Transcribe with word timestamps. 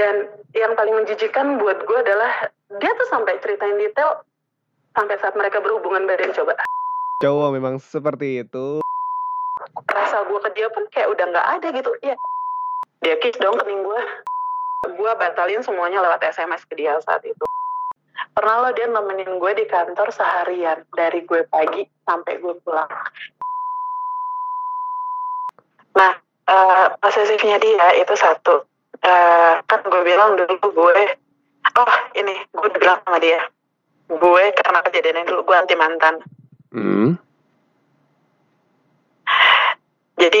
dan 0.00 0.16
yang 0.56 0.72
paling 0.80 0.96
menjijikan 0.96 1.60
buat 1.60 1.84
gue 1.84 1.98
adalah 2.00 2.48
dia 2.80 2.90
tuh 2.96 3.08
sampai 3.12 3.36
ceritain 3.44 3.76
detail 3.76 4.24
sampai 4.96 5.20
saat 5.20 5.36
mereka 5.36 5.60
berhubungan 5.60 6.08
badan 6.08 6.32
coba. 6.32 6.56
Cowok 7.20 7.48
memang 7.52 7.76
seperti 7.76 8.40
itu. 8.40 8.80
rasa 9.92 10.24
gue 10.24 10.40
ke 10.40 10.50
dia 10.56 10.72
pun 10.72 10.88
kayak 10.88 11.12
udah 11.12 11.24
nggak 11.28 11.48
ada 11.60 11.68
gitu. 11.76 11.92
Ya 12.00 12.16
dia 13.04 13.14
kiss 13.20 13.36
dong 13.36 13.60
kening 13.60 13.84
gue 13.84 14.00
gue 14.96 15.12
batalin 15.20 15.60
semuanya 15.60 16.00
lewat 16.00 16.24
sms 16.32 16.64
ke 16.64 16.80
dia 16.80 16.96
saat 17.04 17.20
itu. 17.28 17.44
Pernah 18.32 18.64
lo 18.64 18.70
dia 18.72 18.88
nemenin 18.88 19.36
gue 19.36 19.52
di 19.52 19.68
kantor 19.68 20.08
seharian 20.08 20.80
dari 20.96 21.28
gue 21.28 21.44
pagi 21.52 21.84
sampai 22.08 22.40
gue 22.40 22.56
pulang. 22.64 22.88
Nah 25.92 26.12
eh, 26.48 26.86
posesifnya 27.04 27.60
dia 27.60 28.00
itu 28.00 28.16
satu 28.16 28.64
Eh, 29.00 29.54
kan 29.64 29.80
gue 29.80 30.02
bilang 30.04 30.36
dulu 30.36 30.60
gue 30.60 31.00
oh 31.72 31.94
ini 32.12 32.36
gue 32.52 32.68
udah 32.68 32.80
bilang 32.84 33.00
sama 33.00 33.16
dia 33.16 33.40
gue 34.12 34.44
karena 34.60 34.80
kejadian 34.84 35.24
ini 35.24 35.28
dulu 35.32 35.40
gue 35.48 35.56
anti 35.56 35.72
mantan 35.72 36.20
Hmm. 36.70 37.16
jadi 40.20 40.40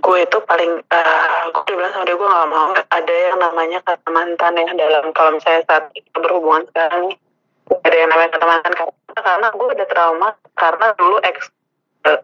gue 0.00 0.18
itu 0.24 0.38
paling 0.48 0.80
eh, 0.80 1.42
gue 1.52 1.60
udah 1.60 1.76
bilang 1.76 1.92
sama 1.92 2.04
dia 2.08 2.16
gue 2.16 2.28
gak 2.32 2.48
mau 2.48 2.72
ada 2.72 3.14
yang 3.14 3.36
namanya 3.36 3.78
kata 3.84 4.08
mantan 4.08 4.56
ya 4.56 4.72
dalam 4.72 5.12
kalau 5.12 5.36
misalnya 5.36 5.62
saat 5.68 5.92
kita 5.92 6.16
berhubungan 6.24 6.64
sekarang 6.72 7.12
nih 7.12 7.18
ada 7.84 7.96
yang 8.00 8.08
namanya 8.08 8.30
kata 8.32 8.46
mantan 8.48 8.72
karena 8.80 8.94
karena 9.12 9.46
gue 9.52 9.66
udah 9.76 9.88
trauma 9.92 10.28
karena 10.56 10.86
dulu 10.96 11.16
ex 11.20 11.36
eh, 12.08 12.20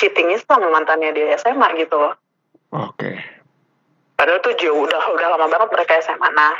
cheatingnya 0.00 0.40
sama 0.48 0.72
mantannya 0.72 1.12
di 1.12 1.28
SMA 1.36 1.76
gitu 1.76 2.00
loh 2.00 2.16
Oke. 2.72 3.25
Padahal 4.16 4.40
tuh 4.40 4.56
jauh 4.56 4.84
udah 4.84 5.02
udah 5.12 5.26
lama 5.36 5.46
banget 5.46 5.68
mereka 5.70 6.00
SMA 6.02 6.28
nah 6.34 6.56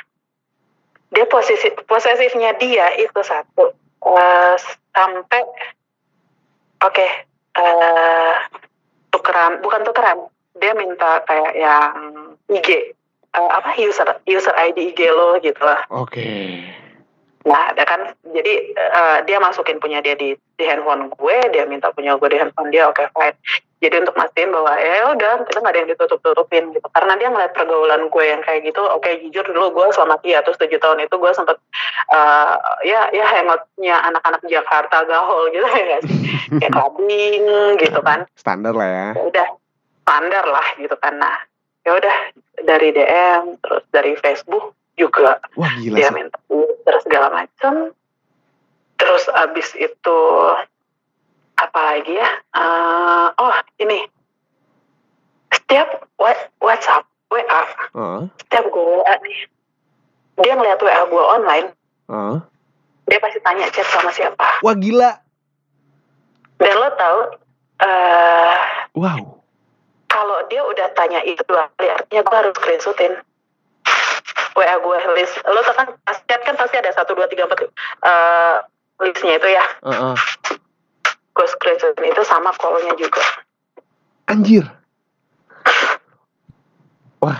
dia 1.11 1.25
posisi 1.27 1.73
posesifnya 1.89 2.55
dia 2.61 2.93
itu 3.01 3.21
satu 3.25 3.73
Eh, 4.07 4.55
sampai 4.95 5.43
oke 6.79 7.07
eh 7.59 8.35
tukeran 9.11 9.59
bukan 9.59 9.83
tukeran 9.83 10.31
dia 10.63 10.73
minta 10.79 11.27
kayak 11.27 11.59
yang 11.59 11.91
IG 12.47 12.95
eh, 13.35 13.51
apa 13.51 13.75
user 13.83 14.07
user 14.31 14.55
ID 14.55 14.95
IG 14.95 15.01
lo 15.11 15.43
gitu 15.43 15.59
lah. 15.59 15.83
Oke. 15.91 16.63
nah 17.47 17.75
ada 17.75 17.83
kan 17.83 18.15
jadi 18.31 18.55
eh, 18.79 19.19
dia 19.27 19.43
masukin 19.43 19.83
punya 19.83 19.99
dia 19.99 20.15
di 20.15 20.39
di 20.39 20.65
handphone 20.67 21.11
gue 21.11 21.37
dia 21.51 21.67
minta 21.67 21.91
punya 21.91 22.15
gue 22.15 22.31
di 22.31 22.39
handphone 22.39 22.71
dia 22.71 22.87
oke 22.87 23.11
fine 23.11 23.39
jadi 23.87 24.03
untuk 24.03 24.19
mastiin 24.19 24.51
bahwa 24.51 24.75
ya 24.75 25.15
udah 25.15 25.47
kita 25.47 25.59
nggak 25.63 25.73
ada 25.73 25.81
yang 25.87 25.91
ditutup 25.95 26.19
tutupin 26.19 26.75
gitu. 26.75 26.87
Karena 26.91 27.15
dia 27.15 27.31
ngeliat 27.31 27.55
pergaulan 27.55 28.11
gue 28.11 28.25
yang 28.27 28.43
kayak 28.43 28.67
gitu 28.67 28.83
oke 28.83 29.07
jujur 29.23 29.47
dulu 29.47 29.71
gue 29.71 29.87
selama 29.95 30.19
dia 30.27 30.43
terus 30.43 30.59
tujuh 30.59 30.83
tahun 30.83 31.07
itu 31.07 31.15
gue 31.15 31.33
sempet 31.39 31.55
eh, 32.11 32.55
ya 32.91 33.07
ya 33.15 33.25
hangoutnya 33.31 33.97
anak-anak 34.11 34.43
Jakarta 34.51 35.07
gaul 35.07 35.55
gitu 35.55 35.63
ya 35.79 35.83
nggak 35.87 36.03
sih? 36.03 36.19
Kayak 36.59 36.73
clubbing 36.77 37.47
gitu 37.79 38.01
kan. 38.03 38.27
Standar 38.35 38.75
lah 38.75 38.89
ya. 38.91 39.09
Ya 39.15 39.23
udah 39.31 39.49
standar 40.03 40.45
lah 40.51 40.67
gitu 40.83 40.97
kan. 40.99 41.15
Nah 41.23 41.37
ya 41.87 41.95
udah 41.95 42.17
dari 42.67 42.91
DM 42.91 43.63
terus 43.63 43.87
dari 43.95 44.19
Facebook 44.19 44.75
juga 44.99 45.39
Wah 45.55 45.71
gila 45.79 45.95
dia 46.03 46.11
minta 46.11 46.35
terus 46.83 47.07
segala 47.07 47.31
macam 47.31 47.95
terus 48.97 49.29
abis 49.31 49.77
itu 49.79 50.19
apa 51.67 51.81
lagi 51.93 52.15
ya 52.15 52.31
Eh, 52.53 53.27
oh 53.37 53.51
ini 53.79 53.99
setiap 55.53 55.89
wa- 56.17 56.49
WhatsApp 56.61 57.03
WA 57.29 57.63
Heeh. 57.93 58.23
setiap 58.41 58.65
gue 58.67 58.85
WA 58.95 59.15
nih 59.21 59.39
dia 60.39 60.53
ngeliat 60.55 60.79
WA 60.79 61.03
gue 61.05 61.23
online 61.25 61.67
Heeh. 62.07 62.39
dia 63.07 63.19
pasti 63.19 63.39
tanya 63.41 63.67
chat 63.69 63.87
sama 63.87 64.11
siapa 64.11 64.63
Wah 64.63 64.75
gila. 64.75 65.11
dan 66.57 66.75
lo 66.75 66.89
tahu 66.95 67.19
eh 67.79 68.59
Wow. 68.95 69.45
kalau 70.09 70.39
dia 70.49 70.65
udah 70.65 70.89
tanya 70.95 71.21
itu 71.21 71.45
dua 71.45 71.69
kali 71.75 71.91
artinya 71.91 72.23
gue 72.23 72.37
harus 72.39 72.55
screenshotin 72.55 73.13
WA 74.55 74.75
gue 74.75 74.97
list 75.15 75.37
lo 75.45 75.61
tau 75.63 75.75
kan 75.75 75.89
chat 76.25 76.41
kan 76.41 76.57
pasti 76.57 76.77
ada 76.77 76.89
satu 76.91 77.13
dua 77.13 77.27
tiga 77.27 77.45
empat 77.45 77.69
eh, 78.01 78.57
listnya 78.99 79.37
itu 79.37 79.49
ya 79.51 79.65
Heeh. 79.85 80.15
Gue 81.37 81.47
screenshotin 81.47 82.09
itu 82.09 82.23
sama 82.25 82.51
call-nya 82.57 82.97
juga 82.97 83.21
Anjir. 84.27 84.67
Wah, 87.23 87.39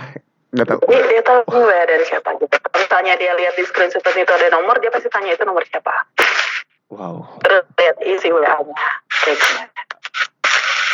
nggak 0.55 0.65
tahu. 0.65 0.79
dia, 0.87 1.01
dia 1.03 1.21
tahu 1.21 1.41
gue 1.43 1.77
dari 1.83 2.05
siapa 2.05 2.31
gitu 2.39 2.47
kalau 2.47 2.77
misalnya 2.79 3.13
dia 3.19 3.35
lihat 3.35 3.53
di 3.53 3.63
screenshotin 3.65 4.23
itu 4.23 4.31
ada 4.31 4.47
nomor 4.49 4.79
dia 4.79 4.87
pasti 4.87 5.09
tanya 5.09 5.33
itu 5.33 5.43
nomor 5.43 5.65
siapa 5.65 5.93
Wow. 6.87 7.27
terus 7.43 7.67
lihat 7.75 7.97
isi 7.99 8.31
WA-nya 8.31 8.87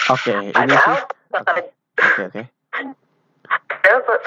Oke, 0.10 0.32
ini 0.34 0.50
sih. 0.50 0.58
padahal 0.58 0.98
masalah 1.30 1.64
Oke, 1.94 2.22
oke. 2.28 2.42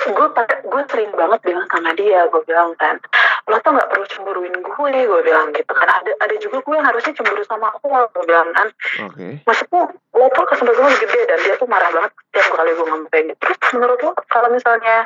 gue 0.06 0.26
gue 0.62 0.82
sering 0.86 1.10
banget 1.10 1.40
bilang 1.42 1.66
sama 1.66 1.90
dia 1.92 2.22
gue 2.30 2.42
bilang 2.46 2.70
kan 2.78 2.96
lo 3.46 3.56
tuh 3.62 3.70
nggak 3.78 3.88
perlu 3.94 4.06
cemburuin 4.10 4.54
gue 4.58 4.90
gue 5.06 5.20
bilang 5.22 5.54
gitu 5.54 5.70
kan. 5.70 5.86
Ada 5.86 6.12
ada 6.18 6.34
juga 6.42 6.58
gue 6.66 6.74
yang 6.74 6.86
harusnya 6.86 7.14
cemburu 7.14 7.42
sama 7.46 7.70
aku 7.70 7.86
gue 7.86 8.24
bilang 8.26 8.50
kan. 8.52 8.68
Oke. 9.06 9.40
maksudnya 9.46 9.82
lo 10.16 10.26
tuh 10.32 10.44
kesempatan 10.48 10.96
gede 10.98 11.20
dan 11.28 11.38
dia 11.44 11.54
tuh 11.54 11.68
marah 11.70 11.90
banget 11.94 12.12
setiap 12.30 12.46
kali 12.58 12.70
gue 12.74 12.86
ngomong 12.86 13.08
kayak 13.12 13.24
gitu 13.30 13.38
terus 13.40 13.58
menurut 13.76 13.98
lo 14.02 14.10
kalau 14.26 14.48
misalnya 14.50 14.96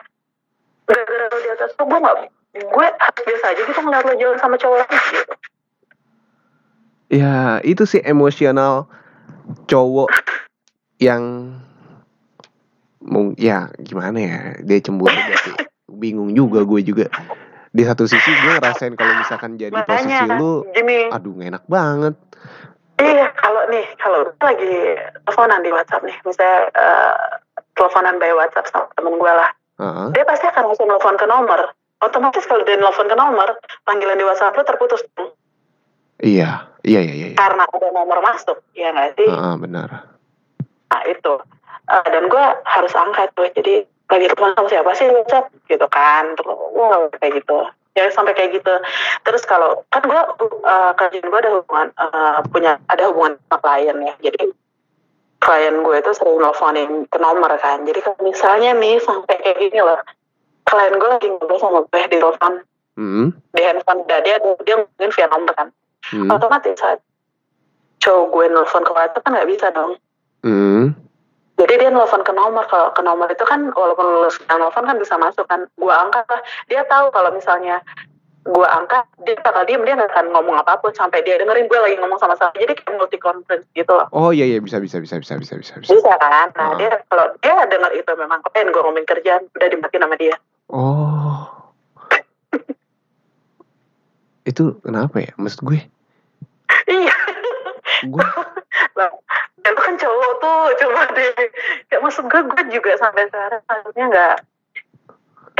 gara-gara 0.88 1.26
lo 1.28 1.38
di 1.38 1.50
atas 1.52 1.70
tuh 1.76 1.84
gue 1.86 1.98
nggak 1.98 2.16
gue 2.50 2.86
harus 2.98 3.22
biasa 3.22 3.44
aja 3.54 3.60
gitu 3.62 3.80
ngeliat 3.80 4.04
lo 4.06 4.14
jalan 4.18 4.38
sama 4.42 4.56
cowok 4.58 4.76
lain 4.82 5.02
gitu. 5.14 5.34
Ya, 7.10 7.58
itu 7.66 7.82
sih 7.90 8.02
emosional 8.06 8.86
cowok 9.66 10.14
yang 11.02 11.54
mung 13.02 13.32
ya 13.40 13.72
gimana 13.80 14.18
ya 14.20 14.38
dia 14.62 14.78
cemburu 14.78 15.10
berarti 15.10 15.50
bingung 16.02 16.36
juga 16.36 16.62
gue 16.62 16.80
juga 16.84 17.06
di 17.70 17.82
satu 17.86 18.02
sisi 18.06 18.30
gue 18.34 18.58
ngerasain 18.58 18.98
kalau 18.98 19.14
misalkan 19.14 19.54
jadi 19.54 19.74
posisi 19.86 20.10
makanya 20.10 20.38
lu 20.42 20.66
gini 20.74 21.06
aduh 21.10 21.32
gak 21.38 21.48
enak 21.54 21.64
banget 21.70 22.14
Iya, 23.00 23.32
kalau 23.32 23.64
nih, 23.72 23.86
kalau 23.96 24.28
lagi 24.44 24.76
teleponan 25.24 25.64
di 25.64 25.72
WhatsApp 25.72 26.04
nih, 26.04 26.16
misalnya 26.20 26.68
eh, 26.68 27.16
teleponan 27.72 28.20
by 28.20 28.28
WhatsApp 28.36 28.68
sama 28.68 28.92
temen 28.92 29.16
gue 29.16 29.32
lah, 29.32 29.50
Heeh. 29.80 30.08
dia 30.12 30.24
pasti 30.28 30.44
akan 30.52 30.68
langsung 30.68 30.84
nelfon 30.84 31.16
ke 31.16 31.24
nomor. 31.24 31.72
Otomatis 32.04 32.44
kalau 32.44 32.60
dia 32.68 32.76
nelfon 32.76 33.08
ke 33.08 33.16
nomor, 33.16 33.56
panggilan 33.88 34.20
di 34.20 34.24
WhatsApp 34.28 34.52
lo 34.52 34.68
terputus 34.68 35.00
iya 36.20 36.68
iya 36.84 37.00
iya 37.00 37.00
iya 37.00 37.28
iya. 37.32 37.36
karena 37.40 37.64
ada 37.64 37.88
nomor 37.88 38.20
masuk, 38.20 38.60
ya 38.76 38.92
nggak 38.92 39.16
sih? 39.16 39.28
Heeh, 39.32 39.54
benar 39.56 39.88
Nah 40.92 41.02
itu. 41.08 41.34
Eh, 41.88 42.06
dan 42.12 42.24
gue 42.28 42.44
harus 42.68 42.92
angkat 42.92 43.32
tuh, 43.32 43.48
jadi 43.56 43.88
lagi 44.10 44.26
telepon 44.26 44.52
sama 44.58 44.68
siapa 44.68 44.90
sih 44.98 45.06
WhatsApp 45.06 45.54
gitu 45.70 45.86
kan, 45.86 46.34
terus 46.34 46.58
wow 46.74 47.06
kayak 47.16 47.40
gitu. 47.40 47.58
Ya 47.94 48.06
sampai 48.10 48.34
kayak 48.34 48.54
gitu. 48.58 48.74
Terus 49.26 49.42
kalau 49.46 49.82
kan 49.90 50.02
gue 50.06 50.22
uh, 50.66 50.92
kerjaan 50.94 51.26
gue 51.26 51.40
ada 51.42 51.50
hubungan 51.58 51.88
eh, 51.94 52.38
punya 52.50 52.78
ada 52.86 53.10
hubungan 53.10 53.38
sama 53.46 53.58
klien 53.62 53.98
ya, 53.98 54.14
jadi 54.22 54.50
klien 55.40 55.74
gue 55.82 55.96
itu 55.98 56.10
sering 56.14 56.38
nelfonin 56.38 56.90
ke 57.10 57.18
nomor 57.18 57.50
kan. 57.58 57.82
Jadi 57.86 57.98
kalau 58.02 58.18
misalnya 58.22 58.74
nih 58.78 59.02
sampai 59.02 59.38
kayak 59.42 59.58
gini 59.58 59.82
loh, 59.82 59.98
klien 60.66 60.94
gue 60.94 61.08
lagi 61.08 61.26
ngobrol 61.30 61.58
sama 61.58 61.80
gue 61.86 62.02
di 62.10 62.18
telepon 62.18 62.54
Hmm, 63.00 63.32
di 63.56 63.62
handphone 63.64 64.04
dia 64.04 64.20
dia 64.20 64.36
dia 64.66 64.76
ngomongin 64.76 65.10
via 65.14 65.26
nomor 65.32 65.56
kan. 65.56 65.72
hmm, 66.12 66.28
Otomatis 66.28 66.76
saat 66.76 67.00
cowok 68.04 68.26
gue 68.28 68.44
nelfon 68.52 68.84
ke 68.84 68.92
WhatsApp 68.92 69.24
kan 69.24 69.32
nggak 69.32 69.48
bisa 69.48 69.66
dong. 69.72 69.96
hmm. 70.44 70.99
Dia 71.90 71.98
nelfon 71.98 72.22
ke 72.22 72.30
nomor, 72.30 72.70
kalau 72.70 72.94
ke 72.94 73.02
nomor 73.02 73.26
itu 73.26 73.42
kan 73.42 73.66
walaupun 73.74 74.22
lu 74.22 74.30
nelfon 74.46 74.86
kan 74.86 74.94
bisa 74.94 75.18
masuk 75.18 75.42
kan. 75.50 75.66
Gua 75.74 76.06
angkat 76.06 76.22
lah, 76.30 76.38
dia 76.70 76.86
tahu 76.86 77.10
kalau 77.10 77.34
misalnya 77.34 77.82
gua 78.46 78.70
angkat, 78.78 79.02
dia 79.26 79.34
bakal 79.42 79.66
diem, 79.66 79.82
dia 79.82 79.98
nggak 79.98 80.14
akan 80.14 80.30
ngomong 80.30 80.54
apa 80.54 80.78
pun 80.78 80.94
sampai 80.94 81.26
dia 81.26 81.34
dengerin 81.34 81.66
gue 81.66 81.80
lagi 81.82 81.98
ngomong 81.98 82.14
sama 82.22 82.38
sama. 82.38 82.54
Jadi 82.54 82.78
kayak 82.78 82.94
multi 82.94 83.18
conference 83.18 83.66
gitu 83.74 83.90
loh. 83.90 84.06
Oh 84.14 84.30
iya 84.30 84.46
iya 84.46 84.62
bisa 84.62 84.78
bisa 84.78 85.02
bisa 85.02 85.18
bisa 85.18 85.34
bisa 85.34 85.58
bisa 85.58 85.82
bisa. 85.82 85.90
Bisa 85.90 86.14
kan? 86.14 86.54
Nah 86.54 86.70
Ah. 86.70 86.78
dia 86.78 86.94
kalau 87.10 87.26
dia 87.42 87.58
denger 87.66 87.90
itu 87.98 88.12
memang 88.14 88.38
keren 88.46 88.70
gue 88.70 88.82
ngomongin 88.86 89.10
kerjaan, 89.10 89.42
udah 89.50 89.66
dimatiin 89.66 90.02
sama 90.06 90.14
dia. 90.14 90.36
Oh. 90.70 91.42
Itu 94.46 94.78
kenapa 94.78 95.18
ya? 95.18 95.34
Maksud 95.34 95.66
gue, 95.66 95.90
Iya. 96.86 97.14
gue 98.06 98.26
dan 99.60 99.72
lu 99.76 99.80
kan 99.80 99.96
cowok 99.96 100.32
tuh, 100.40 100.62
coba 100.84 101.02
deh. 101.16 101.32
Kayak 101.88 102.02
maksud 102.02 102.24
gue, 102.26 102.40
gue 102.48 102.62
juga 102.72 102.90
sampai 102.96 103.28
sekarang 103.28 103.62
maksudnya 103.68 104.04
nggak, 104.08 104.36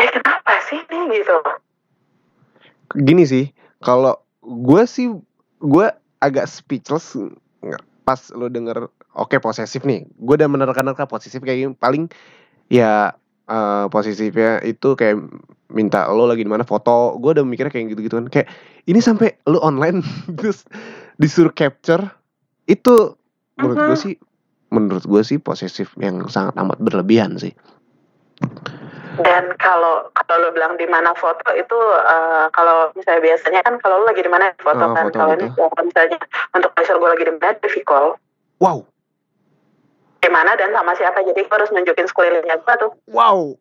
eh 0.00 0.08
kenapa 0.08 0.52
sih 0.69 0.81
nih 0.88 1.02
gitu. 1.20 1.37
gini 2.91 3.23
sih, 3.23 3.44
kalau 3.79 4.19
gue 4.43 4.82
sih 4.82 5.14
gue 5.62 5.87
agak 6.19 6.50
speechless 6.50 7.14
pas 8.02 8.19
lo 8.35 8.50
denger 8.50 8.91
oke 9.14 9.37
posesif 9.38 9.87
nih. 9.87 10.08
Gue 10.19 10.35
udah 10.35 10.50
menerka-nerka 10.50 11.06
posesif 11.06 11.38
kayak 11.44 11.58
gini, 11.62 11.73
paling 11.79 12.11
ya 12.67 13.14
eh, 13.47 13.87
posesifnya 13.93 14.58
itu 14.67 14.99
kayak 14.99 15.23
minta 15.70 16.11
lo 16.11 16.26
lagi 16.26 16.43
di 16.43 16.50
mana 16.50 16.67
foto 16.67 17.14
gue 17.23 17.38
udah 17.38 17.47
mikirnya 17.47 17.70
kayak 17.70 17.94
gitu 17.94 18.00
gitu 18.11 18.14
kan 18.19 18.26
kayak 18.26 18.49
ini 18.91 18.99
sampai 18.99 19.38
lo 19.47 19.62
online 19.62 20.02
terus 20.38 20.67
disuruh 21.17 21.55
capture 21.55 22.02
itu 22.67 23.14
menurut 23.61 23.79
gue 23.93 23.97
sih 23.97 24.15
menurut 24.71 25.05
gue 25.05 25.23
sih 25.27 25.39
posesif 25.43 25.93
yang 25.99 26.27
sangat 26.31 26.55
amat 26.57 26.79
berlebihan 26.79 27.37
sih. 27.37 27.53
Dan 29.21 29.53
kalau 29.61 30.09
kalau 30.17 30.49
lo 30.49 30.55
bilang 30.57 30.81
di 30.81 30.89
mana 30.89 31.12
foto 31.12 31.53
itu 31.53 31.79
eh, 32.07 32.47
kalau 32.57 32.89
misalnya 32.97 33.21
biasanya 33.21 33.61
kan 33.67 33.77
kalau 33.83 34.01
lo 34.01 34.09
lagi 34.09 34.25
di 34.25 34.33
mana 34.33 34.55
foto 34.57 34.81
Ah, 34.81 34.95
kan 34.97 35.05
foto 35.11 35.19
kalau 35.19 35.35
ini 35.37 35.49
kalau 35.53 35.85
misalnya 35.85 36.19
untuk 36.57 36.71
pressure 36.73 36.97
gue 36.97 37.11
lagi 37.11 37.25
di 37.29 37.33
mana 37.37 37.53
di 37.59 37.83
call. 37.85 38.17
Wow. 38.62 38.87
Di 40.21 40.31
mana 40.33 40.57
dan 40.57 40.73
sama 40.73 40.97
siapa 40.97 41.21
jadi 41.27 41.43
gue 41.45 41.53
harus 41.53 41.69
nunjukin 41.75 42.09
sekelilingnya 42.09 42.57
gue 42.65 42.75
tuh. 42.81 42.93
Wow. 43.19 43.61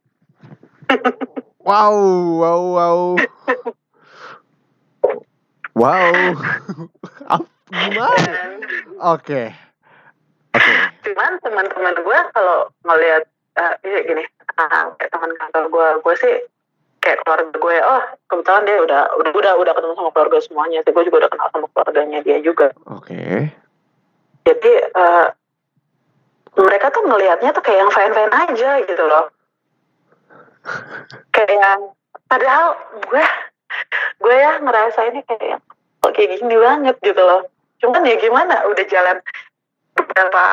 Wow 1.60 1.98
wow 2.40 2.62
wow. 2.80 3.01
Wow. 5.80 6.34
Gimana? 7.69 8.42
Oke 8.98 9.54
oke 9.54 9.69
cuman 11.10 11.42
teman-teman 11.42 11.96
gue 12.06 12.20
kalau 12.38 12.70
ngelihat 12.86 13.24
eh, 13.58 13.74
ini 13.90 14.00
gini 14.06 14.24
ah, 14.62 14.94
kayak 14.94 15.10
teman 15.10 15.32
kantor 15.34 15.64
gue 15.74 15.88
gue 16.06 16.16
sih 16.22 16.36
kayak 17.02 17.26
keluarga 17.26 17.50
gue 17.50 17.76
oh 17.82 18.04
kebetulan 18.30 18.64
dia 18.70 18.78
udah 18.86 19.02
udah 19.18 19.32
udah 19.34 19.54
udah 19.58 19.74
ketemu 19.74 19.94
sama 19.98 20.10
keluarga 20.14 20.38
semuanya 20.46 20.80
sih 20.86 20.94
gue 20.94 21.04
juga 21.10 21.18
udah 21.26 21.32
kenal 21.34 21.50
sama 21.50 21.68
keluarganya 21.74 22.20
dia 22.22 22.38
juga. 22.46 22.68
Oke. 22.86 23.50
Jadi 24.46 24.74
eh, 24.86 25.28
mereka 26.60 26.88
tuh 26.94 27.04
ngelihatnya 27.08 27.50
tuh 27.56 27.64
kayak 27.66 27.80
yang 27.88 27.92
fine 27.94 28.14
fine 28.14 28.34
aja 28.34 28.70
gitu 28.86 29.04
loh. 29.08 29.26
Kayak 31.34 31.56
yang 31.56 31.82
padahal 32.28 32.76
gue 33.00 33.26
gue 34.20 34.36
ya 34.36 34.60
ngerasainnya 34.60 35.24
kayak 35.24 35.46
yang, 35.56 35.64
kok 36.04 36.12
kayak 36.12 36.36
gini 36.36 36.56
banget 36.60 36.96
gitu 37.00 37.22
loh. 37.24 37.48
Cuman 37.80 38.04
ya 38.04 38.20
gimana 38.20 38.68
udah 38.68 38.86
jalan 38.92 39.18
beberapa 40.10 40.44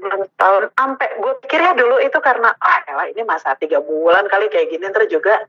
bulan 0.00 0.20
tahun 0.40 0.62
sampai 0.72 1.08
gue 1.20 1.32
pikirnya 1.44 1.76
dulu 1.76 2.00
itu 2.00 2.18
karena 2.24 2.56
ah 2.56 2.80
elah 2.88 3.06
ini 3.12 3.20
masa 3.28 3.52
tiga 3.60 3.84
bulan 3.84 4.24
kali 4.32 4.48
kayak 4.48 4.72
gini 4.72 4.88
terus 4.88 5.12
juga 5.12 5.44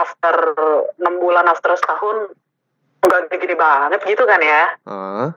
after 0.00 0.56
enam 0.96 1.20
bulan 1.20 1.44
after 1.44 1.76
setahun 1.76 2.32
nggak 3.04 3.36
gini 3.36 3.54
banget 3.54 4.00
gitu 4.08 4.24
kan 4.24 4.40
ya 4.40 4.64
ah 4.88 5.30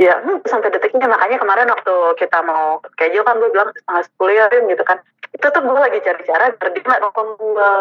Ya, 0.00 0.16
hmm, 0.16 0.48
sampai 0.48 0.72
detik 0.72 0.96
ini 0.96 1.04
makanya 1.04 1.36
kemarin 1.36 1.68
waktu 1.68 1.92
kita 2.16 2.40
mau 2.40 2.80
schedule 2.96 3.20
kan 3.20 3.36
gue 3.36 3.52
bilang 3.52 3.68
setengah 3.68 4.02
sepuluh 4.08 4.32
ya 4.32 4.48
gitu 4.48 4.80
kan. 4.80 4.96
Itu 5.28 5.44
tuh 5.52 5.60
gue 5.60 5.76
lagi 5.76 6.00
cari 6.00 6.24
cara 6.24 6.56
biar 6.56 6.72
dia 6.72 6.80
nggak 6.88 7.00
nelfon 7.04 7.28
gue. 7.36 7.72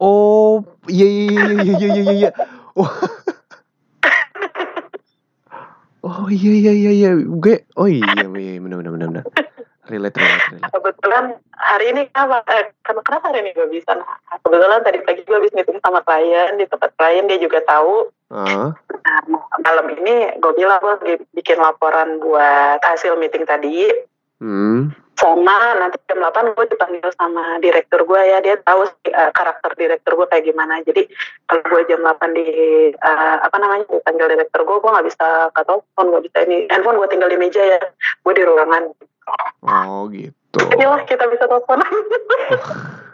Oh, 0.00 0.64
iya 0.88 1.04
iya 1.04 1.28
iya 1.36 1.52
iya 1.52 1.72
iya 1.76 1.88
iya 2.00 2.14
iya. 2.16 2.30
Oh. 6.06 6.30
iya 6.30 6.52
iya 6.54 6.72
iya 6.72 6.90
iya. 6.94 7.10
Gue 7.18 7.66
oh 7.74 7.90
iya 7.90 8.06
iya 8.14 8.62
benar 8.62 8.78
benar 8.78 8.92
benar 8.94 9.08
benar. 9.10 9.24
Relate 9.86 10.18
relate 10.18 10.46
relate. 10.50 10.72
Kebetulan 10.74 11.24
hari 11.54 11.84
ini 11.94 12.02
kenapa? 12.10 12.42
Eh, 12.50 12.74
kenapa, 12.82 13.22
hari 13.22 13.38
ini 13.46 13.50
gue 13.54 13.66
bisa? 13.70 13.94
Nah, 13.94 14.38
kebetulan 14.42 14.82
tadi 14.82 14.98
pagi 15.06 15.22
gue 15.22 15.36
habis 15.38 15.54
meeting 15.54 15.78
sama 15.78 16.02
klien 16.02 16.58
di 16.58 16.66
tempat 16.66 16.90
klien 16.98 17.26
dia 17.30 17.38
juga 17.38 17.62
tahu. 17.66 18.10
Ah, 18.34 18.74
Nah, 19.06 19.22
malam 19.62 19.86
ini 19.94 20.34
gue 20.42 20.52
bilang 20.58 20.82
gue 20.82 21.22
bikin 21.38 21.62
laporan 21.62 22.18
buat 22.18 22.82
hasil 22.82 23.14
meeting 23.14 23.46
tadi. 23.46 23.86
Hmm, 24.42 24.92
sama 25.16 25.56
nanti 25.80 25.96
jam 26.06 26.20
8 26.20 26.52
gue 26.52 26.66
dipanggil 26.68 27.08
sama 27.16 27.56
direktur 27.64 28.04
gue 28.04 28.20
ya. 28.20 28.38
Dia 28.44 28.60
tahu 28.60 28.84
sih, 28.84 29.08
eh, 29.10 29.30
karakter 29.32 29.72
direktur 29.74 30.12
gue 30.20 30.26
kayak 30.28 30.44
gimana. 30.44 30.84
Jadi 30.84 31.08
kalau 31.48 31.64
gue 31.72 31.82
jam 31.88 32.04
8 32.04 32.36
di 32.36 32.46
eh, 32.92 33.36
apa 33.40 33.56
namanya 33.56 33.88
dipanggil 33.88 34.28
direktur 34.28 34.62
gue 34.68 34.76
gue 34.76 34.90
nggak 34.92 35.08
bisa 35.08 35.26
ke 35.56 35.60
telepon 35.64 36.06
nggak 36.12 36.24
bisa 36.28 36.38
ini. 36.44 36.68
Handphone 36.68 37.00
gue 37.00 37.08
tinggal 37.08 37.32
di 37.32 37.38
meja 37.40 37.62
ya. 37.64 37.80
Gue 38.20 38.32
di 38.36 38.44
ruangan. 38.44 38.92
Oh 39.66 40.06
gitu. 40.12 40.60
inilah 40.72 41.02
kita 41.08 41.26
bisa 41.28 41.48
telepon. 41.48 41.80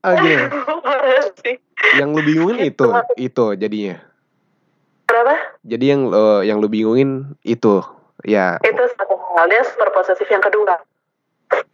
Oke, 0.00 0.32
sih. 1.44 1.56
yang 1.98 2.16
lu 2.16 2.22
bingungin 2.24 2.72
itu 2.72 2.88
itu 3.20 3.46
jadinya. 3.58 4.09
Kenapa 5.10 5.34
Jadi 5.66 5.84
yang 5.90 6.00
lo 6.06 6.40
yang 6.46 6.62
lu 6.62 6.70
bingungin 6.70 7.34
itu 7.42 7.82
ya. 8.22 8.62
itu 8.62 8.82
satu 8.94 9.18
hal 9.34 9.50
super 9.66 9.90
posesif 9.90 10.30
yang 10.30 10.42
kedua 10.42 10.78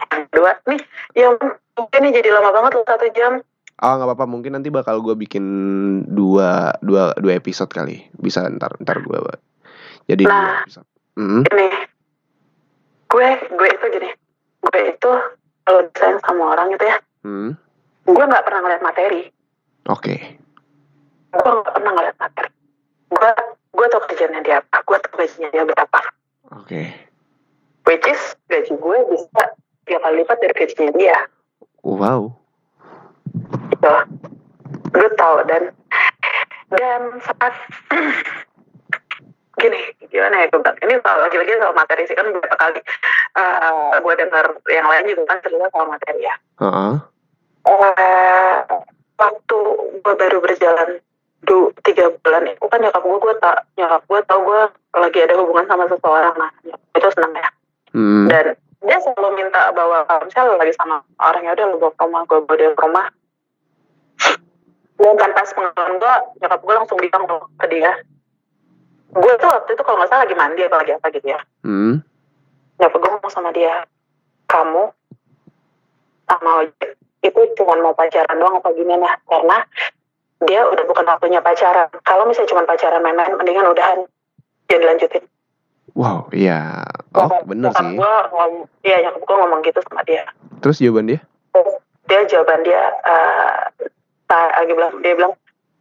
kedua 0.08 0.56
nih 0.64 0.80
yang 1.12 1.36
ini 1.76 2.08
jadi 2.08 2.32
lama 2.32 2.48
banget 2.56 2.72
loh 2.80 2.86
satu 2.88 3.06
jam. 3.12 3.44
Oh 3.76 3.92
nggak 3.92 4.08
apa-apa. 4.08 4.24
Mungkin 4.24 4.56
nanti 4.56 4.72
bakal 4.72 5.04
gue 5.04 5.12
bikin 5.12 5.44
dua 6.08 6.72
dua 6.80 7.12
dua 7.20 7.32
episode 7.36 7.68
kali. 7.68 8.08
Bisa 8.16 8.48
ntar 8.48 8.72
ntar 8.80 9.04
gue 9.04 9.20
jadi 10.08 10.24
dua 10.24 10.32
Nah. 10.32 10.56
episode. 10.64 10.88
Hmm, 11.20 11.44
ini 11.52 11.68
gue 13.12 13.28
gue 13.52 13.68
itu 13.68 13.86
gini. 13.92 14.08
Gue 14.64 14.80
itu 14.88 15.10
kalau 15.68 15.80
desain 15.92 16.16
sama 16.24 16.56
orang 16.56 16.72
itu 16.72 16.84
ya 16.88 16.96
hmm, 17.28 17.50
gue 18.08 18.24
nggak 18.24 18.44
pernah 18.48 18.60
ngeliat 18.64 18.80
materi. 18.80 19.22
Oke. 19.92 20.14
gue 21.36 21.50
nggak 21.52 21.74
pernah 21.76 21.92
ngeliat 21.92 22.16
materi 22.16 22.48
gue 23.06 23.30
gue 23.76 23.86
tau 23.92 24.02
kerjanya 24.08 24.40
dia 24.42 24.56
apa. 24.58 24.82
Gue 24.82 24.98
tau 24.98 25.12
gajinya 25.14 25.48
dia 25.52 25.64
berapa. 25.64 26.00
Oke. 26.56 26.82
which 27.86 28.02
is 28.10 28.22
gaji 28.50 28.74
gue 28.74 28.98
bisa 29.14 29.42
tiga 29.86 29.98
kali 30.02 30.22
lipat 30.22 30.36
dari 30.42 30.54
gajinya 30.54 30.92
dia. 30.98 31.18
Wow. 31.86 32.34
gitu. 33.70 33.94
Gue 34.90 35.08
tahu 35.14 35.36
dan. 35.46 35.70
Dan 36.66 37.00
saat 37.22 37.54
gini 39.62 39.80
gimana 40.10 40.42
ya 40.42 40.46
gue 40.50 40.58
bilang. 40.58 40.78
Ini 40.82 40.94
soal 40.98 41.18
lagi-lagi 41.22 41.52
soal 41.62 41.74
materi 41.78 42.02
sih 42.10 42.16
kan 42.18 42.26
beberapa 42.26 42.58
kali 42.58 42.80
eh, 43.38 43.96
gue 44.02 44.14
dengar 44.18 44.44
yang 44.66 44.86
lain 44.90 45.04
juga 45.14 45.22
kan 45.30 45.38
cerita 45.46 45.66
soal 45.70 45.86
materi 45.86 46.26
ya. 46.26 46.34
Heeh. 46.58 46.94
eh 47.66 48.56
waktu 49.16 49.58
gue 50.02 50.14
baru 50.14 50.38
berjalan 50.42 50.90
du 51.46 51.70
tiga 51.86 52.10
bulan 52.20 52.50
itu 52.50 52.66
kan 52.66 52.82
nyokap 52.82 53.02
gue 53.06 53.18
gue 53.22 53.34
tak 53.38 53.56
nyokap 53.78 54.02
gue 54.02 54.20
tau 54.26 54.40
gue 54.42 54.60
lagi 54.98 55.18
ada 55.22 55.34
hubungan 55.38 55.66
sama 55.70 55.86
seseorang 55.86 56.34
nah 56.34 56.50
nyokap 56.66 56.94
itu 56.98 57.08
seneng 57.14 57.32
ya. 57.38 57.48
Hmm. 57.96 58.26
dan 58.28 58.46
dia 58.86 58.98
selalu 59.00 59.28
minta 59.40 59.72
bawa 59.72 60.04
misalnya 60.26 60.58
lagi 60.58 60.74
sama 60.76 61.00
orang 61.22 61.46
ya 61.46 61.54
udah 61.54 61.66
lu 61.70 61.76
bawa 61.80 61.92
ke 61.94 62.02
rumah 62.04 62.22
gue 62.26 62.38
bawa 62.44 62.56
dia 62.58 62.70
ke 62.74 62.84
rumah. 62.84 63.06
Dan 64.96 65.12
tanpa 65.20 65.44
pengalaman 65.44 65.94
gue 66.00 66.14
nyokap 66.40 66.60
gue 66.64 66.74
langsung 66.74 66.98
bilang 66.98 67.24
ke 67.60 67.66
dia. 67.68 67.92
Gue 69.12 69.32
tuh 69.38 69.48
waktu 69.48 69.70
itu 69.76 69.82
kalau 69.84 69.96
nggak 70.00 70.10
salah 70.10 70.22
lagi 70.24 70.36
mandi 70.36 70.62
atau 70.66 70.78
lagi 70.80 70.92
apa 70.92 71.06
gitu 71.14 71.26
ya. 71.30 71.40
Hmm. 71.62 72.02
nyokap 72.76 72.98
gue 73.00 73.10
ngomong 73.10 73.32
sama 73.32 73.50
dia 73.54 73.84
kamu 74.46 74.92
sama 76.26 76.50
ojek 76.66 76.90
itu 77.26 77.40
cuma 77.58 77.74
mau 77.80 77.94
pacaran 77.96 78.38
doang 78.38 78.58
apa 78.60 78.70
gimana? 78.76 79.18
Karena 79.26 79.58
dia 80.42 80.60
udah 80.62 80.84
bukan 80.84 81.06
waktunya 81.06 81.40
pacaran 81.40 81.88
kalau 82.02 82.24
misalnya 82.24 82.50
cuma 82.50 82.62
pacaran 82.64 83.00
main-main 83.00 83.32
mendingan 83.32 83.66
udahan 83.66 84.04
jangan 84.66 84.82
dilanjutin 84.82 85.24
Wow, 85.96 86.28
iya. 86.28 86.84
Oh, 87.10 87.24
Nyokap- 87.24 87.46
bener 87.46 87.72
nyokap 87.72 87.80
sih. 87.82 87.96
gue 87.96 88.14
ngom 88.28 88.52
iya 88.82 88.96
nyokap 89.00 89.22
gue 89.22 89.36
ngomong 89.38 89.60
gitu 89.62 89.80
sama 89.82 90.02
dia 90.02 90.28
Terus 90.58 90.76
jawaban 90.76 91.08
dia? 91.08 91.20
Terus 91.50 91.72
dia 92.04 92.20
jawaban 92.26 92.60
dia 92.62 92.82
eh 93.02 93.56
ta- 94.26 94.52
lagi 94.54 94.72
bilang 94.72 94.92
dia 95.00 95.14
bilang 95.14 95.32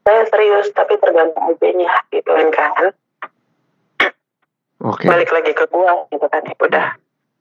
saya 0.02 0.24
serius 0.26 0.72
tapi 0.72 0.96
tergantung 0.96 1.52
ojeknya 1.52 1.92
gitu 2.10 2.32
kan 2.50 2.96
Oke. 4.78 5.04
balik 5.06 5.32
lagi 5.32 5.52
ke 5.52 5.66
gua 5.68 6.06
gitu 6.08 6.26
kan 6.26 6.42
ya 6.42 6.56
udah 6.56 6.88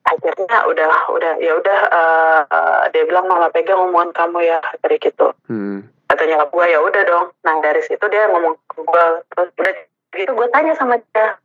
akhirnya 0.04 0.58
udah 0.64 0.90
udah 1.10 1.32
ya 1.38 1.52
udah 1.54 1.78
eh, 1.86 2.40
eh, 2.48 2.82
dia 2.90 3.02
bilang 3.04 3.26
mama 3.26 3.48
pegang 3.48 3.78
omongan 3.80 4.10
kamu 4.10 4.38
ya 4.42 4.58
dari 4.78 4.96
gitu 4.96 5.30
Hmm. 5.44 5.84
Katanya 6.14 6.46
ke 6.46 6.46
gua 6.54 6.64
ya 6.70 6.78
udah 6.78 7.02
dong. 7.02 7.26
Nah 7.42 7.54
dari 7.58 7.82
situ 7.82 8.04
dia 8.06 8.30
ngomong 8.30 8.54
ke 8.70 8.80
gua 8.86 9.20
terus 9.34 9.50
udah 9.58 9.74
gitu 10.14 10.30
gua 10.32 10.48
tanya 10.54 10.72
sama 10.78 11.02
dia 11.10 11.36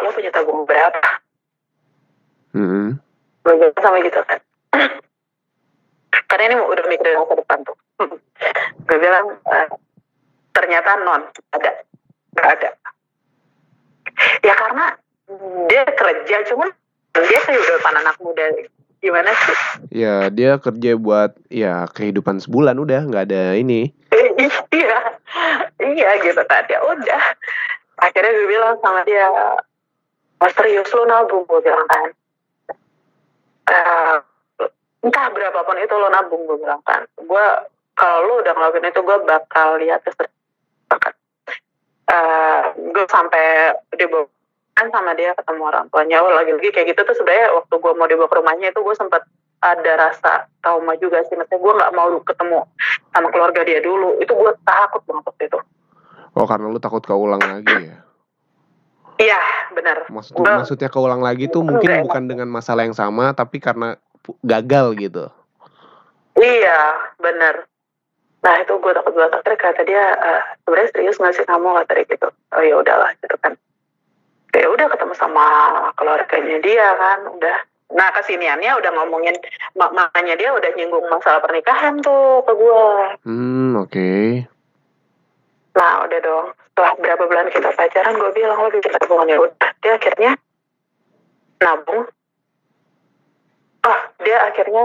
lo 0.00 0.08
punya 0.14 0.30
tabungan 0.32 0.64
berapa? 0.64 1.10
Hmm. 2.50 2.98
gue 3.40 3.54
bilang 3.56 3.76
sama 3.78 4.02
gitu 4.02 4.20
kan. 4.26 4.40
Karena 6.30 6.44
ini 6.50 6.56
udah 6.62 6.84
mikirin 6.86 7.18
masa 7.18 7.34
depan 7.38 7.58
tuh. 7.66 7.76
Gue 8.86 8.98
bilang 8.98 9.38
eh, 9.50 9.68
ternyata 10.54 10.90
non 11.02 11.22
ada. 11.54 11.70
Nggak 12.34 12.48
ada. 12.58 12.70
Ya 14.46 14.54
karena 14.54 14.86
dia 15.70 15.82
kerja 15.86 16.36
cuman 16.54 16.70
dia 17.14 17.38
kayak 17.42 17.60
udah 17.60 17.74
depan 17.78 17.94
anak 18.02 18.16
muda 18.22 18.44
gimana 19.00 19.32
sih? 19.32 19.58
Ya 20.04 20.28
dia 20.28 20.60
kerja 20.60 20.96
buat 20.96 21.32
ya 21.48 21.88
kehidupan 21.90 22.40
sebulan 22.40 22.76
udah 22.76 23.00
nggak 23.08 23.24
ada 23.32 23.56
ini. 23.56 23.90
iya. 24.80 24.98
Iya 25.80 26.10
gitu 26.20 26.42
kan 26.44 26.64
ya 26.68 26.78
udah. 26.84 27.22
Akhirnya 28.00 28.30
gue 28.32 28.48
bilang 28.48 28.76
sama 28.80 29.04
dia 29.04 29.28
"Oh, 30.40 30.50
serius 30.56 30.88
lu 30.92 31.04
nabung? 31.08 31.44
Gue 31.48 31.60
bilang 31.64 31.88
kan. 31.88 32.08
Eh, 33.70 34.16
entah 35.04 35.26
berapapun 35.32 35.80
itu 35.80 35.94
lo 35.96 36.08
nabung 36.12 36.44
gue 36.44 36.60
bilang 36.60 36.80
kan. 36.84 37.04
Gue 37.16 37.46
kalau 37.96 38.24
lo 38.24 38.34
udah 38.44 38.52
ngelakuin 38.56 38.88
itu 38.88 39.00
gue 39.04 39.18
bakal 39.28 39.76
lihat 39.80 40.00
bahkan 40.90 41.14
uh, 42.10 42.62
gue 42.74 43.04
sampai 43.06 43.76
dibawa 43.94 44.26
kan 44.80 44.88
sama 44.88 45.12
dia 45.12 45.36
ketemu 45.36 45.62
orang 45.68 45.84
tuanya. 45.92 46.24
Oh, 46.24 46.32
lagi-lagi 46.32 46.72
kayak 46.72 46.96
gitu 46.96 47.04
tuh 47.04 47.12
sebenarnya 47.20 47.52
waktu 47.52 47.74
gue 47.76 47.92
mau 47.92 48.08
dibawa 48.08 48.32
ke 48.32 48.36
rumahnya 48.40 48.72
itu 48.72 48.80
gue 48.80 48.96
sempat 48.96 49.28
ada 49.60 49.92
rasa 50.00 50.48
trauma 50.64 50.96
juga 50.96 51.20
sih. 51.28 51.36
Maksudnya 51.36 51.60
gue 51.60 51.72
nggak 51.76 51.92
mau 51.92 52.08
ketemu 52.24 52.58
sama 53.12 53.28
keluarga 53.28 53.60
dia 53.68 53.84
dulu. 53.84 54.16
Itu 54.24 54.32
gue 54.32 54.52
takut 54.64 55.04
banget 55.04 55.24
waktu 55.28 55.44
itu. 55.52 55.58
Oh 56.32 56.48
karena 56.48 56.72
lu 56.72 56.80
takut 56.80 57.04
keulang 57.04 57.44
lagi 57.44 57.92
ya? 57.92 57.98
Iya 59.20 59.42
benar. 59.76 60.08
Maksud, 60.08 60.32
gua, 60.40 60.64
maksudnya 60.64 60.88
keulang 60.88 61.20
lagi 61.20 61.52
tuh 61.52 61.60
mungkin 61.60 62.08
bukan 62.08 62.24
dengan 62.24 62.48
masalah 62.48 62.88
yang 62.88 62.96
sama 62.96 63.36
tapi 63.36 63.60
karena 63.60 64.00
gagal 64.40 64.96
gitu. 64.96 65.28
Iya 66.40 66.80
benar. 67.20 67.68
Nah 68.40 68.54
itu 68.64 68.72
gue 68.80 68.92
takut 68.96 69.12
banget. 69.12 69.44
Akhirnya 69.44 69.60
kata 69.60 69.82
dia 69.84 70.04
uh, 70.16 70.42
sebenarnya 70.64 70.88
serius 70.96 71.20
nggak 71.20 71.36
sih 71.36 71.44
kamu? 71.44 71.68
Kata 71.84 71.92
dia 72.00 72.06
gitu. 72.08 72.28
Oh 72.56 72.64
ya 72.64 72.80
udahlah 72.80 73.12
gitu 73.20 73.36
kan 73.44 73.60
ya 74.54 74.66
udah 74.66 74.86
ketemu 74.90 75.14
sama 75.14 75.46
keluarganya 75.94 76.56
dia 76.62 76.86
kan 76.98 77.20
udah. 77.30 77.58
Nah 77.90 78.08
kesiniannya 78.14 78.70
udah 78.78 78.90
ngomongin 78.94 79.34
mak 79.74 79.90
makanya 79.94 80.38
dia 80.38 80.50
udah 80.54 80.70
nyinggung 80.78 81.02
masalah 81.10 81.42
pernikahan 81.42 81.98
tuh 82.02 82.42
ke 82.46 82.52
gue 82.54 82.86
hmm 83.26 83.70
oke. 83.78 83.90
Okay. 83.90 84.28
nah 85.74 86.06
udah 86.06 86.20
dong. 86.22 86.46
Setelah 86.70 86.92
berapa 86.96 87.24
bulan 87.28 87.46
kita 87.50 87.70
pacaran 87.76 88.14
gue 88.16 88.30
bilang 88.32 88.58
lo 88.58 88.68
kita 88.70 88.98
hubungan 89.06 89.30
ya 89.30 89.38
udah. 89.42 89.70
Dia 89.82 89.92
akhirnya 89.98 90.30
nabung. 91.60 92.04
Ah 93.86 94.00
dia 94.22 94.38
akhirnya 94.48 94.84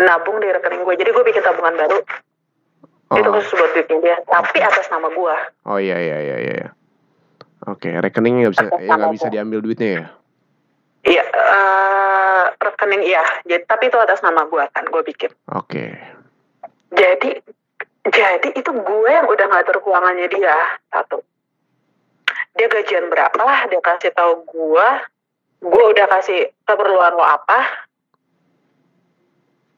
nabung 0.00 0.40
di 0.40 0.48
rekening 0.48 0.82
gue 0.84 0.94
jadi 0.96 1.10
gue 1.12 1.24
bikin 1.28 1.44
tabungan 1.44 1.76
baru. 1.76 2.00
Oh. 3.08 3.16
itu 3.16 3.28
khusus 3.32 3.56
buat 3.56 3.72
duitnya 3.72 3.98
dia 4.04 4.16
tapi 4.28 4.60
atas 4.60 4.84
nama 4.92 5.08
gue 5.08 5.36
oh 5.64 5.78
iya 5.80 5.96
iya 5.96 6.18
iya 6.20 6.36
iya 6.44 6.68
Oke, 7.68 7.92
okay, 7.92 8.00
rekening 8.00 8.40
nggak 8.40 8.52
bisa 8.56 8.66
ya 8.80 8.96
nggak 8.96 9.14
bisa 9.20 9.28
diambil 9.28 9.60
duitnya 9.60 9.90
ya? 9.92 10.04
Iya, 11.04 11.24
uh, 11.28 12.44
rekening 12.56 13.02
iya. 13.04 13.20
Jadi 13.44 13.64
tapi 13.68 13.92
itu 13.92 13.98
atas 14.00 14.24
nama 14.24 14.48
gue 14.48 14.64
kan, 14.72 14.88
gue 14.88 15.02
bikin. 15.04 15.30
Oke. 15.52 15.68
Okay. 15.68 15.90
Jadi 16.96 17.30
jadi 18.08 18.48
itu 18.56 18.70
gue 18.72 19.10
yang 19.12 19.28
udah 19.28 19.46
ngatur 19.52 19.84
keuangannya 19.84 20.32
dia 20.32 20.56
satu. 20.88 21.20
Dia 22.56 22.66
gajian 22.72 23.12
berapa 23.12 23.36
lah, 23.36 23.68
dia 23.68 23.80
kasih 23.84 24.16
tahu 24.16 24.48
gue. 24.48 24.88
Gue 25.60 25.84
udah 25.92 26.06
kasih 26.08 26.48
keperluan 26.64 27.20
lo 27.20 27.24
apa, 27.26 27.87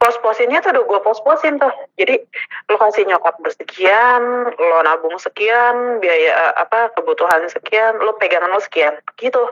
pos-posinnya 0.01 0.65
tuh 0.65 0.73
udah 0.73 0.85
gue 0.89 1.01
pos-posin 1.05 1.61
tuh. 1.61 1.71
Jadi 2.01 2.17
lo 2.73 2.81
kasih 2.81 3.05
nyokap 3.05 3.37
bersekian, 3.45 4.49
lo 4.49 4.79
nabung 4.81 5.21
sekian, 5.21 6.01
biaya 6.01 6.33
eh, 6.33 6.53
apa 6.57 6.97
kebutuhan 6.97 7.45
sekian, 7.53 8.01
lo 8.01 8.17
pegangan 8.17 8.49
lo 8.49 8.65
sekian, 8.65 8.97
gitu. 9.21 9.45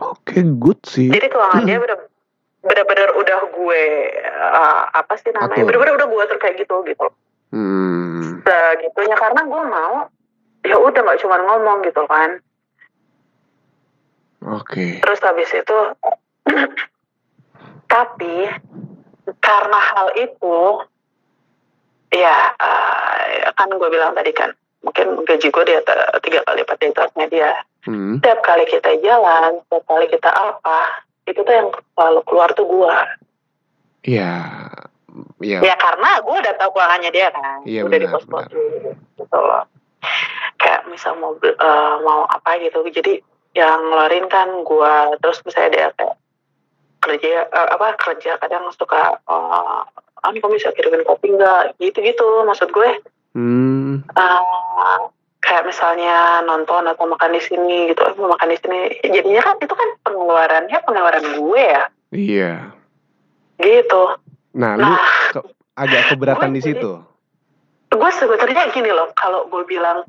Oke, 0.00 0.40
okay, 0.40 0.42
good 0.56 0.80
sih. 0.88 1.12
Jadi 1.12 1.28
keuangan 1.28 1.68
dia 1.68 1.76
bener 1.84 2.08
bener-bener 2.66 3.14
udah 3.14 3.40
gue 3.52 3.82
uh, 4.40 4.82
apa 4.90 5.14
sih 5.20 5.30
namanya? 5.36 5.62
Bener-bener 5.62 5.94
udah 6.00 6.08
gue 6.08 6.20
atur 6.24 6.38
kayak 6.40 6.56
gitu 6.56 6.80
gitu. 6.88 7.06
Hmm. 7.52 8.40
Nah, 8.42 8.68
gitunya 8.80 9.16
karena 9.20 9.40
gue 9.44 9.62
mau 9.68 9.94
ya 10.66 10.76
udah 10.80 11.00
nggak 11.04 11.20
cuma 11.22 11.36
ngomong 11.44 11.84
gitu 11.84 12.02
kan. 12.08 12.40
Oke. 14.48 14.64
Okay. 14.64 14.90
Terus 15.04 15.20
habis 15.22 15.50
itu 15.52 15.78
Tapi 17.96 18.44
karena 19.40 19.80
hal 19.80 20.12
itu, 20.20 20.84
ya 22.12 22.52
uh, 22.60 23.48
kan 23.56 23.72
gue 23.72 23.88
bilang 23.88 24.12
tadi 24.12 24.36
kan, 24.36 24.52
mungkin 24.84 25.24
gaji 25.24 25.48
gue 25.48 25.64
dia 25.64 25.80
tiga 26.20 26.44
kali 26.44 26.60
lipat 26.60 26.76
dari 26.76 26.92
atasnya 26.92 27.26
dia. 27.32 27.52
Hmm. 27.88 28.20
Setiap 28.20 28.44
kali 28.44 28.68
kita 28.68 29.00
jalan, 29.00 29.64
setiap 29.64 29.84
kali 29.88 30.12
kita 30.12 30.28
apa, 30.28 31.08
itu 31.24 31.40
tuh 31.40 31.54
yang 31.56 31.72
selalu 31.96 32.20
keluar 32.28 32.52
tuh 32.52 32.68
gue. 32.68 32.96
Iya. 34.12 34.44
Iya. 35.40 35.64
Ya 35.64 35.74
karena 35.80 36.20
gue 36.20 36.36
udah 36.36 36.54
tahu 36.60 36.76
keuangannya 36.76 37.10
dia 37.16 37.32
kan, 37.32 37.64
ya, 37.64 37.80
udah 37.80 37.96
di 37.96 38.08
pos-pos 38.12 38.44
gitu 39.16 39.38
loh. 39.40 39.64
Kayak 40.60 40.84
misal 40.92 41.16
mau 41.16 41.32
uh, 41.32 41.94
mau 42.04 42.28
apa 42.28 42.60
gitu, 42.60 42.84
jadi 42.92 43.24
yang 43.56 43.88
ngeluarin 43.88 44.28
kan 44.28 44.52
gue, 44.60 44.94
terus 45.24 45.40
misalnya 45.48 45.70
dia 45.72 45.88
kayak 45.96 46.20
kerja 47.00 47.46
uh, 47.50 47.68
apa 47.78 47.96
kerja 48.00 48.38
kadang 48.40 48.68
suka 48.74 49.20
uh, 49.28 49.82
kan 50.22 50.34
kamu 50.34 50.58
bisa 50.58 50.74
kirimin 50.74 51.06
kopi 51.06 51.34
nggak? 51.34 51.78
Gitu 51.78 51.98
gitu 52.02 52.26
maksud 52.46 52.72
gue. 52.72 52.90
Hmm. 53.36 54.00
uh, 54.16 55.12
kayak 55.44 55.68
misalnya 55.68 56.40
nonton 56.42 56.88
atau 56.88 57.06
makan 57.06 57.36
di 57.36 57.42
sini 57.44 57.92
gitu. 57.92 58.02
Mau 58.18 58.32
makan 58.32 58.50
di 58.50 58.58
sini. 58.58 58.78
Jadinya 59.06 59.42
kan 59.44 59.56
itu 59.62 59.74
kan 59.76 59.88
pengeluarannya 60.02 60.78
pengeluaran 60.82 61.26
gue 61.36 61.62
ya. 61.62 61.84
Iya. 62.10 62.52
Gitu. 63.60 64.02
Nah, 64.56 64.72
nah 64.80 64.88
lu 64.88 64.94
ke, 65.36 65.40
agak 65.76 66.02
keberatan 66.12 66.56
di 66.56 66.62
situ. 66.64 66.92
gue 67.96 68.10
sebetulnya 68.12 68.68
gini 68.74 68.90
loh. 68.92 69.08
Kalau 69.14 69.48
gue 69.48 69.62
bilang 69.64 70.04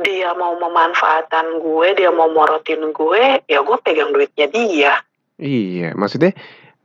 dia 0.00 0.34
mau 0.34 0.58
memanfaatkan 0.58 1.62
gue 1.62 1.86
dia 1.94 2.10
mau 2.10 2.26
morotin 2.26 2.90
gue 2.90 3.24
ya 3.46 3.62
gue 3.62 3.76
pegang 3.86 4.10
duitnya 4.10 4.50
dia 4.50 4.92
Iya, 5.38 5.98
maksudnya 5.98 6.32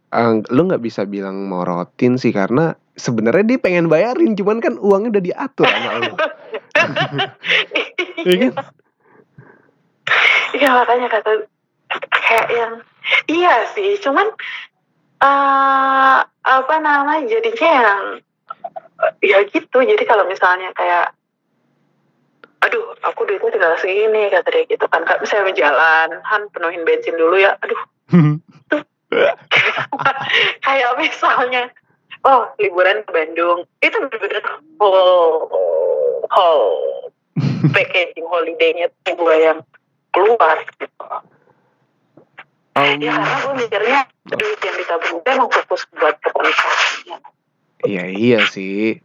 uh, 0.09 0.41
lu 0.49 0.61
nggak 0.65 0.81
bisa 0.81 1.05
bilang 1.05 1.45
morotin 1.45 2.17
sih 2.17 2.33
karena 2.33 2.73
sebenarnya 2.97 3.45
dia 3.55 3.59
pengen 3.61 3.87
bayarin, 3.87 4.33
cuman 4.33 4.57
kan 4.57 4.73
uangnya 4.81 5.19
udah 5.19 5.23
diatur 5.23 5.65
sama 5.69 5.91
lu. 6.01 6.13
Iya 8.19 8.51
kan? 8.51 8.53
Iya 10.51 10.69
makanya 10.75 11.07
kata 11.07 11.47
kayak 12.11 12.47
yang 12.51 12.73
iya 13.31 13.63
sih, 13.71 13.95
cuman 14.03 14.27
uh, 15.23 16.19
apa 16.27 16.75
namanya 16.83 17.23
jadinya 17.31 17.69
yang 17.79 18.01
ya 19.23 19.39
gitu. 19.47 19.77
Jadi 19.79 20.03
kalau 20.03 20.27
misalnya 20.27 20.75
kayak 20.75 21.15
aduh 22.59 22.91
aku 23.07 23.23
duitnya 23.23 23.55
tinggal 23.55 23.79
segini 23.79 24.27
kata 24.27 24.51
dia 24.51 24.67
gitu 24.67 24.83
kan 24.91 25.07
kak 25.07 25.23
misalnya 25.23 25.55
jalan 25.55 26.19
han 26.27 26.43
penuhin 26.51 26.83
bensin 26.83 27.15
dulu 27.15 27.39
ya 27.39 27.55
aduh 27.63 27.79
kayak 30.65 30.91
misalnya 30.97 31.69
oh 32.25 32.49
liburan 32.61 33.01
ke 33.05 33.11
Bandung 33.13 33.65
itu 33.81 33.97
bener-bener 33.97 34.43
whole 34.77 35.49
whole 36.29 37.09
packaging 37.73 38.27
holiday-nya 38.27 38.87
tuh 39.05 39.13
gue 39.15 39.35
yang 39.39 39.59
keluar 40.13 40.57
gitu. 40.79 40.87
Um, 42.79 42.95
ya 43.01 43.11
karena 43.11 43.37
gue 43.43 43.53
mikirnya 43.59 43.99
duit 44.29 44.59
yang 44.63 44.75
ditabung 44.77 45.17
itu 45.19 45.29
emang 45.29 45.49
fokus 45.51 45.81
buat 45.99 46.15
pernikahannya. 46.21 47.17
Iya 47.83 48.03
iya 48.11 48.39
sih. 48.47 49.03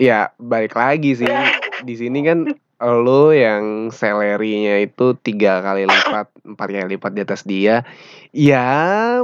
Ya 0.00 0.32
balik 0.40 0.74
lagi 0.74 1.14
sih 1.14 1.28
di 1.88 1.94
sini 1.94 2.24
kan 2.24 2.48
lo 2.80 3.28
yang 3.36 3.92
salary-nya 3.92 4.80
itu 4.80 5.12
tiga 5.20 5.60
kali 5.60 5.84
lipat, 5.84 6.32
empat 6.48 6.68
kali 6.72 6.96
lipat 6.96 7.12
di 7.12 7.20
atas 7.20 7.44
dia, 7.44 7.84
ya, 8.32 9.20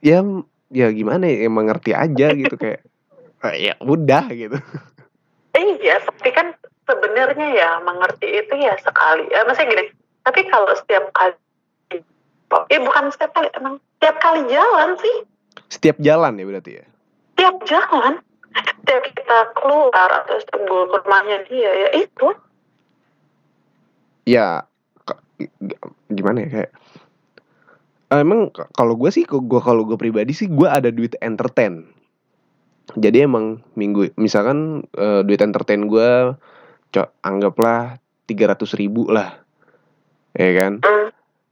ya, 0.00 0.18
ya 0.72 0.86
gimana 0.88 1.28
ya, 1.28 1.52
mengerti 1.52 1.92
aja 1.92 2.32
gitu 2.32 2.56
kayak, 2.56 2.80
eh, 3.44 3.54
ya 3.68 3.74
udah 3.84 4.24
gitu. 4.32 4.56
Iya, 5.54 6.00
tapi 6.08 6.30
kan 6.32 6.56
sebenarnya 6.88 7.48
ya 7.52 7.70
mengerti 7.84 8.26
itu 8.26 8.54
ya 8.56 8.74
sekali. 8.80 9.28
Ya, 9.28 9.44
maksudnya 9.44 9.70
gini, 9.70 9.84
tapi 10.24 10.40
kalau 10.48 10.72
setiap 10.72 11.04
kali, 11.12 11.36
eh 12.72 12.80
bukan 12.80 13.12
setiap 13.12 13.36
kali, 13.36 13.48
emang 13.52 13.76
setiap 14.00 14.16
kali 14.24 14.40
jalan 14.48 14.96
sih. 14.98 15.16
Setiap 15.68 16.00
jalan 16.00 16.40
ya 16.40 16.44
berarti 16.48 16.72
ya? 16.80 16.84
Setiap 17.36 17.56
jalan, 17.68 18.24
setiap 18.56 19.02
kita 19.12 19.38
keluar 19.60 20.08
atau 20.24 20.36
gue 20.40 20.82
ke 20.88 20.96
rumahnya 21.04 21.38
dia 21.50 21.70
ya 21.70 21.88
itu 22.00 22.28
ya 24.24 24.64
gimana 26.08 26.44
ya 26.44 26.48
kayak 26.48 26.72
uh, 28.14 28.20
emang 28.22 28.52
kalau 28.52 28.94
gue 28.94 29.10
sih 29.10 29.26
gue 29.26 29.60
kalau 29.60 29.82
gue 29.82 29.98
pribadi 29.98 30.30
sih 30.30 30.46
gue 30.46 30.68
ada 30.70 30.94
duit 30.94 31.18
entertain. 31.18 31.90
Jadi 32.94 33.24
emang 33.24 33.64
minggu 33.74 34.12
misalkan 34.20 34.84
uh, 34.94 35.24
duit 35.24 35.40
entertain 35.40 35.88
gue 35.88 36.36
cok 36.94 37.08
anggaplah 37.24 37.98
tiga 38.30 38.54
ratus 38.54 38.76
ribu 38.78 39.08
lah. 39.10 39.40
Ya 40.36 40.50
kan? 40.54 40.72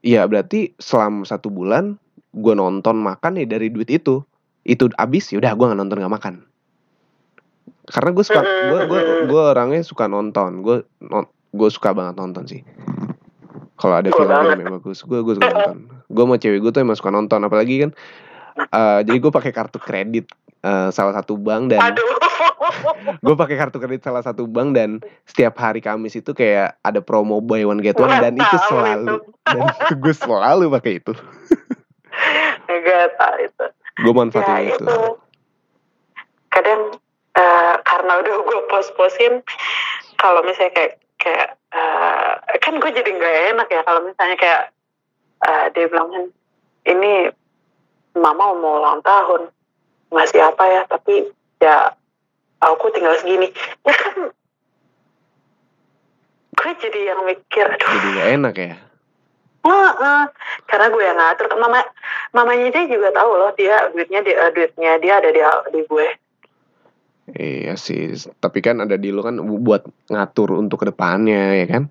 Iya 0.02 0.26
berarti 0.26 0.74
selama 0.78 1.26
satu 1.26 1.50
bulan 1.50 1.98
gue 2.32 2.54
nonton 2.54 3.00
makan 3.00 3.40
ya 3.40 3.46
dari 3.48 3.72
duit 3.72 3.90
itu. 3.90 4.22
Itu 4.62 4.92
abis 4.94 5.34
ya 5.34 5.42
udah 5.42 5.52
gue 5.56 5.66
nggak 5.66 5.80
nonton 5.80 5.98
nggak 5.98 6.14
makan. 6.14 6.34
Karena 7.90 8.10
gue 8.14 8.24
suka 8.24 8.42
gue 8.44 8.80
gue 8.86 9.00
gue 9.26 9.42
orangnya 9.42 9.82
suka 9.82 10.06
nonton. 10.06 10.62
Gue 10.62 10.86
gue 11.52 11.68
suka 11.68 11.92
banget 11.92 12.16
nonton 12.16 12.44
sih. 12.48 12.64
Kalau 13.76 13.98
ada 13.98 14.08
film 14.08 14.30
yang 14.30 14.80
bagus 14.80 15.04
gue 15.04 15.20
gue 15.20 15.34
suka 15.36 15.52
nonton. 15.52 15.78
Gue 16.08 16.24
sama 16.24 16.36
cewek 16.40 16.58
gue 16.64 16.70
tuh 16.72 16.80
emang 16.80 16.96
suka 16.98 17.12
nonton 17.12 17.40
apalagi 17.44 17.88
kan 17.88 17.90
eh, 18.56 19.00
jadi 19.04 19.18
gue 19.18 19.32
pakai 19.32 19.52
kartu 19.52 19.78
kredit 19.80 20.28
eh, 20.64 20.88
salah 20.92 21.16
satu 21.16 21.36
bank 21.40 21.72
dan 21.72 21.96
gue 23.24 23.34
pakai 23.34 23.56
kartu 23.58 23.78
kredit 23.80 24.04
salah 24.04 24.22
satu 24.22 24.44
bank 24.48 24.76
dan 24.76 25.00
setiap 25.26 25.56
hari 25.58 25.80
Kamis 25.80 26.16
itu 26.16 26.32
kayak 26.32 26.76
ada 26.84 27.00
promo 27.00 27.40
buy 27.40 27.64
one 27.64 27.80
get 27.80 27.98
one 27.98 28.12
dan 28.20 28.36
itu 28.36 28.56
selalu 28.68 29.20
dan 29.52 29.62
itu 29.68 29.94
gue 29.98 30.14
selalu 30.14 30.64
pakai 30.80 30.92
itu. 31.00 31.12
Tahu 33.12 33.36
itu. 33.44 33.66
gue 33.92 34.12
manfaatin 34.12 34.52
ya 34.56 34.60
itu. 34.72 34.84
itu. 34.84 34.96
Kadang 36.52 36.80
eh, 37.36 37.74
karena 37.84 38.12
udah 38.20 38.34
gue 38.44 38.60
pos-posin, 38.68 39.44
kalau 40.20 40.40
misalnya 40.44 40.72
kayak 40.76 41.01
kayak 41.22 41.54
eh, 41.70 42.58
kan 42.58 42.74
gue 42.82 42.90
jadi 42.90 43.10
nggak 43.14 43.36
enak 43.54 43.68
ya 43.70 43.80
kalau 43.86 44.00
misalnya 44.02 44.36
kayak 44.36 44.62
eh, 45.46 45.64
dia 45.72 45.86
bilang 45.86 46.10
kan 46.10 46.24
ini 46.90 47.30
mama 48.18 48.52
mau 48.58 48.82
ulang 48.82 49.00
tahun 49.00 49.48
ngasih 50.12 50.42
apa 50.42 50.64
ya 50.68 50.82
tapi 50.90 51.30
ya 51.62 51.94
aku 52.60 52.90
tinggal 52.92 53.16
segini. 53.18 53.48
Ya 53.86 53.94
kan 53.94 54.14
gue 56.52 56.72
jadi 56.78 57.00
yang 57.14 57.26
mikir 57.26 57.66
aduh. 57.66 57.90
Jadi 57.90 58.08
gak 58.14 58.28
enak 58.38 58.54
ya? 58.54 58.74
Heeh. 59.62 60.22
karena 60.66 60.86
gue 60.90 61.02
yang 61.06 61.18
ngatur 61.18 61.46
mama 61.54 61.86
mamanya 62.34 62.66
dia 62.74 62.82
juga 62.90 63.14
tahu 63.14 63.30
loh 63.38 63.54
dia 63.54 63.94
duitnya 63.94 64.26
dia 64.26 64.50
duitnya 64.50 64.98
dia 64.98 65.22
ada 65.22 65.30
di 65.30 65.38
di 65.70 65.80
gue 65.86 66.06
iya 67.30 67.74
sih 67.74 68.10
tapi 68.36 68.58
kan 68.58 68.78
ada 68.78 68.94
di 68.94 69.08
lo 69.08 69.22
kan 69.22 69.38
buat 69.38 69.82
ngatur 70.08 70.54
untuk 70.54 70.82
ke 70.82 70.86
depannya 70.88 71.54
ya 71.56 71.66
kan? 71.68 71.82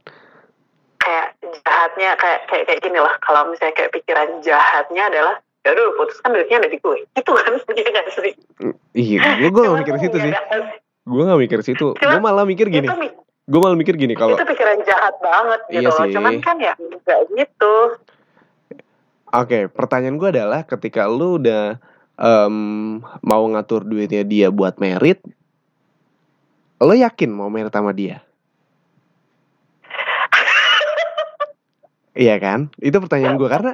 Kayak 0.97 1.27
jahatnya 1.61 2.09
kayak 2.13 2.39
kayak 2.45 2.63
kayak 2.67 2.79
gini 2.81 2.99
lah. 2.99 3.15
Kalau 3.17 3.47
misalnya 3.47 3.73
kayak 3.73 3.91
pikiran 3.91 4.39
jahatnya 4.39 5.03
adalah 5.07 5.35
ya 5.61 5.71
udah 5.71 5.83
lu 5.83 5.93
putuskan 5.95 6.29
duitnya 6.31 6.57
ada 6.57 6.67
di 6.67 6.77
gue. 6.77 6.97
Itu 7.11 7.31
kan 7.31 7.51
dia 7.67 7.87
nggak 7.93 8.07
sih? 8.11 8.33
Iya 8.91 9.19
gue 9.39 9.49
gue 9.49 9.61
gak 9.63 9.79
mikir 9.79 9.95
situ 9.97 10.17
sih. 10.19 10.31
ada- 10.31 10.77
gue 11.01 11.23
gak 11.25 11.41
mikir 11.41 11.59
situ. 11.61 11.87
Gue 11.93 12.19
malah 12.19 12.43
mikir 12.43 12.67
gini. 12.67 12.87
gue 13.41 13.59
malah 13.59 13.75
mikir 13.75 13.97
gini 13.97 14.13
kalau 14.13 14.37
itu 14.37 14.45
pikiran 14.45 14.79
jahat 14.85 15.17
banget 15.17 15.59
gitu 15.67 15.81
Iya 15.81 15.89
loh. 15.89 15.97
sih. 15.97 16.13
cuman 16.13 16.33
kan 16.39 16.55
ya 16.55 16.71
nggak 16.77 17.19
gitu. 17.33 17.75
Oke, 19.27 19.65
pertanyaan 19.67 20.15
gue 20.15 20.29
adalah 20.29 20.61
ketika 20.63 21.07
lu 21.07 21.39
udah 21.39 21.79
em, 22.21 22.55
mau 23.25 23.43
ngatur 23.49 23.81
duitnya 23.81 24.21
dia 24.21 24.53
buat 24.53 24.77
merit, 24.77 25.17
lo 26.77 26.93
yakin 26.93 27.33
mau 27.33 27.49
merit 27.49 27.73
sama 27.73 27.91
dia? 27.91 28.21
iya 32.13 32.37
kan? 32.37 32.69
Itu 32.77 33.01
pertanyaan 33.01 33.41
gue 33.41 33.49
karena 33.49 33.73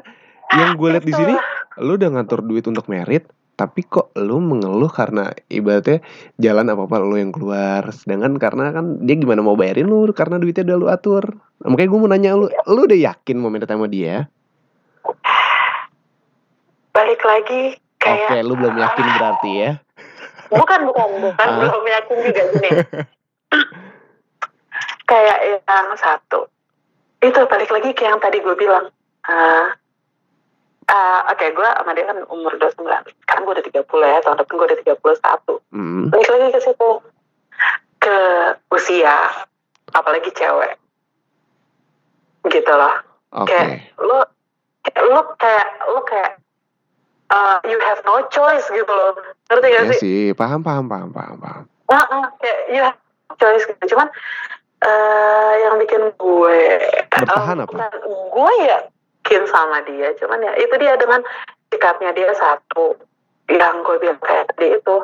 yang 0.55 0.79
gue 0.79 0.89
lihat 0.95 1.03
di 1.03 1.11
sini, 1.11 1.35
lu 1.83 1.99
udah 1.99 2.09
ngatur 2.15 2.39
duit 2.47 2.63
untuk 2.71 2.87
merit, 2.87 3.27
tapi 3.59 3.83
kok 3.83 4.15
lu 4.15 4.39
mengeluh 4.39 4.87
karena 4.87 5.35
ibaratnya 5.51 5.99
jalan 6.39 6.71
apa 6.71 6.87
apa 6.87 7.03
lu 7.03 7.19
yang 7.19 7.35
keluar, 7.35 7.83
sedangkan 7.91 8.39
karena 8.39 8.71
kan 8.71 9.03
dia 9.03 9.19
gimana 9.19 9.43
mau 9.43 9.59
bayarin 9.59 9.91
lu 9.91 10.07
karena 10.15 10.39
duitnya 10.39 10.63
udah 10.63 10.77
lu 10.79 10.87
atur. 10.87 11.35
Makanya 11.67 11.89
gue 11.91 11.99
mau 11.99 12.09
nanya 12.09 12.31
lu, 12.39 12.47
lu 12.47 12.79
udah 12.87 12.99
yakin 13.11 13.35
mau 13.35 13.51
merit 13.51 13.67
sama 13.67 13.91
dia? 13.91 14.31
balik 16.97 17.21
lagi 17.21 17.77
kayak 17.97 18.29
Oke, 18.29 18.37
lu 18.45 18.53
belum 18.55 18.75
yakin 18.77 19.05
berarti 19.17 19.51
ya? 19.57 19.71
bukan 20.53 20.79
bukan 20.87 21.07
bukan. 21.21 21.47
Ah. 21.47 21.57
belum 21.59 21.83
yakin 21.85 22.17
juga 22.23 22.43
gini 22.55 22.69
kayak 25.09 25.37
yang 25.65 25.89
satu. 25.95 26.51
Itu 27.23 27.39
balik 27.47 27.71
lagi 27.71 27.95
ke 27.95 28.03
yang 28.05 28.19
tadi 28.19 28.43
gue 28.43 28.55
bilang. 28.59 28.91
Ah, 29.27 29.75
ah, 30.91 31.19
oke 31.31 31.45
gue 31.51 31.67
sama 31.67 31.91
dia 31.95 32.07
kan 32.07 32.19
umur 32.31 32.55
29 32.59 32.79
sekarang 33.25 33.43
gue 33.43 33.53
udah 33.59 33.65
30 33.83 33.83
ya 33.83 34.19
tahun 34.23 34.37
depan 34.39 34.53
gue 34.55 34.67
udah 34.67 34.79
31 34.99 35.73
Hmm, 35.73 36.07
balik 36.11 36.29
lagi 36.31 36.47
ke 36.55 36.59
situ. 36.63 36.91
Ke 37.99 38.17
usia 38.71 39.15
apalagi 39.95 40.31
cewek. 40.35 40.75
Gitu 42.47 42.71
loh. 42.71 42.95
Oke. 43.35 43.51
kayak 43.51 43.91
lo 43.99 44.23
kayak 44.87 45.03
lo 45.03 45.19
kayak 45.35 45.67
lo 45.91 45.99
kayak 46.07 46.31
uh, 47.29 47.57
you 47.65 47.77
have 47.83 47.99
no 48.03 48.23
choice 48.29 48.65
gitu 48.67 48.87
loh. 48.87 49.15
Ngerti 49.47 49.67
gak 49.67 49.83
Iya 49.83 49.91
sih? 49.93 49.99
sih, 49.99 50.23
paham, 50.33 50.61
paham, 50.61 50.87
paham, 50.87 51.09
paham, 51.11 51.35
paham. 51.39 51.63
Nah, 51.87 52.03
uh, 52.11 52.27
kayak 52.39 52.59
you 52.71 52.81
have 52.81 52.97
no 53.29 53.33
choice 53.35 53.63
gitu. 53.63 53.95
Cuman 53.95 54.07
eh 54.77 55.53
yang 55.65 55.81
bikin 55.81 56.13
gue 56.13 56.59
Bertahan 57.09 57.57
eh, 57.57 57.63
apa? 57.65 57.71
bukan, 57.73 57.91
gue 58.29 58.51
yakin 58.69 59.43
sama 59.49 59.81
dia. 59.83 60.13
Cuman 60.15 60.39
ya 60.39 60.53
itu 60.55 60.75
dia 60.77 60.93
dengan 60.95 61.21
sikapnya 61.67 62.11
dia 62.13 62.31
satu. 62.33 62.93
Yang 63.47 63.75
gue 63.81 63.95
bilang 63.99 64.19
kayak 64.19 64.51
tadi 64.53 64.75
itu. 64.75 64.95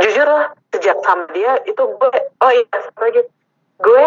Jujur 0.00 0.24
lah 0.24 0.48
sejak 0.72 0.96
sama 1.04 1.28
dia 1.30 1.60
itu 1.64 1.76
gue 1.78 2.10
oh 2.40 2.50
iya 2.50 2.64
satu 2.72 3.00
lagi. 3.00 3.22
Gue 3.80 4.04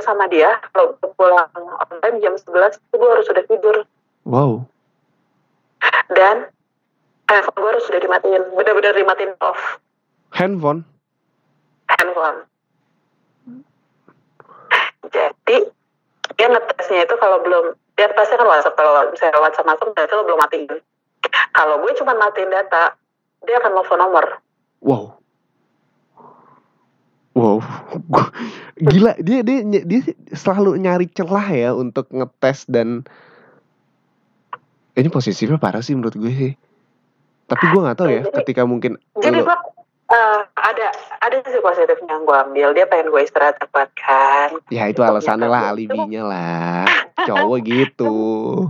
sama 0.00 0.28
dia 0.28 0.60
kalau 0.70 0.92
pulang 1.16 1.48
on 1.56 1.96
time 2.02 2.20
jam 2.20 2.36
11 2.36 2.76
itu 2.76 2.94
gue 2.94 3.08
harus 3.08 3.24
sudah 3.24 3.44
tidur. 3.48 3.76
Wow, 4.24 4.68
dan 6.12 6.48
handphone 7.30 7.58
gue 7.60 7.70
harus 7.72 7.84
sudah 7.88 8.00
dimatiin 8.02 8.42
benar-benar 8.52 8.92
dimatiin 8.92 9.32
off. 9.40 9.80
Handphone. 10.34 10.84
handphone. 11.88 12.44
Jadi 15.08 15.56
dia 16.34 16.46
ngetesnya 16.50 17.06
itu 17.06 17.14
kalau 17.20 17.38
belum 17.44 17.76
dia 17.94 18.10
tesnya 18.10 18.40
kan 18.40 18.48
WhatsApp 18.50 18.74
kalau 18.74 19.06
misalnya 19.12 19.38
WhatsApp 19.38 19.68
masuk 19.68 19.94
berarti 19.94 20.12
lo 20.16 20.24
belum 20.26 20.40
matiin. 20.42 20.74
Kalau 21.54 21.74
gue 21.80 21.92
cuma 22.00 22.12
matiin 22.18 22.50
data 22.50 22.98
dia 23.44 23.56
akan 23.60 23.72
telepon 23.78 23.98
nomor. 24.00 24.26
Wow. 24.84 25.04
Wow, 27.34 27.58
gila 28.94 29.18
dia 29.18 29.42
dia 29.42 29.66
dia 29.66 30.00
selalu 30.30 30.78
nyari 30.78 31.10
celah 31.10 31.42
ya 31.50 31.74
untuk 31.74 32.06
ngetes 32.14 32.62
dan 32.70 33.02
ini 34.94 35.08
posisinya 35.10 35.58
parah 35.58 35.82
sih 35.82 35.94
menurut 35.94 36.14
gue 36.14 36.32
sih. 36.32 36.52
Tapi 37.44 37.64
gue 37.68 37.80
nggak 37.84 37.98
tahu 37.98 38.08
ya 38.08 38.22
Jadi- 38.24 38.34
ketika 38.40 38.62
mungkin 38.64 38.96
jadi 39.20 39.44
gue 39.44 39.56
eh, 40.04 40.40
ada 40.56 40.86
ada 41.20 41.36
sisi 41.44 41.60
positifnya 41.60 42.16
yang 42.16 42.24
gue 42.24 42.36
ambil. 42.36 42.68
Dia 42.72 42.86
pengen 42.88 43.12
gue 43.12 43.22
istirahat 43.22 43.60
cepat 43.60 43.88
kan? 43.98 44.48
Ya 44.72 44.88
itu 44.88 45.04
alasannya 45.04 45.48
lah 45.50 45.74
alibinya 45.74 46.22
lah. 46.24 46.84
Cowok 47.26 47.58
gitu. 47.66 48.14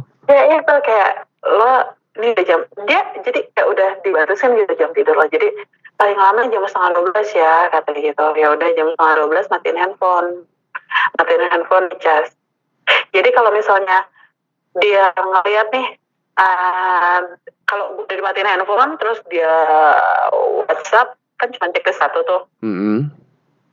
ya 0.33 0.43
itu 0.59 0.75
kayak 0.85 1.29
lo 1.45 1.95
ini 2.19 2.31
udah 2.31 2.45
jam 2.47 2.61
dia 2.87 3.01
jadi 3.27 3.41
kayak 3.55 3.69
udah 3.69 3.89
dibatasin 4.03 4.57
gitu 4.59 4.73
jam 4.75 4.91
tidur 4.97 5.15
lo. 5.15 5.27
Jadi 5.31 5.47
paling 5.95 6.19
lama 6.19 6.51
jam 6.51 6.67
setengah 6.67 6.91
dua 6.99 7.05
belas 7.15 7.29
ya 7.31 7.55
kata 7.71 7.91
gitu. 7.95 8.27
Ya 8.35 8.49
udah 8.51 8.69
jam 8.75 8.87
setengah 8.91 9.15
dua 9.23 9.29
belas 9.31 9.47
matiin 9.53 9.79
handphone. 9.79 10.49
Matiin 11.19 11.47
handphone 11.51 11.87
dicas 11.91 12.35
jadi 13.15 13.29
kalau 13.33 13.51
misalnya 13.55 14.05
dia 14.83 15.15
ngeliat 15.15 15.69
nih 15.71 15.87
eh, 16.35 17.18
kalau 17.64 17.99
udah 17.99 18.14
dimatiin 18.14 18.47
handphone 18.47 18.94
terus 18.97 19.18
dia 19.27 19.51
WhatsApp 20.61 21.14
kan 21.37 21.51
cuma 21.51 21.70
checklist 21.70 21.99
satu 21.99 22.23
tuh 22.23 22.42
Mm-mm. 22.61 23.11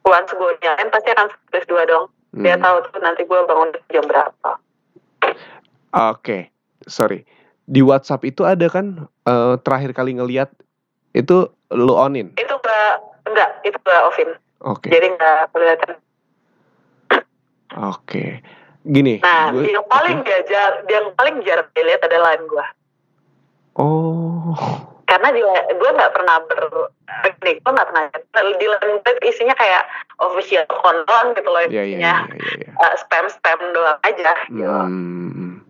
once 0.04 0.32
gue 0.32 0.52
nyalain 0.60 0.90
pasti 0.90 1.10
akan 1.10 1.28
checklist 1.28 1.68
dua 1.68 1.84
dong 1.86 2.06
dia 2.34 2.56
Mm. 2.56 2.64
tahu 2.64 2.76
tuh 2.86 3.00
nanti 3.00 3.22
gue 3.22 3.40
bangun 3.42 3.70
jam 3.88 4.06
berapa 4.06 4.52
Oke, 5.92 6.48
sorry. 6.82 7.28
Di 7.62 7.84
WhatsApp 7.84 8.24
itu 8.24 8.42
ada 8.42 8.64
kan 8.66 8.96
eh, 9.22 9.56
terakhir 9.60 9.92
kali 9.92 10.16
ngeliat 10.16 10.48
itu 11.12 11.44
lu 11.70 11.92
onin. 11.92 12.32
itu 12.34 12.56
gak 12.58 12.94
enggak 13.26 13.50
itu 13.62 13.76
gak 13.82 14.04
offin 14.06 14.30
Oke, 14.62 14.88
jadi 14.88 15.12
nggak 15.12 15.52
kelihatan 15.52 15.92
oke. 17.74 18.26
Gini, 18.82 19.22
nah 19.22 19.54
gue- 19.54 19.70
yang 19.70 19.86
paling 19.86 20.26
jar 20.26 20.82
yang 20.90 21.14
paling 21.14 21.36
jarang 21.46 21.70
dilihat 21.78 22.02
adalah 22.02 22.34
line 22.34 22.46
gue 22.50 22.66
Oh, 23.78 24.52
karena 25.10 25.28
di 25.32 25.42
gue 25.78 25.90
nggak 25.96 26.14
pernah 26.18 26.36
ber 26.50 26.62
nih 27.46 27.56
gue 27.62 27.72
nggak 27.72 27.88
pernah 27.94 28.04
di 28.58 28.66
line 28.68 28.98
gue 29.06 29.14
isinya 29.30 29.54
kayak 29.54 29.86
official 30.18 30.66
doang 31.06 31.38
gitu 31.38 31.50
loh 31.50 31.62
iya 31.70 31.84
iya 31.86 31.86
isinya 31.86 32.16
iya 32.34 32.52
iya. 32.58 32.72
iya. 32.74 32.90
spam 32.98 33.26
spam 33.30 33.60
doang 33.72 33.98
aja 34.02 34.34
gitu. 34.50 34.66
Hmm. 34.66 35.62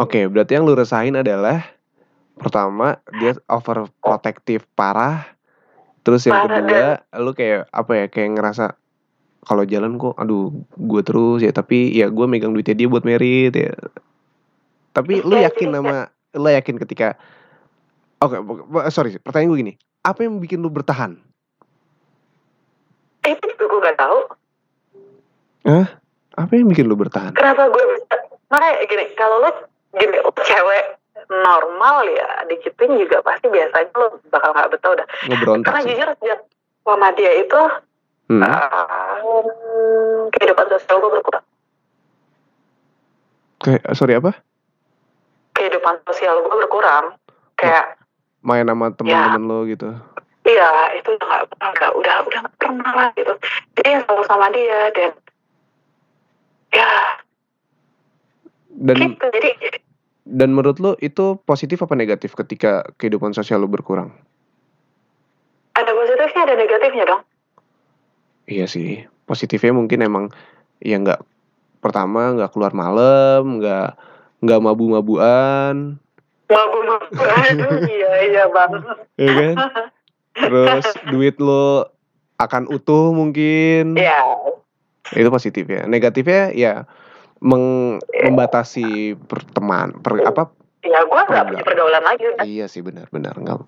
Oke, 0.00 0.24
berarti 0.32 0.56
yang 0.56 0.64
lu 0.64 0.72
rasain 0.72 1.12
adalah 1.12 1.60
pertama 2.40 2.96
dia 3.20 3.36
overprotective 3.52 4.64
parah. 4.72 5.28
Terus 6.00 6.24
yang 6.24 6.48
Parah, 6.48 6.56
kedua, 6.56 6.88
lu 7.20 7.36
kayak 7.36 7.68
apa 7.68 7.92
ya? 7.92 8.04
Kayak 8.08 8.30
ngerasa 8.40 8.79
kalau 9.40 9.64
jalan 9.64 9.96
kok 9.96 10.14
aduh 10.14 10.52
gue 10.70 11.02
terus 11.02 11.40
ya 11.40 11.50
tapi 11.50 11.90
ya 11.90 12.08
gue 12.08 12.26
megang 12.26 12.52
duitnya 12.52 12.76
dia 12.76 12.88
buat 12.88 13.02
merit 13.02 13.52
ya. 13.52 13.72
Tapi 14.90 15.22
lu 15.22 15.34
yakin 15.34 15.68
sama 15.70 15.96
lu 16.34 16.48
yakin 16.48 16.76
ketika 16.78 17.16
Oke, 18.20 18.36
bu- 18.36 18.60
sorry, 18.92 19.16
pertanyaan 19.16 19.48
gue 19.48 19.58
gini. 19.58 19.74
Apa 20.04 20.28
yang 20.28 20.36
bikin 20.36 20.60
lu 20.60 20.68
bertahan? 20.68 21.16
itu 23.22 23.44
juga 23.52 23.64
gue 23.66 23.80
gak 23.84 23.98
tahu 23.98 24.18
Apa 26.34 26.52
yang 26.52 26.68
bikin 26.68 26.84
lu 26.84 26.96
bertahan? 26.96 27.32
kenapa 27.32 27.68
gue 27.68 27.84
bisa 27.94 28.16
makanya 28.48 28.82
gini 28.84 29.04
kalau 29.14 29.40
lo 29.40 29.50
gini 29.92 30.16
cewek 30.40 30.84
normal 31.30 32.02
ya 32.08 32.42
dikipin 32.48 32.96
juga 32.96 33.20
pasti 33.20 33.46
biasanya 33.46 33.92
lo 33.94 34.18
bakal 34.28 34.50
nggak 34.50 34.70
betah 34.72 34.90
udah 34.96 35.06
Ngeberontak 35.28 35.68
karena 35.68 35.80
sih. 35.80 35.88
jujur 35.94 36.08
sejak 36.16 36.40
sama 36.82 37.08
dia 37.12 37.32
itu 37.38 37.60
Hmm. 38.30 38.46
uh, 38.46 40.30
kehidupan 40.30 40.66
sosial 40.70 41.02
gue 41.02 41.10
berkurang 41.18 41.42
Kayak 43.58 43.82
sorry 43.92 44.14
apa? 44.14 44.38
kehidupan 45.58 45.98
sosial 46.06 46.38
gue 46.40 46.54
berkurang 46.62 47.18
kayak 47.58 47.98
Main 48.40 48.64
sama 48.64 48.88
teman-teman 48.94 49.44
lo 49.44 49.66
gitu. 49.68 49.92
iya 50.46 50.94
itu 50.96 51.10
udah 51.12 51.26
nggak 51.28 51.74
nggak 51.76 51.92
udah 51.92 52.14
udah 52.24 52.38
nggak 52.40 52.56
pernah 52.56 52.92
lah 52.96 53.08
gitu 53.12 53.34
jadi 53.76 53.88
yang 53.98 54.02
selalu 54.06 54.24
sama 54.24 54.46
dia 54.54 54.80
dan 54.94 55.10
ya 56.72 56.90
Dan 58.70 58.96
gitu 58.96 59.26
jadi 59.28 59.50
dan 60.24 60.54
menurut 60.54 60.78
lo 60.78 60.94
itu 61.02 61.36
positif 61.42 61.82
apa 61.82 61.98
negatif 61.98 62.32
ketika 62.32 62.86
kehidupan 62.96 63.34
sosial 63.34 63.58
lo 63.60 63.68
berkurang? 63.68 64.14
ada 65.74 65.90
positifnya 65.90 66.40
ada 66.46 66.54
negatifnya 66.56 67.04
dong 67.04 67.22
Iya 68.50 68.66
sih. 68.66 69.06
Positifnya 69.24 69.70
mungkin 69.70 70.02
emang 70.02 70.24
ya 70.82 70.98
nggak 70.98 71.22
pertama 71.78 72.34
nggak 72.34 72.50
keluar 72.50 72.74
malam, 72.74 73.62
nggak 73.62 73.94
nggak 74.42 74.60
mabu-mabuan, 74.60 76.00
mabu-mabu 76.50 77.12
aduh 77.20 77.76
iya 77.94 78.12
iya 78.26 78.44
bang 78.50 78.72
ya 79.20 79.30
kan? 79.30 79.54
Terus 80.34 80.86
duit 81.12 81.36
lo 81.38 81.86
akan 82.40 82.66
utuh 82.72 83.12
mungkin. 83.12 83.94
Iya, 83.94 84.24
Itu 85.12 85.28
positif 85.28 85.68
ya. 85.68 85.84
Negatifnya 85.84 86.54
ya 86.56 86.72
meng- 87.44 88.00
membatasi 88.00 89.14
perteman 89.28 90.00
per, 90.00 90.24
apa 90.24 90.48
ya 90.80 91.04
gue 91.04 91.20
nggak 91.28 91.44
punya 91.52 91.64
pergaulan 91.64 92.02
lagi 92.04 92.24
udah. 92.24 92.44
Iya 92.48 92.66
sih 92.66 92.80
benar-benar 92.80 93.36
nggak. 93.36 93.60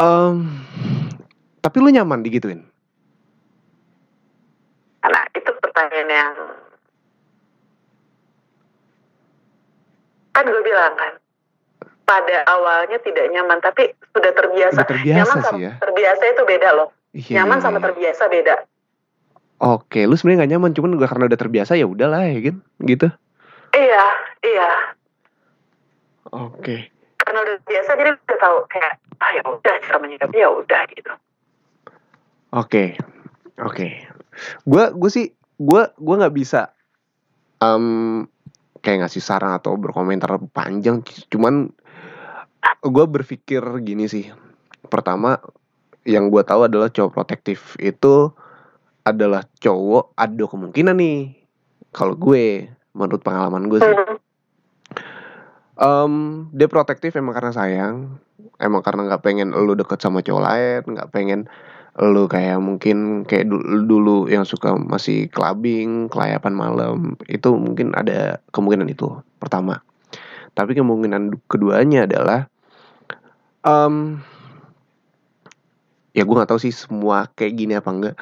Em, 0.00 0.36
tapi 1.64 1.76
lu 1.80 1.88
nyaman 1.88 2.20
digituin? 2.20 2.68
Nah 5.00 5.24
pertanyaan 5.80 6.08
yang 6.12 6.34
kan 10.36 10.44
gue 10.44 10.62
bilang 10.64 10.94
kan 10.96 11.12
pada 12.04 12.44
awalnya 12.50 12.98
tidak 13.00 13.30
nyaman 13.30 13.62
tapi 13.62 13.94
sudah 14.12 14.32
terbiasa. 14.34 14.82
Udah 14.82 14.88
terbiasa 14.90 15.16
nyaman 15.22 15.38
sama 15.40 15.56
sih 15.56 15.62
ya. 15.62 15.72
terbiasa 15.78 16.22
itu 16.26 16.42
beda 16.42 16.68
loh. 16.74 16.88
Iya, 17.14 17.34
nyaman 17.42 17.58
iya, 17.58 17.64
sama 17.64 17.78
iya. 17.78 17.84
terbiasa 17.86 18.22
beda. 18.26 18.54
Oke, 19.60 20.00
lu 20.08 20.14
sebenarnya 20.16 20.38
nggak 20.42 20.52
nyaman, 20.56 20.70
cuman 20.72 20.90
gak 20.96 21.10
karena 21.12 21.24
udah 21.28 21.40
terbiasa 21.40 21.72
ya 21.76 21.84
udahlah 21.84 22.24
ya 22.26 22.40
kan, 22.48 22.56
gitu. 22.82 23.08
Iya 23.76 24.04
iya. 24.42 24.70
Oke. 26.32 26.90
Karena 27.20 27.38
udah 27.44 27.56
biasa 27.68 27.90
jadi 27.94 28.10
udah 28.16 28.38
tahu 28.40 28.56
kayak 28.72 28.92
ah 29.20 29.30
ya 29.36 29.42
udah 29.44 29.74
cara 29.84 29.98
menyikapi 30.00 30.36
ya 30.40 30.48
udah 30.50 30.80
gitu. 30.90 31.12
Oke, 32.56 32.98
oke. 33.62 33.86
Gua, 34.66 34.90
gue 34.90 35.10
sih, 35.12 35.30
gua, 35.60 35.92
gua 36.00 36.14
nggak 36.24 36.34
bisa, 36.34 36.72
em, 37.60 38.24
kayak 38.80 39.06
ngasih 39.06 39.20
saran 39.20 39.52
atau 39.52 39.76
berkomentar 39.76 40.40
panjang. 40.56 41.04
Cuman, 41.28 41.68
gue 42.80 43.04
berpikir 43.04 43.60
gini 43.84 44.08
sih. 44.08 44.32
Pertama, 44.88 45.36
yang 46.08 46.32
gue 46.32 46.40
tahu 46.40 46.64
adalah 46.64 46.88
cowok 46.88 47.12
protektif 47.12 47.76
itu 47.76 48.32
adalah 49.04 49.44
cowok 49.60 50.16
ada 50.16 50.44
kemungkinan 50.48 50.96
nih. 50.96 51.36
Kalau 51.92 52.16
gue, 52.16 52.72
menurut 52.96 53.20
pengalaman 53.20 53.68
gue 53.68 53.80
sih. 53.84 53.96
Em, 55.80 56.12
dia 56.52 56.68
protektif 56.68 57.16
emang 57.16 57.32
karena 57.32 57.52
sayang, 57.56 58.20
emang 58.60 58.84
karena 58.84 59.08
nggak 59.08 59.24
pengen 59.24 59.48
lu 59.52 59.72
deket 59.72 59.96
sama 60.00 60.20
cowok 60.20 60.44
lain, 60.44 60.82
nggak 60.92 61.08
pengen 61.08 61.48
lu 61.98 62.30
kayak 62.30 62.62
mungkin 62.62 63.26
kayak 63.26 63.50
dulu, 63.50 63.82
dulu 63.82 64.16
yang 64.30 64.46
suka 64.46 64.78
masih 64.78 65.26
clubbing, 65.26 66.06
kelayapan 66.06 66.54
malam, 66.54 67.18
itu 67.26 67.50
mungkin 67.58 67.90
ada 67.98 68.38
kemungkinan 68.54 68.86
itu 68.86 69.10
pertama. 69.42 69.82
Tapi 70.54 70.78
kemungkinan 70.78 71.42
keduanya 71.50 72.06
adalah, 72.06 72.46
em, 73.66 74.22
ya 76.14 76.22
gue 76.22 76.34
nggak 76.34 76.50
tahu 76.50 76.60
sih 76.62 76.74
semua 76.74 77.26
kayak 77.34 77.54
gini 77.58 77.72
apa 77.74 77.90
enggak. 77.90 78.16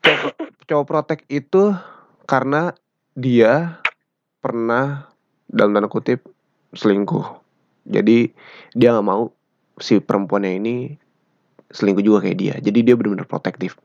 Cowok, 0.00 0.34
cowok 0.64 0.86
protek 0.88 1.20
itu 1.28 1.76
karena 2.24 2.72
dia 3.12 3.82
pernah 4.40 5.12
dalam 5.52 5.76
tanda 5.76 5.92
kutip 5.92 6.24
selingkuh. 6.72 7.26
Jadi 7.84 8.32
dia 8.72 8.88
nggak 8.96 9.04
mau 9.06 9.32
si 9.80 10.00
perempuannya 10.00 10.60
ini 10.60 10.76
selingkuh 11.70 12.04
juga 12.04 12.26
kayak 12.26 12.38
dia. 12.38 12.54
Jadi 12.58 12.82
dia 12.82 12.94
benar-benar 12.98 13.26
protektif. 13.26 13.78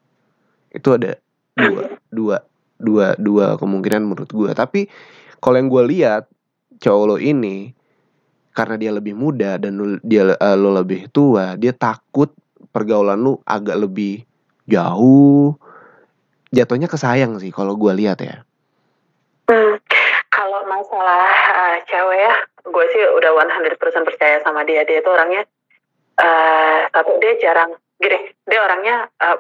Itu 0.73 0.97
ada 0.97 1.17
dua, 1.55 1.97
dua, 2.09 2.37
dua, 2.77 3.05
dua 3.17 3.45
kemungkinan 3.55 4.03
menurut 4.03 4.29
gue. 4.29 4.51
Tapi 4.51 4.89
kalau 5.39 5.55
yang 5.57 5.69
gue 5.69 5.83
lihat 5.95 6.23
cowok 6.81 7.05
lo 7.05 7.17
ini 7.21 7.71
karena 8.55 8.75
dia 8.79 8.91
lebih 8.91 9.13
muda 9.15 9.59
dan 9.59 9.75
lu- 9.77 10.03
dia 10.03 10.35
eh, 10.35 10.57
lo 10.57 10.71
lebih 10.75 11.11
tua, 11.11 11.59
dia 11.59 11.71
takut 11.75 12.31
pergaulan 12.71 13.19
lu 13.19 13.39
agak 13.47 13.77
lebih 13.79 14.23
jauh. 14.67 15.55
Jatuhnya 16.55 16.87
kesayang 16.87 17.35
sih 17.39 17.51
kalau 17.51 17.75
gue 17.75 17.91
lihat 17.93 18.19
ya. 18.23 18.47
Hmm, 19.45 19.77
kalau 20.33 20.65
masalah 20.65 21.29
uh, 21.53 21.77
cewek 21.85 22.17
ya, 22.17 22.33
gue 22.65 22.85
sih 22.95 23.01
udah 23.13 23.31
100% 23.35 24.07
percaya 24.07 24.41
sama 24.41 24.65
dia. 24.65 24.81
Dia 24.87 25.03
itu 25.03 25.09
orangnya, 25.11 25.45
uh, 26.19 26.79
satu 26.91 27.11
dia 27.19 27.33
jarang, 27.41 27.71
gini, 27.99 28.31
dia 28.47 28.59
orangnya 28.59 29.07
uh, 29.23 29.37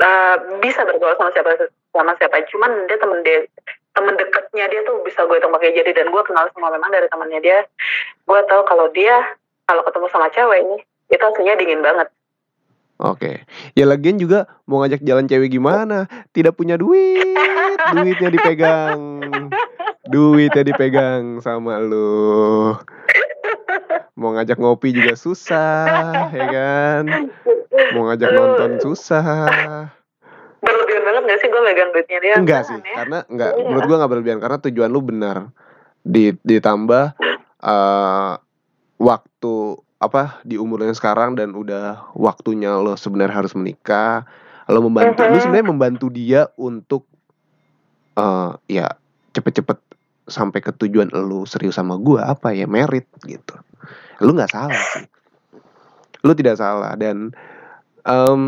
uh, 0.00 0.36
bisa 0.60 0.84
bergaul 0.84 1.16
sama 1.16 1.32
siapa 1.32 1.50
sama 1.92 2.12
siapa. 2.20 2.36
Cuman 2.52 2.70
dia 2.88 2.98
temen 3.00 3.20
dia, 3.24 3.38
temen 3.96 4.14
deketnya 4.20 4.66
dia 4.68 4.80
tuh 4.84 5.00
bisa 5.04 5.24
gue 5.24 5.36
hitung 5.40 5.54
pakai 5.54 5.72
jari 5.72 5.92
dan 5.96 6.12
gue 6.12 6.22
kenal 6.24 6.48
semua 6.52 6.72
memang 6.72 6.92
dari 6.92 7.08
temennya 7.08 7.40
dia. 7.40 7.58
Gue 8.28 8.40
tahu 8.48 8.62
kalau 8.68 8.86
dia 8.92 9.36
kalau 9.66 9.82
ketemu 9.82 10.06
sama 10.12 10.28
cewek 10.30 10.60
ini, 10.62 10.76
itu 11.10 11.22
aslinya 11.22 11.58
dingin 11.58 11.82
banget. 11.82 12.08
Oke. 12.96 13.44
Ya 13.76 13.84
lagian 13.84 14.16
juga 14.16 14.48
mau 14.64 14.80
ngajak 14.80 15.04
jalan 15.04 15.28
cewek 15.28 15.52
gimana? 15.52 16.08
Tidak 16.32 16.56
punya 16.56 16.80
duit. 16.80 17.36
Duitnya 17.92 18.32
dipegang. 18.32 19.00
Duitnya 20.12 20.62
dipegang 20.64 21.44
sama 21.44 21.76
lu. 21.82 22.72
Mau 24.16 24.32
ngajak 24.32 24.56
ngopi 24.56 24.90
juga 24.90 25.12
susah, 25.12 26.32
ya 26.32 26.46
kan? 26.48 27.04
Mau 27.92 28.08
ngajak 28.08 28.30
nonton 28.32 28.70
susah. 28.80 29.92
Berlebihan 30.58 31.02
banget 31.04 31.22
gak 31.22 31.38
sih 31.38 31.48
gue 31.48 31.62
megang 31.62 31.90
duitnya 31.92 32.18
dia? 32.18 32.34
Enggak 32.34 32.62
Jangan 32.64 32.70
sih, 32.72 32.78
ya. 32.82 32.94
karena 32.96 33.18
enggak 33.28 33.50
Iya. 33.52 33.64
menurut 33.68 33.84
gua 33.84 33.96
enggak 34.00 34.10
berlebihan 34.10 34.40
karena 34.40 34.58
tujuan 34.58 34.88
lu 34.88 35.00
benar. 35.00 35.36
Di, 36.00 36.32
ditambah 36.40 37.04
eh 37.58 38.32
waktu 38.96 39.54
apa 39.96 40.40
di 40.42 40.56
umur 40.56 40.80
yang 40.80 40.96
sekarang 40.96 41.36
dan 41.36 41.52
udah 41.52 42.08
waktunya 42.16 42.72
lo 42.72 42.96
sebenarnya 42.96 43.36
harus 43.36 43.52
menikah. 43.52 44.24
Lo 44.66 44.80
membantu 44.80 45.22
lu 45.22 45.36
Mhm. 45.36 45.42
sebenarnya 45.44 45.68
membantu 45.68 46.06
dia 46.08 46.48
untuk 46.56 47.04
eh 48.16 48.50
ya 48.72 48.96
cepet-cepet 49.30 49.76
sampai 50.26 50.60
ke 50.62 50.74
tujuan 50.74 51.10
lu 51.14 51.46
serius 51.46 51.78
sama 51.78 51.96
gua 51.98 52.30
apa 52.30 52.50
ya 52.52 52.66
merit 52.66 53.06
gitu. 53.26 53.54
Lu 54.22 54.34
nggak 54.34 54.50
salah 54.52 54.82
sih. 54.94 55.06
Lu 56.26 56.34
tidak 56.34 56.58
salah 56.58 56.98
dan 56.98 57.30
em, 58.02 58.40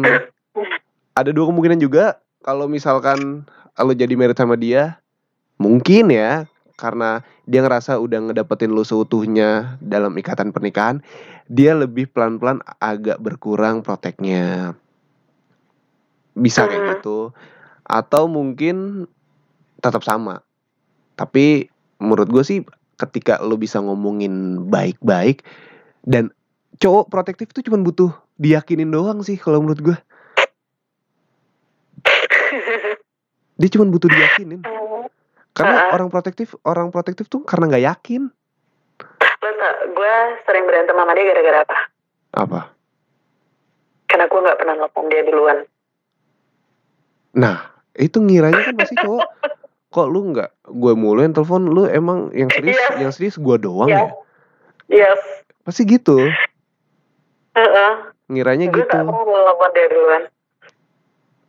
ada 1.14 1.30
dua 1.30 1.50
kemungkinan 1.50 1.78
juga 1.78 2.18
kalau 2.42 2.66
misalkan 2.70 3.46
lo 3.78 3.94
jadi 3.94 4.14
merit 4.18 4.34
sama 4.38 4.58
dia 4.58 4.98
mungkin 5.58 6.10
ya 6.10 6.46
karena 6.78 7.22
dia 7.46 7.62
ngerasa 7.62 7.98
udah 7.98 8.30
ngedapetin 8.30 8.70
lo 8.70 8.82
seutuhnya 8.86 9.78
dalam 9.82 10.14
ikatan 10.14 10.50
pernikahan 10.54 11.02
dia 11.50 11.74
lebih 11.74 12.10
pelan-pelan 12.10 12.62
agak 12.78 13.18
berkurang 13.18 13.82
proteknya 13.82 14.74
bisa 16.38 16.66
kayak 16.70 16.82
Mhm. 16.82 16.90
gitu 16.98 17.18
atau 17.82 18.22
mungkin 18.30 19.06
tetap 19.82 20.02
sama 20.06 20.42
tapi 21.18 21.66
menurut 21.98 22.30
gue 22.30 22.44
sih 22.46 22.58
ketika 22.94 23.42
lo 23.42 23.58
bisa 23.58 23.82
ngomongin 23.82 24.62
baik-baik 24.70 25.42
dan 26.06 26.30
cowok 26.78 27.10
protektif 27.10 27.50
itu 27.50 27.66
cuma 27.66 27.82
butuh 27.82 28.14
diyakinin 28.38 28.86
doang 28.88 29.18
sih 29.26 29.34
kalau 29.34 29.58
menurut 29.58 29.82
gue 29.82 29.98
dia 33.58 33.68
cuma 33.74 33.90
butuh 33.90 34.06
diyakinin 34.06 34.62
karena 35.52 35.90
Ah. 35.90 35.98
orang 35.98 36.06
protektif 36.06 36.54
orang 36.62 36.94
protektif 36.94 37.26
tuh 37.26 37.42
karena 37.42 37.66
nggak 37.66 37.84
yakin 37.84 38.30
Lo 39.38 39.50
gue 39.90 40.14
sering 40.46 40.64
berantem 40.66 40.94
sama 40.94 41.14
dia 41.14 41.24
gara-gara 41.26 41.58
apa? 41.66 41.78
apa 42.38 42.60
Karena 44.08 44.24
gue 44.24 44.40
gak 44.40 44.58
pernah 44.58 44.74
nelfon 44.78 45.06
dia 45.10 45.22
duluan. 45.26 45.58
nah 47.34 47.70
itu 47.94 48.22
ngiranya 48.22 48.62
kan 48.62 48.74
pasti 48.78 48.94
cowok 48.96 49.26
kok 49.88 50.06
lu 50.06 50.20
nggak 50.30 50.50
gue 50.68 50.92
mulu 50.92 51.20
yang 51.20 51.32
telepon 51.32 51.64
lu 51.64 51.84
emang 51.84 52.28
yang 52.30 52.48
serius 52.48 52.76
Yes. 52.76 52.92
yang 52.98 53.12
serius 53.12 53.36
gue 53.36 53.56
doang 53.56 53.88
Yes. 53.88 54.12
ya 54.86 55.08
Yes. 55.08 55.20
pasti 55.62 55.82
gitu 55.84 56.28
Heeh. 57.52 57.92
ngiranya 58.28 58.68
Gue 58.68 58.84
gitu 58.84 58.92
gak 58.92 59.04
mau 59.04 59.24
telepon 59.24 59.70
dia 59.72 59.86
duluan. 59.88 60.22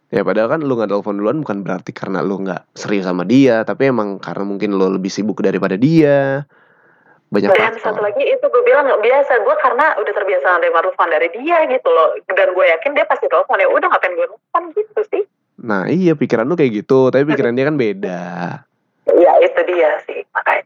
ya 0.10 0.21
padahal 0.23 0.49
kan 0.49 0.62
lu 0.63 0.73
nggak 0.73 0.89
telepon 0.89 1.15
duluan 1.15 1.38
bukan 1.39 1.58
berarti 1.62 1.91
karena 1.91 2.19
lu 2.19 2.39
nggak 2.39 2.65
serius 2.73 3.06
sama 3.06 3.21
dia 3.23 3.62
tapi 3.62 3.88
emang 3.88 4.17
karena 4.17 4.41
mungkin 4.41 4.73
lu 4.73 4.89
lebih 4.89 5.12
sibuk 5.12 5.38
daripada 5.39 5.75
dia 5.75 6.47
banyak 7.30 7.54
Dan 7.54 7.78
satu 7.78 7.93
faktor 7.93 8.10
lagi 8.10 8.25
itu 8.25 8.41
gue 8.41 8.63
bilang 8.65 8.89
biasa. 8.89 9.45
Gue 9.45 9.54
karena 9.62 9.93
udah 10.02 10.13
terbiasa 10.17 10.49
nerima 10.58 10.82
telepon 10.82 11.13
dari 11.13 11.30
dia 11.30 11.62
gitu 11.69 11.86
loh. 11.86 12.17
Dan 12.25 12.58
gue 12.58 12.65
yakin 12.65 12.97
dia 12.97 13.06
pasti 13.06 13.30
telepon. 13.30 13.62
Ya 13.62 13.69
udah 13.69 13.86
ngapain 13.86 14.17
gue 14.17 14.25
telepon 14.25 14.63
gitu 14.73 15.02
sih. 15.13 15.23
Nah 15.60 15.86
iya 15.86 16.15
pikiran 16.15 16.48
lu 16.48 16.56
kayak 16.56 16.84
gitu 16.84 17.12
tapi 17.12 17.28
pikiran 17.28 17.54
dia 17.54 17.67
kan 17.67 17.76
beda 17.76 18.22
Ya 19.10 19.34
itu 19.41 19.62
dia 19.67 19.89
sih 20.06 20.22
makanya. 20.32 20.63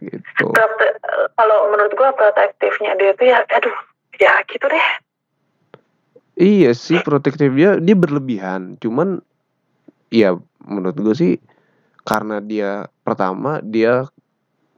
gitu 0.00 0.46
Prote- 0.48 0.96
kalau 1.34 1.58
menurut 1.68 1.92
gue 1.92 2.10
protektifnya 2.16 2.94
dia 2.96 3.12
tuh 3.12 3.26
ya 3.28 3.42
aduh 3.44 3.76
ya 4.16 4.32
gitu 4.46 4.64
deh. 4.70 4.86
Iya 6.34 6.70
sih 6.72 7.02
protektif 7.02 7.50
dia 7.52 7.76
dia 7.76 7.96
berlebihan. 7.98 8.78
Cuman 8.78 9.20
ya 10.08 10.38
menurut 10.64 10.96
gue 10.96 11.14
sih 11.14 11.32
karena 12.06 12.38
dia 12.38 12.86
pertama 13.02 13.58
dia 13.60 14.06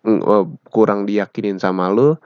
mm, 0.02 0.20
eh, 0.24 0.44
kurang 0.72 1.04
diyakinin 1.04 1.60
sama 1.60 1.92
lu 1.92 2.16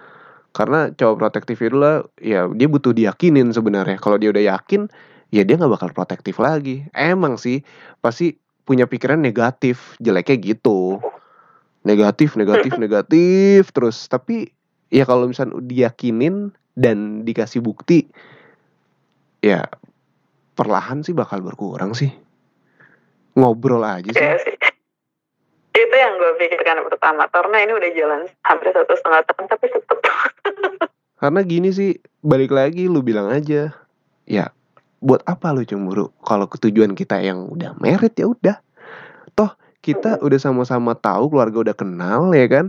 karena 0.50 0.90
cowok 0.90 1.16
protektif 1.18 1.58
itu 1.62 1.76
lah 1.78 2.02
ya 2.18 2.46
dia 2.50 2.66
butuh 2.70 2.94
diyakinin 2.94 3.50
sebenarnya. 3.50 3.98
Kalau 3.98 4.16
dia 4.16 4.30
udah 4.30 4.54
yakin 4.56 4.86
ya 5.30 5.42
dia 5.46 5.58
nggak 5.58 5.72
bakal 5.80 5.90
protektif 5.94 6.38
lagi. 6.38 6.86
Emang 6.94 7.38
sih 7.38 7.62
pasti 7.98 8.38
punya 8.66 8.86
pikiran 8.86 9.18
negatif, 9.18 9.98
jeleknya 9.98 10.36
gitu. 10.38 11.00
Negatif, 11.82 12.36
negatif, 12.36 12.76
negatif 12.82 13.72
terus. 13.74 14.06
Tapi 14.06 14.50
ya 14.90 15.06
kalau 15.06 15.30
misalnya 15.30 15.62
diyakinin 15.62 16.52
dan 16.74 17.22
dikasih 17.22 17.62
bukti 17.62 18.10
ya 19.40 19.64
perlahan 20.54 21.00
sih 21.00 21.16
bakal 21.16 21.40
berkurang 21.40 21.96
sih 21.96 22.12
ngobrol 23.38 23.80
aja 23.86 24.10
sih 24.10 24.20
Ya 24.20 24.36
sih. 24.42 24.54
Itu 25.70 25.96
yang 25.96 26.20
gue 26.20 26.36
pikirkan 26.36 26.84
pertama 26.84 27.24
karena 27.32 27.56
ini 27.64 27.72
udah 27.72 27.90
jalan 27.96 28.20
hampir 28.44 28.68
satu 28.74 28.92
setengah 28.92 29.22
tahun 29.32 29.46
tapi 29.48 29.66
tetep 29.72 29.98
karena 31.20 31.40
gini 31.44 31.70
sih 31.72 31.90
balik 32.20 32.52
lagi 32.52 32.84
lu 32.90 33.00
bilang 33.00 33.32
aja 33.32 33.72
ya 34.28 34.46
buat 35.00 35.24
apa 35.24 35.50
lu 35.56 35.64
cemburu? 35.64 36.12
Kalau 36.22 36.46
ketujuan 36.46 36.92
kita 36.92 37.18
yang 37.24 37.48
udah 37.48 37.74
merit 37.80 38.12
ya 38.20 38.28
udah. 38.28 38.56
Toh 39.32 39.56
kita 39.80 40.20
udah 40.20 40.38
sama-sama 40.38 40.92
tahu 40.92 41.32
keluarga 41.32 41.72
udah 41.72 41.76
kenal 41.76 42.30
ya 42.36 42.46
kan? 42.46 42.68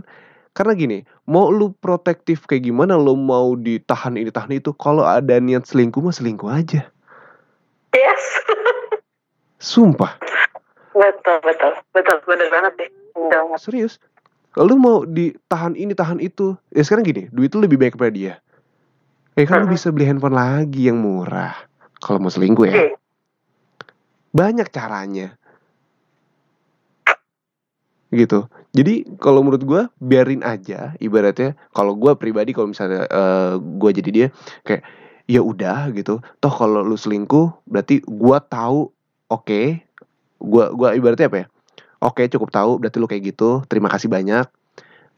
Karena 0.52 0.72
gini 0.76 0.98
mau 1.28 1.52
lu 1.52 1.72
protektif 1.76 2.44
kayak 2.48 2.68
gimana 2.68 2.96
lu 2.96 3.16
mau 3.16 3.56
ditahan 3.56 4.16
ini 4.16 4.32
tahan 4.32 4.52
itu 4.56 4.72
kalau 4.76 5.04
ada 5.04 5.36
niat 5.40 5.68
selingkuh 5.68 6.00
mah 6.00 6.12
selingkuh 6.12 6.48
aja. 6.48 6.88
Yes. 7.92 8.24
sumpah. 9.60 10.16
Betul 10.96 11.38
betul. 11.44 11.72
Betul 11.92 12.16
bener 12.24 12.48
banget 12.48 12.72
deh. 12.80 12.90
Udah. 13.16 13.60
serius? 13.60 14.00
Lu 14.56 14.76
mau 14.76 15.04
ditahan 15.08 15.76
ini 15.76 15.96
tahan 15.96 16.20
itu 16.20 16.56
ya 16.72 16.84
sekarang 16.84 17.04
gini 17.08 17.22
duit 17.32 17.52
lu 17.52 17.64
lebih 17.64 17.80
baik 17.80 17.96
kepada 17.96 18.12
dia. 18.12 18.34
Ya 19.36 19.48
kan 19.48 19.64
lu 19.64 19.68
Mm-mm. 19.68 19.76
bisa 19.76 19.88
beli 19.88 20.04
handphone 20.04 20.36
lagi 20.36 20.92
yang 20.92 21.00
murah 21.00 21.71
kalau 22.02 22.18
mau 22.18 22.34
selingkuh 22.34 22.66
ya? 22.66 22.74
Oke. 22.74 22.98
banyak 24.32 24.68
caranya. 24.72 25.38
Gitu. 28.12 28.48
Jadi 28.72 29.04
kalau 29.20 29.44
menurut 29.44 29.62
gua 29.62 29.82
biarin 30.02 30.42
aja 30.42 30.96
ibaratnya. 30.98 31.54
Kalau 31.70 31.94
gua 31.94 32.18
pribadi 32.18 32.50
kalau 32.56 32.72
misalnya 32.72 33.06
eh, 33.06 33.54
gua 33.60 33.90
jadi 33.94 34.10
dia 34.10 34.26
kayak 34.66 34.82
ya 35.30 35.40
udah 35.40 35.92
gitu. 35.94 36.18
Toh 36.42 36.52
kalau 36.52 36.82
lu 36.82 36.98
selingkuh 36.98 37.54
berarti 37.68 38.02
gua 38.08 38.42
tahu 38.42 38.90
oke. 39.30 39.62
Gua 40.42 40.74
gua 40.74 40.96
ibaratnya 40.96 41.28
apa 41.30 41.38
ya? 41.44 41.46
Oke 42.02 42.26
cukup 42.26 42.50
tahu 42.50 42.82
berarti 42.82 42.96
lu 42.98 43.06
kayak 43.06 43.36
gitu 43.36 43.62
terima 43.70 43.92
kasih 43.92 44.10
banyak. 44.10 44.48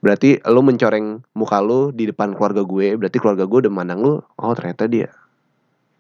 Berarti 0.05 0.43
lu 0.53 0.61
mencoreng 0.61 1.25
muka 1.33 1.65
lu 1.65 1.89
di 1.95 2.13
depan 2.13 2.37
keluarga 2.37 2.61
gue 2.61 2.93
berarti 2.93 3.17
keluarga 3.17 3.49
gue 3.49 3.59
udah 3.65 3.73
mandang 3.73 4.05
lu 4.05 4.21
oh 4.21 4.53
ternyata 4.53 4.85
dia 4.85 5.09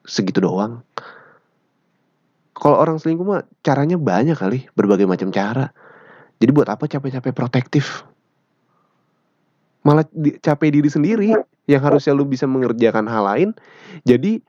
segitu 0.05 0.41
doang. 0.45 0.85
Kalau 2.55 2.79
orang 2.79 3.03
selingkuh 3.03 3.27
mah 3.27 3.43
caranya 3.67 3.99
banyak 3.99 4.39
kali 4.39 4.71
berbagai 4.79 5.09
macam 5.11 5.35
cara. 5.35 5.75
Jadi 6.39 6.51
buat 6.55 6.71
apa 6.71 6.87
capek-capek 6.87 7.35
protektif? 7.35 8.07
Malah 9.85 10.07
di- 10.15 10.39
capek 10.39 10.71
diri 10.81 10.89
sendiri 10.89 11.29
yang 11.67 11.83
harusnya 11.83 12.15
lu 12.17 12.25
bisa 12.25 12.47
mengerjakan 12.47 13.11
hal 13.11 13.25
lain. 13.27 13.51
Jadi 14.07 14.41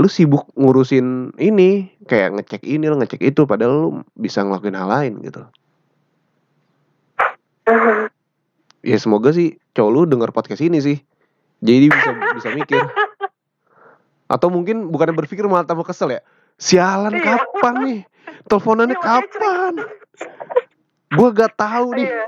lu 0.00 0.08
sibuk 0.08 0.48
ngurusin 0.56 1.36
ini 1.36 1.92
kayak 2.08 2.40
ngecek 2.40 2.64
ini 2.64 2.88
lo 2.88 2.96
ngecek 2.96 3.22
itu 3.22 3.44
padahal 3.44 3.72
lu 3.76 3.90
bisa 4.16 4.40
ngelakuin 4.42 4.76
hal 4.76 4.88
lain 4.88 5.12
gitu. 5.22 5.44
Mhm. 7.62 8.10
ya 8.82 8.98
semoga 8.98 9.30
sih 9.30 9.62
cowok 9.78 9.90
lu 9.94 10.00
denger 10.10 10.34
podcast 10.34 10.58
ini 10.58 10.82
sih. 10.82 10.98
Jadi 11.62 11.86
bisa 11.86 12.10
bisa 12.34 12.48
mikir 12.50 12.82
atau 14.32 14.48
mungkin 14.48 14.88
bukannya 14.88 15.12
berpikir 15.12 15.44
malah 15.44 15.68
tambah 15.68 15.84
kesel 15.84 16.08
ya. 16.08 16.24
Sialan 16.56 17.12
Iya. 17.12 17.36
kapan 17.36 17.74
nih? 17.84 18.00
Teleponannya 18.48 18.96
Iya, 18.96 19.04
kapan? 19.04 19.72
Gua 21.12 21.28
gak 21.30 21.52
tahu 21.54 21.86
nih. 21.92 22.08
Iya. 22.08 22.22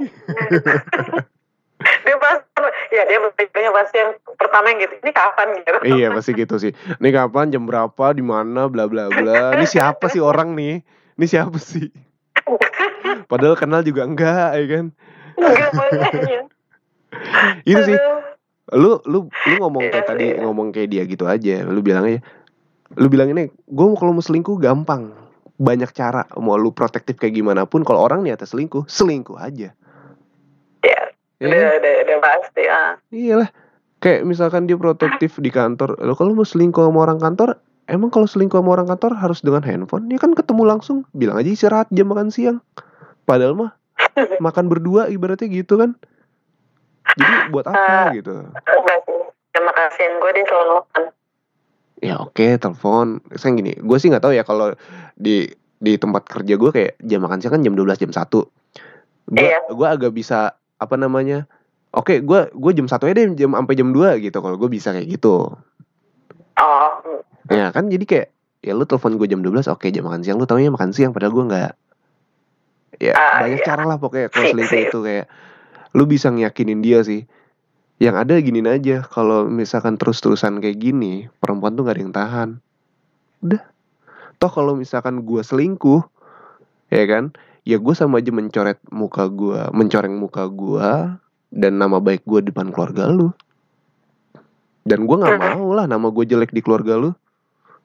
dia 2.04 2.16
pasti 2.16 2.60
ya 2.92 3.02
dia 3.04 3.18
berpikirnya 3.20 3.68
pasti 3.68 3.96
yang 3.98 4.16
pertama 4.40 4.72
yang 4.72 4.78
gitu 4.80 4.94
ini 5.00 5.12
kapan? 5.12 5.46
gitu. 5.56 5.68
Iya 5.84 6.06
pasti 6.12 6.30
gitu 6.32 6.54
sih. 6.56 6.72
Ini 6.72 7.08
kapan? 7.10 7.48
Jam 7.48 7.64
berapa? 7.64 8.12
Di 8.12 8.24
mana? 8.24 8.68
Bla 8.68 8.84
bla 8.84 9.08
bla. 9.08 9.56
Ini 9.56 9.64
siapa 9.64 10.08
sih 10.08 10.20
orang 10.20 10.52
nih? 10.52 10.84
Ini 11.16 11.26
siapa 11.26 11.56
sih? 11.56 11.88
Padahal 13.30 13.56
kenal 13.56 13.80
juga 13.80 14.04
enggak 14.04 14.48
ya 14.56 14.64
kan? 14.68 14.84
Enggak 15.36 15.70
makanya. 15.72 16.40
itu 17.62 17.80
sih. 17.84 17.96
Aduh. 17.96 18.20
Lu 18.72 18.96
lu 19.04 19.28
lu 19.28 19.54
ngomong 19.60 19.92
kayak 19.92 20.06
tadi 20.08 20.26
ngomong 20.40 20.72
kayak 20.72 20.88
dia 20.88 21.02
gitu 21.04 21.28
aja. 21.28 21.60
Lu 21.68 21.84
bilang 21.84 22.08
aja. 22.08 22.20
Lu 22.96 23.12
bilang 23.12 23.28
ini 23.36 23.52
gue 23.52 23.84
mau 23.84 23.98
kalau 23.98 24.16
mau 24.16 24.24
selingkuh 24.24 24.56
gampang. 24.56 25.12
Banyak 25.60 25.92
cara. 25.92 26.24
Mau 26.40 26.56
lu 26.56 26.72
protektif 26.72 27.20
kayak 27.20 27.36
gimana 27.36 27.68
pun 27.68 27.84
kalau 27.84 28.00
orang 28.00 28.24
niatnya 28.24 28.48
selingkuh 28.48 28.88
selingkuh 28.88 29.36
aja. 29.36 29.76
Ya 30.80 31.00
udah 31.44 31.92
udah 32.08 32.18
pasti 32.24 32.62
ah. 32.70 32.96
Iyalah. 33.12 33.50
Kayak 34.00 34.24
misalkan 34.24 34.64
dia 34.64 34.80
protektif 34.80 35.36
di 35.40 35.52
kantor 35.52 36.00
lo 36.00 36.16
kalau 36.16 36.32
mau 36.32 36.48
selingkuh 36.48 36.88
sama 36.88 37.04
orang 37.04 37.20
kantor 37.20 37.60
emang 37.84 38.08
kalau 38.08 38.24
selingkuh 38.24 38.60
sama 38.64 38.80
orang 38.80 38.88
kantor 38.88 39.12
harus 39.12 39.44
dengan 39.44 39.60
handphone? 39.60 40.08
Ya 40.08 40.16
kan 40.16 40.32
ketemu 40.32 40.64
langsung. 40.64 41.04
Bilang 41.12 41.36
aja 41.36 41.52
istirahat 41.52 41.92
jam 41.92 42.08
makan 42.08 42.32
siang. 42.32 42.64
Padahal 43.28 43.56
mah 43.56 43.76
makan 44.44 44.72
berdua 44.72 45.12
ibaratnya 45.12 45.48
gitu 45.50 45.76
kan 45.76 45.98
jadi 47.06 47.34
buat 47.48 47.64
apa 47.64 47.78
Eh, 48.10 48.18
gitu? 48.18 48.34
enggak 48.42 48.98
sih 49.02 49.18
terima 49.50 49.72
kasih 49.72 50.04
gue 50.12 50.30
dia 50.32 50.44
selalu 50.44 50.66
nelfon. 50.72 51.04
Ya 52.00 52.14
oke 52.18 52.46
telepon. 52.54 53.06
Saya 53.32 53.54
gini 53.54 53.72
gue 53.74 53.96
sih 53.96 54.08
nggak 54.08 54.20
tahu 54.20 54.32
ya 54.32 54.42
kalau 54.42 54.74
di 55.14 55.46
di 55.76 55.94
tempat 55.94 56.24
kerja 56.24 56.54
gue 56.54 56.70
kayak 56.70 56.92
jam 56.98 57.20
makan 57.20 57.38
siang 57.38 57.52
kan 57.52 57.62
jam 57.62 57.72
12 57.72 57.86
jam 57.98 58.10
1 58.10 58.28
gue 59.26 59.40
Iya. 59.42 59.58
gue 59.66 59.86
agak 59.86 60.12
bisa 60.12 60.52
apa 60.74 60.94
namanya 60.94 61.44
oke 61.90 62.18
gue 62.18 62.40
gue 62.50 62.72
jam 62.72 62.86
satu 62.86 63.04
aja 63.04 63.14
deh 63.14 63.32
jam 63.34 63.52
sampai 63.52 63.74
jam 63.74 63.88
2 63.88 64.16
gitu 64.18 64.38
kalau 64.38 64.56
gue 64.56 64.68
bisa 64.68 64.90
kayak 64.90 65.08
gitu. 65.10 65.54
Oh. 66.54 66.90
Ya 67.46 67.68
kan 67.70 67.86
jadi 67.86 68.04
kayak 68.04 68.28
ya 68.60 68.72
lu 68.72 68.84
telepon 68.84 69.14
gue 69.14 69.26
jam 69.26 69.38
12 69.38 69.64
oke 69.66 69.86
jam 69.86 70.02
makan 70.02 70.20
siang 70.20 70.36
lu 70.36 70.44
taunya 70.44 70.68
makan 70.68 70.90
siang 70.90 71.10
padahal 71.10 71.32
gue 71.32 71.44
nggak 71.46 71.72
ya 72.96 73.12
Ah, 73.12 73.40
banyak 73.40 73.58
iya. 73.58 73.66
cara 73.66 73.82
lah 73.84 73.96
pokoknya 73.96 74.28
kalau 74.28 74.46
selingkuh 74.46 74.80
itu 74.82 74.98
kayak 75.00 75.26
lu 75.94 76.04
bisa 76.04 76.28
ngiyakinin 76.28 76.82
dia 76.82 77.00
sih. 77.06 77.24
Yang 78.02 78.26
ada 78.26 78.34
giniin 78.42 78.66
aja 78.66 79.06
kalau 79.06 79.46
misalkan 79.46 79.94
terus-terusan 79.94 80.58
kayak 80.58 80.82
gini 80.82 81.30
perempuan 81.38 81.78
tuh 81.78 81.86
gak 81.86 81.94
ada 81.94 82.02
yang 82.02 82.14
tahan. 82.14 82.48
Udah. 83.40 83.62
Toh 84.42 84.50
kalau 84.50 84.74
misalkan 84.74 85.22
gue 85.22 85.40
selingkuh 85.40 86.02
ya 86.90 87.04
kan 87.06 87.32
ya 87.64 87.78
gue 87.80 87.94
sama 87.94 88.20
aja 88.20 88.34
mencoret 88.34 88.76
muka 88.90 89.30
gue 89.30 89.56
mencoreng 89.72 90.14
muka 90.18 90.50
gue 90.50 90.90
dan 91.54 91.72
nama 91.78 92.02
baik 92.02 92.26
gue 92.26 92.42
di 92.42 92.46
depan 92.50 92.74
keluarga 92.74 93.06
lu. 93.06 93.30
Dan 94.84 95.06
gue 95.06 95.16
nggak 95.16 95.38
mau 95.40 95.72
lah 95.72 95.86
nama 95.86 96.10
gue 96.10 96.26
jelek 96.26 96.50
di 96.50 96.60
keluarga 96.60 96.98
lu. 96.98 97.14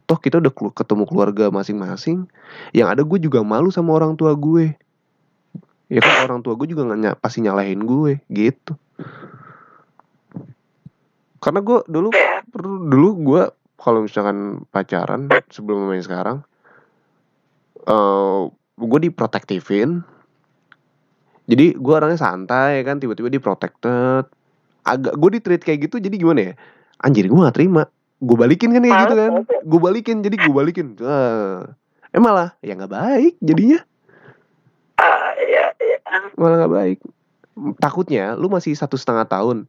Toh 0.09 0.17
kita 0.17 0.41
udah 0.41 0.51
ketemu 0.73 1.05
keluarga 1.05 1.53
masing-masing. 1.53 2.25
Yang 2.73 2.87
ada 2.97 3.01
gue 3.05 3.19
juga 3.21 3.45
malu 3.45 3.69
sama 3.69 3.93
orang 3.93 4.17
tua 4.17 4.33
gue 4.33 4.73
ya 5.89 5.99
kan 6.05 6.29
orang 6.29 6.39
tua 6.45 6.53
gue 6.53 6.69
juga 6.69 6.85
nggak 6.85 6.99
ny- 7.01 7.19
pasti 7.19 7.41
nyalahin 7.41 7.81
gue 7.81 8.21
gitu. 8.29 8.77
Karena 11.41 11.59
gue 11.65 11.81
dulu 11.89 12.13
ya 12.13 12.45
per- 12.45 12.83
dulu 12.93 13.09
gue 13.25 13.41
kalau 13.79 14.05
misalkan 14.05 14.67
pacaran 14.69 15.25
sebelum 15.49 15.89
main 15.89 16.03
sekarang 16.05 16.45
eh 17.89 18.41
gue 18.79 18.99
diprotektifin. 19.09 20.05
Jadi 21.49 21.73
gue 21.73 21.93
orangnya 21.97 22.21
santai 22.21 22.85
kan 22.85 23.01
tiba-tiba 23.01 23.33
di 23.33 23.41
protected 23.41 24.29
agak 24.85 25.13
gue 25.17 25.29
di 25.33 25.39
treat 25.41 25.61
kayak 25.65 25.89
gitu 25.89 25.97
jadi 25.97 26.15
gimana 26.21 26.39
ya? 26.41 26.53
Anjir 27.01 27.25
gue 27.25 27.39
gak 27.41 27.57
terima. 27.57 27.89
Gue 28.21 28.37
balikin 28.37 28.75
kan 28.77 28.85
kayak 28.85 28.99
gitu 29.09 29.15
kan? 29.17 29.31
gue 29.49 29.79
balikin 29.81 30.17
jadi 30.21 30.35
gue 30.37 30.53
balikin. 30.53 30.87
Uh, 31.01 31.65
eh 32.13 32.21
malah 32.21 32.53
ya 32.61 32.73
nggak 32.77 32.93
baik 32.93 33.33
jadinya. 33.41 33.79
iya, 33.79 33.85
iya. 33.85 33.88
Malah 36.39 36.65
nggak 36.65 36.73
baik. 36.73 36.99
Takutnya 37.83 38.33
lu 38.39 38.47
masih 38.47 38.71
satu 38.73 38.95
setengah 38.95 39.27
tahun 39.27 39.67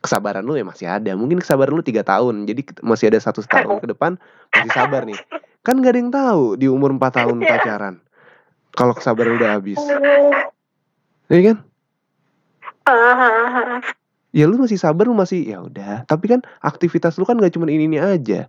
kesabaran 0.00 0.46
lu 0.46 0.56
ya 0.56 0.64
masih 0.64 0.86
ada. 0.88 1.12
Mungkin 1.18 1.42
kesabaran 1.42 1.74
lu 1.74 1.82
tiga 1.84 2.06
tahun 2.06 2.46
jadi 2.46 2.62
masih 2.80 3.12
ada 3.12 3.18
satu 3.20 3.42
tahun 3.44 3.82
ke 3.82 3.92
depan 3.92 4.16
masih 4.54 4.72
sabar 4.72 5.02
nih. 5.04 5.18
Kan 5.66 5.82
gak 5.82 5.92
ada 5.92 5.98
yang 5.98 6.12
tahu 6.14 6.44
di 6.54 6.70
umur 6.70 6.94
empat 6.94 7.18
tahun 7.18 7.42
Iya. 7.42 7.50
pacaran 7.58 7.94
kalau 8.72 8.94
kesabaran 8.94 9.34
udah 9.34 9.58
habis. 9.58 9.80
Aduh. 9.82 10.30
ya 11.26 11.40
kan? 11.42 11.56
Ah, 12.86 13.82
ya 14.30 14.46
lu 14.46 14.62
masih 14.62 14.78
sabar 14.78 15.10
lu 15.10 15.16
masih 15.18 15.42
ya 15.42 15.58
udah. 15.58 16.06
Tapi 16.06 16.30
kan 16.30 16.40
aktivitas 16.62 17.18
lu 17.18 17.26
kan 17.26 17.34
gak 17.42 17.50
cuma 17.50 17.66
ini 17.66 17.90
ini 17.90 17.98
aja 17.98 18.46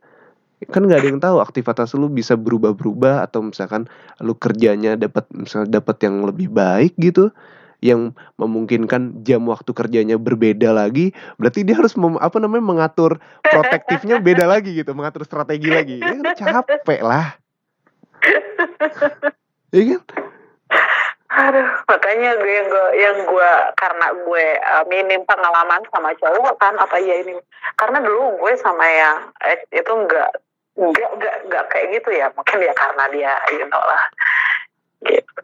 kan 0.66 0.82
nggak 0.82 1.06
ada 1.06 1.10
yang 1.14 1.22
tahu 1.22 1.38
aktivitas 1.38 1.94
lu 1.94 2.10
bisa 2.10 2.34
berubah-berubah 2.34 3.22
atau 3.30 3.46
misalkan 3.46 3.86
lu 4.18 4.34
kerjanya 4.34 4.98
dapat 4.98 5.30
misalnya 5.30 5.78
dapat 5.78 6.02
yang 6.02 6.26
lebih 6.26 6.50
baik 6.50 6.98
gitu 6.98 7.30
yang 7.78 8.18
memungkinkan 8.42 9.22
jam 9.22 9.46
waktu 9.46 9.70
kerjanya 9.70 10.18
berbeda 10.18 10.74
lagi 10.74 11.14
berarti 11.38 11.62
dia 11.62 11.78
harus 11.78 11.94
mem- 11.94 12.18
apa 12.18 12.42
namanya 12.42 12.66
mengatur 12.66 13.22
protektifnya 13.46 14.18
beda 14.18 14.50
lagi 14.58 14.74
gitu 14.74 14.98
mengatur 14.98 15.22
strategi 15.30 15.70
lagi. 15.70 16.02
Ya 16.02 16.18
kan 16.18 16.66
capek 16.66 17.02
lah. 17.06 17.38
Ya 19.70 19.84
kan? 19.94 20.02
Aduh, 21.28 21.70
makanya 21.86 22.40
gue 22.40 22.50
yang 22.50 22.68
gue 22.72 22.88
yang 22.98 23.18
gue 23.30 23.52
karena 23.78 24.08
gue 24.26 24.46
uh, 24.58 24.84
minim 24.90 25.22
pengalaman 25.28 25.86
sama 25.94 26.16
cowok 26.18 26.56
kan 26.58 26.74
apa 26.82 26.98
ya 26.98 27.22
ini? 27.22 27.38
Karena 27.78 28.02
dulu 28.02 28.42
gue 28.42 28.54
sama 28.58 28.88
yang 28.90 29.30
eh, 29.46 29.60
itu 29.70 29.92
enggak 29.92 30.34
enggak 30.78 31.10
enggak 31.18 31.36
enggak 31.46 31.64
kayak 31.74 31.88
gitu 31.98 32.10
ya 32.14 32.30
mungkin 32.38 32.58
ya 32.62 32.74
karena 32.78 33.04
dia 33.10 33.34
you 33.52 33.66
know 33.68 33.82
lah 33.82 34.04
gitu 35.04 35.44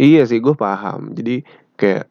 Iya 0.00 0.24
sih, 0.24 0.40
gue 0.40 0.56
paham. 0.56 1.12
Jadi 1.12 1.44
kayak 1.76 2.08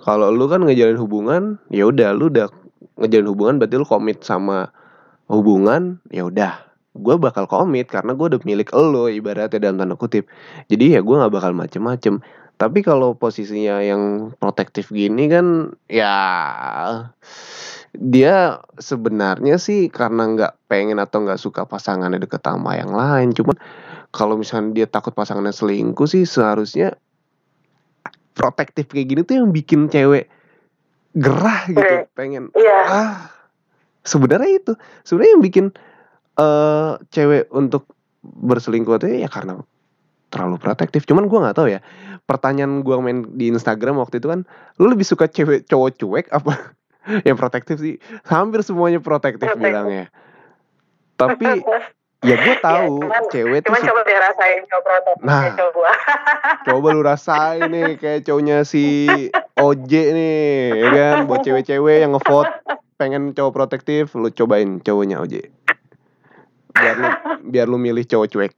kalau 0.00 0.32
lu 0.32 0.48
kan 0.48 0.64
ngejalin 0.64 0.96
hubungan, 0.96 1.60
ya 1.68 1.84
udah 1.84 2.16
lu 2.16 2.32
udah 2.32 2.48
ngejalin 2.96 3.28
hubungan 3.28 3.54
berarti 3.60 3.76
lu 3.76 3.84
komit 3.84 4.24
sama 4.24 4.72
hubungan, 5.28 6.00
ya 6.08 6.24
udah. 6.24 6.64
Gue 6.96 7.20
bakal 7.20 7.44
komit 7.44 7.92
karena 7.92 8.16
gue 8.16 8.32
udah 8.32 8.40
milik 8.48 8.72
lo 8.72 9.12
ibaratnya 9.12 9.60
dalam 9.60 9.76
tanda 9.76 9.92
kutip. 10.00 10.24
Jadi 10.72 10.96
ya 10.96 11.04
gue 11.04 11.14
nggak 11.20 11.28
bakal 11.36 11.52
macem-macem. 11.52 12.24
Tapi 12.58 12.82
kalau 12.82 13.14
posisinya 13.14 13.78
yang 13.78 14.34
protektif 14.42 14.90
gini 14.90 15.30
kan, 15.30 15.78
ya 15.86 16.14
dia 17.94 18.58
sebenarnya 18.76 19.62
sih 19.62 19.86
karena 19.88 20.26
nggak 20.26 20.52
pengen 20.66 20.98
atau 20.98 21.22
nggak 21.22 21.38
suka 21.38 21.64
pasangannya 21.70 22.18
deket 22.18 22.42
sama 22.42 22.74
yang 22.74 22.90
lain. 22.90 23.30
Cuman 23.30 23.54
kalau 24.10 24.34
misalnya 24.34 24.74
dia 24.74 24.86
takut 24.90 25.14
pasangannya 25.14 25.54
selingkuh 25.54 26.10
sih 26.10 26.26
seharusnya 26.26 26.98
protektif 28.38 28.86
kayak 28.90 29.06
gini 29.06 29.20
tuh 29.26 29.42
yang 29.42 29.50
bikin 29.50 29.90
cewek 29.90 30.30
gerah 31.18 31.66
gitu 31.66 31.82
Hmm. 31.82 32.06
pengen 32.14 32.44
iya 32.54 32.78
ah 32.86 33.14
sebenarnya 34.06 34.62
itu 34.62 34.72
sebenarnya 35.02 35.32
yang 35.34 35.44
bikin 35.44 35.66
eh 36.38 36.92
cewek 37.10 37.50
untuk 37.50 37.90
berselingkuh 38.22 39.02
itu 39.02 39.26
ya 39.26 39.28
karena 39.30 39.58
terlalu 40.38 40.56
protektif 40.56 41.02
cuman 41.02 41.26
gua 41.26 41.42
nggak 41.44 41.56
tahu 41.56 41.68
ya 41.68 41.82
pertanyaan 42.22 42.80
gua 42.80 43.02
main 43.02 43.26
di 43.28 43.50
Instagram 43.50 43.98
waktu 43.98 44.22
itu 44.22 44.30
kan 44.30 44.46
lu 44.76 44.86
lebih 44.86 45.02
suka 45.02 45.26
cewek 45.26 45.66
cowok 45.66 45.90
cuek 45.96 46.26
apa 46.30 46.54
yang 47.26 47.34
protektif 47.34 47.76
sih 47.76 47.98
hampir 48.24 48.62
semuanya 48.62 48.98
protektif 48.98 49.50
Protektif. 49.50 49.58
bilangnya 49.60 50.04
tapi 51.12 51.50
ya 52.20 52.34
gue 52.34 52.56
tahu 52.58 52.98
cuman- 53.00 53.30
cewek 53.30 53.60
tuh 53.60 53.70
cuman 53.70 53.80
suka- 53.80 53.90
coba 53.90 54.00
dia 54.02 54.18
rasain 54.20 54.60
coba 54.64 54.90
Nah. 55.18 55.42
coba 55.54 55.90
coba 56.66 56.86
lu 56.90 57.02
rasain 57.02 57.66
nih 57.66 57.94
kayak 57.94 58.22
cowoknya 58.22 58.62
si 58.62 59.06
OJ 59.54 59.92
nih 60.14 60.38
ya 60.76 60.88
kan 60.90 61.16
buat 61.26 61.42
cewek-cewek 61.42 62.02
yang 62.02 62.10
ngevote 62.10 62.50
pengen 62.94 63.30
cowok 63.30 63.52
protektif 63.52 64.14
lu 64.14 64.30
cobain 64.30 64.78
cowoknya 64.78 65.18
OJ 65.18 65.46
biar 66.70 66.94
lu 66.96 67.08
biar 67.44 67.66
lu 67.66 67.74
milih 67.76 68.02
cowok 68.02 68.28
cuek. 68.28 68.52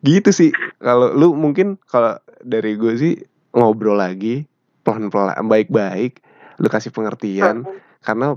Gitu 0.00 0.30
sih 0.32 0.50
kalau 0.80 1.12
lu 1.12 1.36
mungkin 1.36 1.76
kalau 1.88 2.16
dari 2.40 2.76
gue 2.76 2.94
sih 2.96 3.14
ngobrol 3.52 4.00
lagi 4.00 4.48
pelan-pelan 4.82 5.46
baik-baik 5.46 6.24
lu 6.60 6.68
kasih 6.68 6.92
pengertian 6.92 7.64
karena 8.00 8.36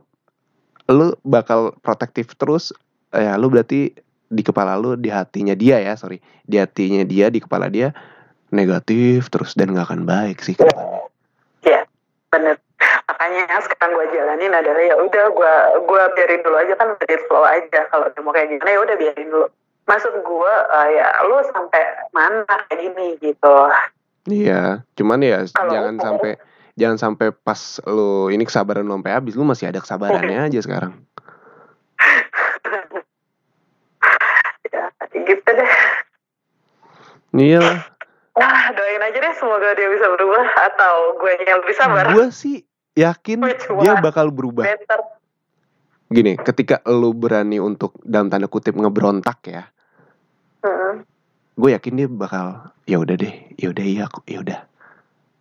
lu 0.91 1.15
bakal 1.23 1.75
protektif 1.79 2.36
terus 2.36 2.75
ya 3.15 3.39
lu 3.39 3.47
berarti 3.47 3.95
di 4.33 4.43
kepala 4.43 4.75
lu 4.75 4.97
di 4.97 5.07
hatinya 5.13 5.55
dia 5.55 5.79
ya 5.79 5.95
sorry 5.95 6.19
di 6.43 6.59
hatinya 6.59 7.05
dia 7.07 7.29
di 7.29 7.39
kepala 7.39 7.69
dia 7.71 7.93
negatif 8.53 9.33
terus 9.33 9.57
dan 9.57 9.73
nggak 9.73 9.89
akan 9.89 10.05
baik 10.05 10.38
sih 10.45 10.53
ke. 10.53 10.63
Iya, 11.65 11.89
bener. 12.29 12.62
Makanya 13.33 13.65
sekarang 13.65 13.97
gue 13.97 14.05
jalanin 14.13 14.53
adalah 14.53 14.77
ya 14.79 14.93
udah 14.95 15.25
gue 15.27 15.53
gue 15.83 16.01
biarin 16.13 16.45
dulu 16.45 16.53
aja 16.53 16.73
kan 16.77 16.93
dari 16.95 17.17
flow 17.25 17.41
aja. 17.41 17.81
Kalau 17.89 18.05
dia 18.07 18.21
mau 18.21 18.29
kayak 18.29 18.45
gini 18.47 18.61
ya 18.61 18.77
udah 18.77 18.93
biarin 18.93 19.27
dulu. 19.27 19.47
Maksud 19.83 20.13
gue 20.15 20.53
eh, 20.71 20.87
ya 20.93 21.07
lu 21.25 21.41
sampai 21.43 21.81
mana 22.11 22.45
kayak 22.45 22.77
gini 22.77 23.17
gitu. 23.19 23.57
iya 24.23 24.85
cuman 24.93 25.19
ya 25.19 25.43
Kalau- 25.49 25.67
jangan 25.67 25.95
sampai 25.97 26.31
jangan 26.73 26.95
sampai 26.95 27.27
pas 27.33 27.59
lu 27.83 28.29
ini 28.29 28.45
kesabaran 28.45 28.85
lu 28.85 28.95
sampai 28.95 29.11
habis 29.11 29.33
lu 29.33 29.43
masih 29.43 29.67
ada 29.67 29.81
kesabarannya 29.81 30.47
aja 30.47 30.59
sekarang 30.61 30.93
Ya 34.63 34.87
gitu 35.11 35.43
deh. 35.43 35.71
iya 37.35 37.59
lah 37.59 37.79
Wah 38.33 38.71
doain 38.71 39.03
aja 39.03 39.19
deh 39.19 39.33
semoga 39.35 39.75
dia 39.75 39.91
bisa 39.91 40.07
berubah 40.09 40.41
atau 40.63 41.19
gue 41.19 41.33
yang 41.43 41.59
lebih 41.59 41.75
sabar. 41.75 42.05
gue 42.09 42.31
sih 42.31 42.63
yakin 42.93 43.38
dia 43.82 43.93
bakal 43.99 44.29
berubah. 44.29 44.65
Better. 44.65 45.01
gini 46.13 46.38
ketika 46.38 46.77
lu 46.86 47.10
berani 47.17 47.58
untuk 47.58 47.97
dalam 48.06 48.29
tanda 48.29 48.45
kutip 48.45 48.77
ngeberontak 48.77 49.39
ya 49.49 49.65
Mm. 50.63 51.03
gue 51.60 51.69
yakin 51.75 51.93
dia 51.99 52.08
bakal 52.08 52.71
ya 52.88 52.95
udah 52.95 53.19
deh 53.19 53.34
ya 53.60 53.67
udah 53.73 53.84
iya 53.84 54.08
aku 54.08 54.23
ya 54.23 54.39
udah 54.39 54.60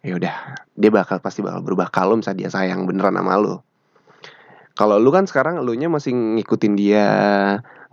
ya 0.03 0.19
udah. 0.19 0.35
Dia 0.75 0.91
bakal 0.91 1.23
pasti 1.23 1.47
bakal 1.47 1.63
berubah 1.63 1.87
kalau 1.95 2.19
misalnya 2.19 2.43
dia 2.43 2.51
sayang 2.51 2.91
beneran 2.91 3.15
sama 3.15 3.39
lu. 3.39 3.63
Kalau 4.75 4.99
lu 4.99 5.15
kan 5.15 5.31
sekarang 5.31 5.63
lu 5.63 5.79
nya 5.79 5.87
masih 5.87 6.11
ngikutin 6.11 6.75
dia 6.75 7.07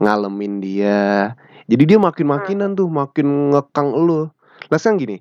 ngalamin 0.02 0.58
dia. 0.58 1.38
Jadi 1.70 1.84
dia 1.86 2.00
makin 2.02 2.34
makinan 2.34 2.74
tuh 2.74 2.90
makin 2.90 3.54
ngekang 3.54 3.94
lu. 3.94 4.26
Lah 4.74 4.78
sekarang 4.82 4.98
gini 5.06 5.18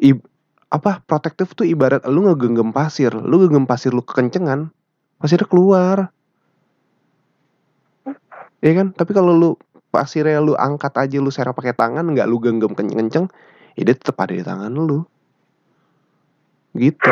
i- 0.00 0.24
apa 0.68 1.00
protektif 1.08 1.56
tuh 1.56 1.64
ibarat 1.64 2.04
lu 2.04 2.28
ngegenggam 2.28 2.76
pasir 2.76 3.08
lu 3.16 3.40
genggam 3.40 3.64
pasir 3.64 3.88
lu 3.88 4.04
kekencengan 4.04 4.68
pasirnya 5.18 5.48
keluar. 5.48 5.98
Iya 8.58 8.72
kan? 8.82 8.88
Tapi 8.94 9.10
kalau 9.14 9.34
lu 9.34 9.50
pasirnya 9.90 10.38
lu 10.38 10.54
angkat 10.54 10.94
aja 10.94 11.16
lu 11.18 11.30
serap 11.32 11.58
pakai 11.58 11.74
tangan 11.74 12.06
nggak 12.06 12.28
lu 12.28 12.38
genggam 12.38 12.76
kenceng-kenceng 12.76 13.26
ya 13.74 13.82
dia 13.82 13.94
tetap 13.94 14.18
ada 14.22 14.34
di 14.34 14.44
tangan 14.46 14.72
lu. 14.72 15.02
Gitu. 16.76 17.10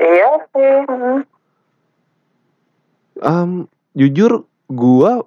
Iya 0.00 0.30
sih. 0.54 0.74
Em, 3.20 3.50
jujur 3.94 4.48
gua 4.72 5.22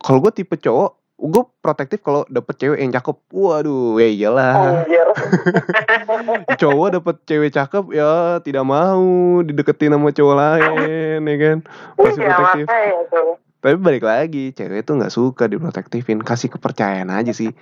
kalau 0.00 0.18
gua 0.20 0.32
tipe 0.32 0.56
cowok 0.56 0.99
gue 1.20 1.44
protektif 1.60 2.00
kalau 2.00 2.24
dapet 2.26 2.56
cewek 2.56 2.78
yang 2.78 2.90
cakep. 2.90 3.16
Waduh 3.30 3.96
ya 3.96 4.08
iyalah. 4.08 4.54
Cowok 6.56 6.88
dapet 6.92 7.16
cewek 7.24 7.50
cakep 7.50 7.84
ya 7.90 8.10
tidak 8.40 8.64
mau 8.64 9.04
dideketin 9.40 9.92
sama 9.92 10.10
cowok 10.10 10.34
lain 10.34 11.20
ya 11.22 11.36
kan? 11.36 11.58
Masih 11.94 12.16
Iya 12.16 12.28
protektif. 12.30 12.64
makanya 12.64 13.00
tuh. 13.06 13.30
tapi 13.60 13.76
balik 13.76 14.00
lagi 14.02 14.44
cewek 14.50 14.80
tuh 14.82 14.96
nggak 14.96 15.12
suka 15.12 15.44
diprotektifin. 15.44 16.20
Kasih 16.20 16.48
kepercayaan 16.48 17.10
aja 17.10 17.30
sih. 17.30 17.52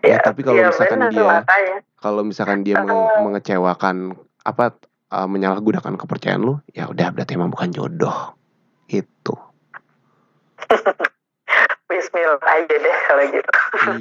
Ya 0.00 0.18
tapi 0.18 0.42
kalau 0.42 0.58
Iya, 0.58 0.70
misalkan 0.70 1.00
dia 1.08 1.42
kalau 1.96 2.22
misalkan 2.22 2.58
dia 2.62 2.76
Ah. 2.78 3.20
mengecewakan 3.20 3.96
apa 4.40 4.74
uh, 5.08 5.26
menyalahgunakan 5.26 5.94
kepercayaan 5.96 6.40
lu 6.40 6.54
ya 6.68 6.86
udah 6.86 7.10
berarti 7.10 7.34
emang 7.34 7.50
bukan 7.50 7.70
jodoh. 7.70 8.34
Itu 8.86 9.38
Bismillah 12.10 12.42
aja 12.42 12.74
deh 12.74 12.96
kalau 13.06 13.24
gitu. 13.30 13.50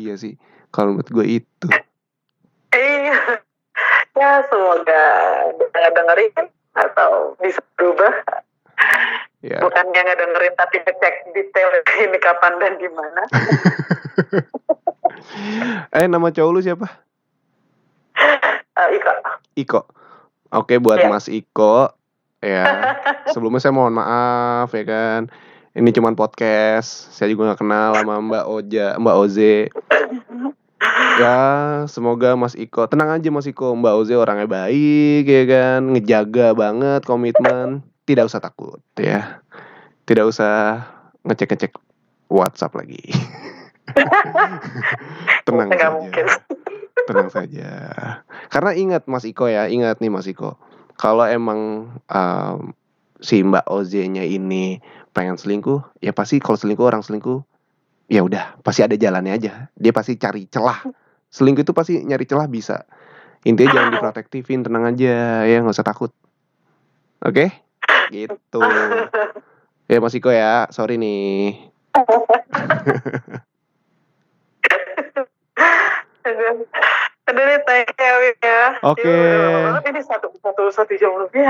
iya 0.02 0.14
sih 0.18 0.34
kalau 0.74 0.98
menurut 0.98 1.14
gue 1.14 1.26
itu 1.38 1.68
Iya. 2.70 3.18
Ya 4.12 4.32
semoga 4.46 5.04
dia 5.58 5.90
dengerin 5.90 6.34
atau 6.72 7.38
bisa 7.38 7.62
berubah. 7.74 8.14
ya 9.40 9.62
Bukannya 9.62 9.94
nggak 9.96 10.20
dengerin 10.20 10.54
tapi 10.56 10.76
ngecek 10.80 11.14
detail 11.32 11.70
ini 12.00 12.18
kapan 12.18 12.54
dan 12.58 12.74
di 12.78 12.90
mana. 12.90 13.22
eh 15.98 16.06
nama 16.06 16.30
cowok 16.30 16.52
lu 16.52 16.62
siapa? 16.62 16.88
Eh, 18.76 18.88
Ika. 18.98 19.14
Iko. 19.56 19.82
Oke 20.52 20.78
buat 20.78 20.98
Iya. 21.00 21.10
Mas 21.10 21.26
Iko 21.26 21.94
ya. 22.40 22.66
Sebelumnya 23.34 23.62
saya 23.62 23.74
mohon 23.74 23.94
maaf 23.94 24.74
ya 24.74 24.84
kan. 24.84 25.30
Ini 25.80 25.96
cuman 25.96 26.12
podcast. 26.12 27.08
Saya 27.16 27.32
juga 27.32 27.48
nggak 27.48 27.64
kenal 27.64 27.96
sama 27.96 28.20
Mbak 28.20 28.46
Oja, 28.52 28.88
Mbak 29.00 29.16
Oze. 29.16 29.56
Ya, 31.20 31.84
semoga 31.92 32.40
Mas 32.40 32.56
Iko 32.56 32.88
tenang 32.88 33.12
aja 33.12 33.28
Mas 33.28 33.44
Iko. 33.44 33.76
Mbak 33.76 33.96
Oze 34.00 34.16
orangnya 34.16 34.48
baik 34.48 35.28
ya 35.28 35.44
kan, 35.44 35.92
ngejaga 35.92 36.56
banget 36.56 37.04
komitmen. 37.04 37.84
Tidak 38.08 38.24
usah 38.24 38.40
takut 38.40 38.80
ya. 38.96 39.44
Tidak 40.08 40.24
usah 40.24 40.80
ngecek-ngecek 41.28 41.76
WhatsApp 42.32 42.80
lagi. 42.80 43.04
tenang 45.48 45.68
saja. 45.76 45.92
mungkin. 45.92 46.26
Tenang 47.04 47.28
saja. 47.28 47.72
Karena 48.48 48.72
ingat 48.72 49.04
Mas 49.04 49.28
Iko 49.28 49.52
ya, 49.52 49.68
ingat 49.68 50.00
nih 50.00 50.12
Mas 50.12 50.32
Iko. 50.32 50.56
Kalau 50.96 51.28
emang 51.28 51.92
um, 52.08 52.72
si 53.20 53.44
Mbak 53.44 53.68
Oze-nya 53.68 54.24
ini 54.24 54.80
pengen 55.12 55.36
selingkuh, 55.36 55.82
ya 56.00 56.14
pasti 56.14 56.38
kalau 56.40 56.58
selingkuh 56.58 56.86
orang 56.86 57.02
selingkuh, 57.02 57.42
ya 58.10 58.22
udah 58.26 58.58
pasti 58.62 58.86
ada 58.86 58.96
jalannya 58.96 59.34
aja. 59.36 59.54
Dia 59.78 59.94
pasti 59.94 60.16
cari 60.16 60.46
celah. 60.50 60.86
Selingkuh 61.30 61.64
itu 61.66 61.74
pasti 61.74 62.02
nyari 62.02 62.26
celah 62.26 62.48
bisa. 62.50 62.86
Intinya 63.46 63.72
jangan 63.76 63.92
diprotektifin, 63.96 64.66
tenang 64.66 64.86
aja 64.90 65.46
ya, 65.46 65.58
nggak 65.62 65.76
usah 65.76 65.88
takut. 65.88 66.12
Oke? 67.24 67.52
Gitu. 68.10 68.64
Ya 69.90 69.98
Mas 69.98 70.14
Iko 70.14 70.30
ya, 70.30 70.70
sorry 70.70 70.98
nih. 71.02 71.70
Aduh, 77.30 77.46
ya. 78.42 78.62
Oke. 78.86 79.06
Iya, 79.06 79.82
Ini 79.86 80.02
satu 80.02 80.34
satu 80.42 80.64
satu 80.74 80.94
jam 80.98 81.14
lebih. 81.22 81.46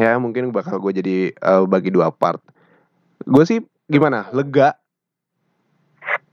Ya 0.00 0.16
mungkin 0.16 0.52
bakal 0.52 0.80
gue 0.80 0.92
jadi 0.96 1.16
eh, 1.36 1.64
bagi 1.68 1.92
dua 1.92 2.08
part. 2.08 2.40
Gue 3.24 3.44
sih 3.44 3.58
gimana? 3.86 4.26
Lega. 4.30 4.74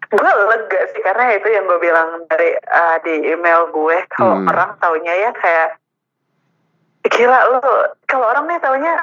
Gue 0.08 0.22
lega 0.22 0.82
sih 0.88 1.02
karena 1.02 1.32
itu 1.32 1.48
yang 1.48 1.66
gue 1.66 1.80
bilang 1.80 2.10
dari 2.28 2.50
uh, 2.58 2.98
di 3.00 3.30
email 3.30 3.70
gue 3.70 3.98
kalau 4.10 4.36
Hmm. 4.36 4.48
orang 4.48 4.72
taunya 4.78 5.14
ya 5.20 5.32
kayak 5.32 5.70
gila 7.06 7.40
lu 7.48 7.60
kalau 8.06 8.26
orang 8.28 8.46
nih 8.46 8.60
taunya 8.60 8.94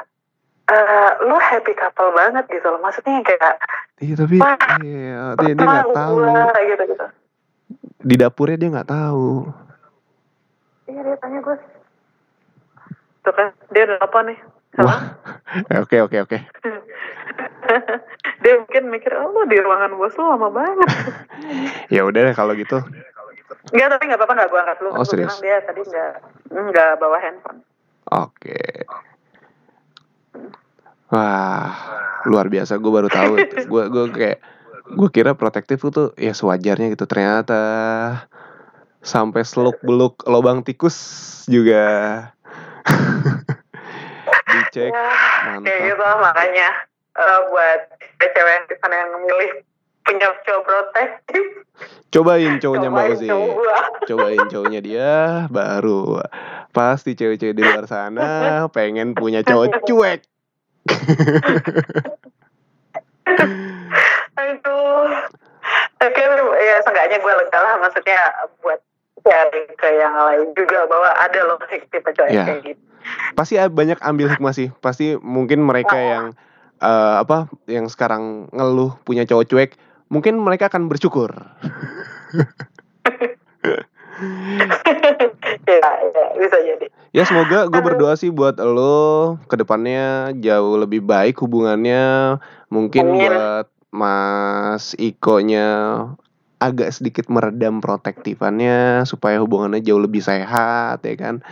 uh, 0.65 1.09
lu 1.21 1.35
happy 1.37 1.73
couple 1.73 2.11
banget 2.11 2.43
gitu 2.49 2.67
loh 2.67 2.79
maksudnya 2.79 3.19
kayak 3.21 3.55
Iya 3.97 4.13
tapi 4.15 4.37
Wah, 4.37 4.53
iya, 4.79 5.33
dia 5.35 5.51
dia 5.51 5.65
nggak 5.65 5.89
tahu. 5.91 6.15
gua 6.21 6.45
gitu 6.61 6.83
gitu 6.87 7.05
Di 7.99 8.15
dapurnya 8.15 8.57
dia 8.57 8.69
nggak 8.69 8.89
tahu. 8.89 9.29
iya 10.85 11.01
dia 11.01 11.15
tanya 11.17 11.39
gue 11.41 11.55
tuh 13.21 13.33
kan 13.33 13.47
dia 13.69 13.83
udah 13.85 13.99
apa 13.99 14.19
nih 14.23 14.37
Halo? 14.77 14.93
Wah. 14.93 15.01
Oke 15.81 15.97
oke 16.05 16.17
oke. 16.21 16.37
dia 18.45 18.53
mungkin 18.61 18.93
mikir 18.93 19.09
oh 19.17 19.33
lu 19.33 19.49
di 19.49 19.57
ruangan 19.57 19.97
bos 19.97 20.13
lu 20.15 20.23
lama 20.23 20.47
banget 20.53 20.89
Ya 21.95 22.05
udah 22.05 22.21
deh 22.29 22.35
kalau 22.37 22.53
gitu. 22.53 22.77
Enggak 23.73 23.97
tapi 23.97 24.03
nggak 24.05 24.19
apa-apa 24.21 24.33
nggak 24.37 24.49
gue 24.53 24.59
angkat 24.61 24.77
lu 24.85 24.89
Oh, 24.93 25.01
Gua 25.01 25.07
serius? 25.07 25.35
dia 25.41 25.57
tadi 25.65 25.81
nggak 25.81 26.11
nggak 26.53 26.91
bawa 27.01 27.17
handphone 27.19 27.59
Oke. 28.07 28.55
Wah, 31.09 31.73
luar 32.23 32.47
biasa. 32.47 32.77
Gue 32.77 32.91
baru 32.93 33.09
tahu. 33.09 33.33
Gue 33.67 33.83
gue 33.89 34.05
kayak 34.13 34.37
gue 34.87 35.09
kira 35.11 35.35
protektif 35.35 35.83
tuh 35.83 36.13
ya 36.15 36.31
sewajarnya 36.31 36.93
gitu. 36.93 37.03
Ternyata 37.03 37.59
sampai 39.01 39.41
seluk 39.41 39.81
beluk 39.81 40.21
lobang 40.23 40.61
tikus 40.63 40.95
juga 41.47 41.83
dicek. 44.77 44.91
Ya, 44.93 45.09
Mantap. 45.49 45.65
kayak 45.65 45.81
gitu 45.89 46.01
lah, 46.01 46.17
makanya 46.21 46.67
eh, 47.17 47.39
buat 47.49 47.79
cewek 48.21 48.57
di 48.69 48.75
sana 48.77 48.95
yang 48.95 49.09
memilih 49.17 49.49
punya 50.05 50.29
cowok 50.45 50.63
protektif 50.63 51.45
Cobain 52.07 52.55
cowoknya 52.57 52.87
Mbak 52.87 53.19
cowok 53.19 53.49
gua. 53.53 53.79
Cobain 54.07 54.45
cowoknya 54.47 54.79
dia 54.79 55.11
baru 55.51 56.23
pasti 56.71 57.11
cewek-cewek 57.13 57.53
di 57.53 57.61
luar 57.61 57.83
sana 57.85 58.65
pengen 58.71 59.11
punya 59.11 59.43
cowok 59.43 59.83
cuek. 59.83 60.21
Aduh. 64.37 65.09
Oke, 65.97 66.21
ya 66.63 66.75
seenggaknya 66.79 67.17
gue 67.19 67.33
lega 67.33 67.59
lah 67.59 67.75
maksudnya 67.81 68.19
buat 68.63 68.79
sharing 69.19 69.67
ke 69.75 69.89
yang 69.99 70.15
lain 70.15 70.47
juga 70.55 70.87
bahwa 70.87 71.09
ada 71.11 71.39
loh 71.43 71.59
tipe 71.67 71.99
cowok 71.99 72.29
Ya. 72.31 72.45
kayak 72.47 72.61
gitu. 72.63 72.81
Pasti 73.35 73.57
banyak 73.57 73.99
ambil 74.01 74.33
hikmah 74.33 74.53
sih. 74.53 74.71
Pasti 74.81 75.17
mungkin 75.19 75.63
mereka 75.63 75.97
yang 75.97 76.25
eh, 76.81 77.15
apa 77.21 77.49
yang 77.65 77.89
sekarang 77.89 78.49
ngeluh 78.53 78.97
punya 79.03 79.25
cowok 79.25 79.45
cuek, 79.49 79.71
mungkin 80.09 80.39
mereka 80.39 80.69
akan 80.71 80.87
bersyukur. 80.89 81.33
ya, 85.67 85.77
ya, 85.77 86.25
bisa 86.37 86.57
jadi. 86.61 86.87
Ya 87.15 87.23
semoga 87.25 87.65
gue 87.65 87.81
berdoa 87.81 88.13
sih 88.13 88.29
buat 88.29 88.59
lo 88.61 89.37
ke 89.49 89.57
depannya 89.57 90.35
jauh 90.37 90.77
lebih 90.77 91.01
baik 91.01 91.39
hubungannya. 91.41 92.37
Mungkin 92.69 93.05
Amin. 93.07 93.31
buat 93.31 93.67
Mas 93.89 94.93
Iko-nya 94.99 95.69
agak 96.57 96.89
sedikit 96.89 97.29
meredam 97.29 97.79
protektifannya 97.79 99.05
supaya 99.05 99.37
hubungannya 99.41 99.81
jauh 99.81 100.01
lebih 100.01 100.21
sehat 100.21 101.01
ya 101.05 101.15
kan. 101.17 101.45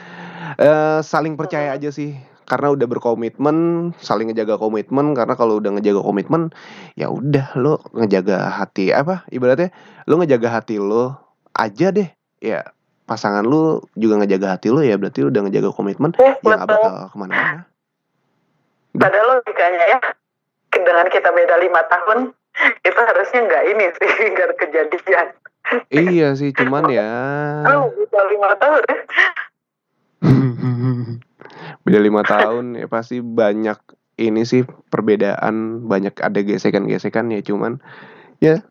Eh 0.56 1.00
saling 1.02 1.36
percaya 1.36 1.74
aja 1.74 1.90
sih. 1.90 2.14
Karena 2.46 2.70
udah 2.70 2.86
berkomitmen 2.86 3.90
saling 3.98 4.30
ngejaga 4.30 4.62
komitmen. 4.62 5.18
Karena 5.18 5.34
kalau 5.34 5.58
udah 5.58 5.74
ngejaga 5.74 6.02
komitmen 6.02 6.54
ya 6.94 7.10
udah 7.10 7.58
lo 7.58 7.82
ngejaga 7.92 8.54
hati 8.54 8.94
apa 8.94 9.26
ibaratnya 9.34 9.74
lo 10.06 10.22
ngejaga 10.22 10.62
hati 10.62 10.78
lo 10.78 11.18
aja 11.58 11.90
deh. 11.90 12.06
Ya 12.40 12.62
pasangan 13.06 13.46
lu 13.46 13.86
juga 13.94 14.18
ngejaga 14.18 14.58
hati 14.58 14.70
lu 14.70 14.82
ya 14.82 14.98
berarti 14.98 15.26
lu 15.26 15.30
udah 15.30 15.46
ngejaga 15.46 15.70
komitmen 15.74 16.14
Eh, 16.18 16.38
ya 16.42 16.58
nggak 16.58 16.70
bakal 16.70 16.94
ke 17.10 17.16
mana-mana. 17.18 17.62
Padahal 18.96 19.28
logikanya 19.38 19.84
ya 19.90 20.00
dengan 20.72 21.08
kita 21.10 21.30
beda 21.30 21.56
lima 21.60 21.82
tahun 21.88 22.20
itu 22.82 23.00
harusnya 23.00 23.40
nggak 23.44 23.64
ini 23.68 23.86
sih 23.94 24.10
nggak 24.34 24.50
kejadian. 24.58 25.28
iya 25.90 26.28
sih 26.34 26.54
cuman 26.54 26.86
ya 26.88 27.10
Oh, 27.68 27.90
bisa 27.92 28.22
lima 28.30 28.54
tahun 28.56 28.86
ya. 28.86 28.98
beda 31.86 32.00
lima 32.02 32.22
tahun 32.26 32.80
ya 32.80 32.88
pasti 32.90 33.22
banyak 33.22 33.78
ini 34.16 34.48
sih 34.48 34.64
perbedaan 34.90 35.86
banyak 35.86 36.16
ada 36.24 36.40
gesekan-gesekan 36.40 37.32
ya 37.32 37.44
cuman 37.44 37.84
ya 38.40 38.64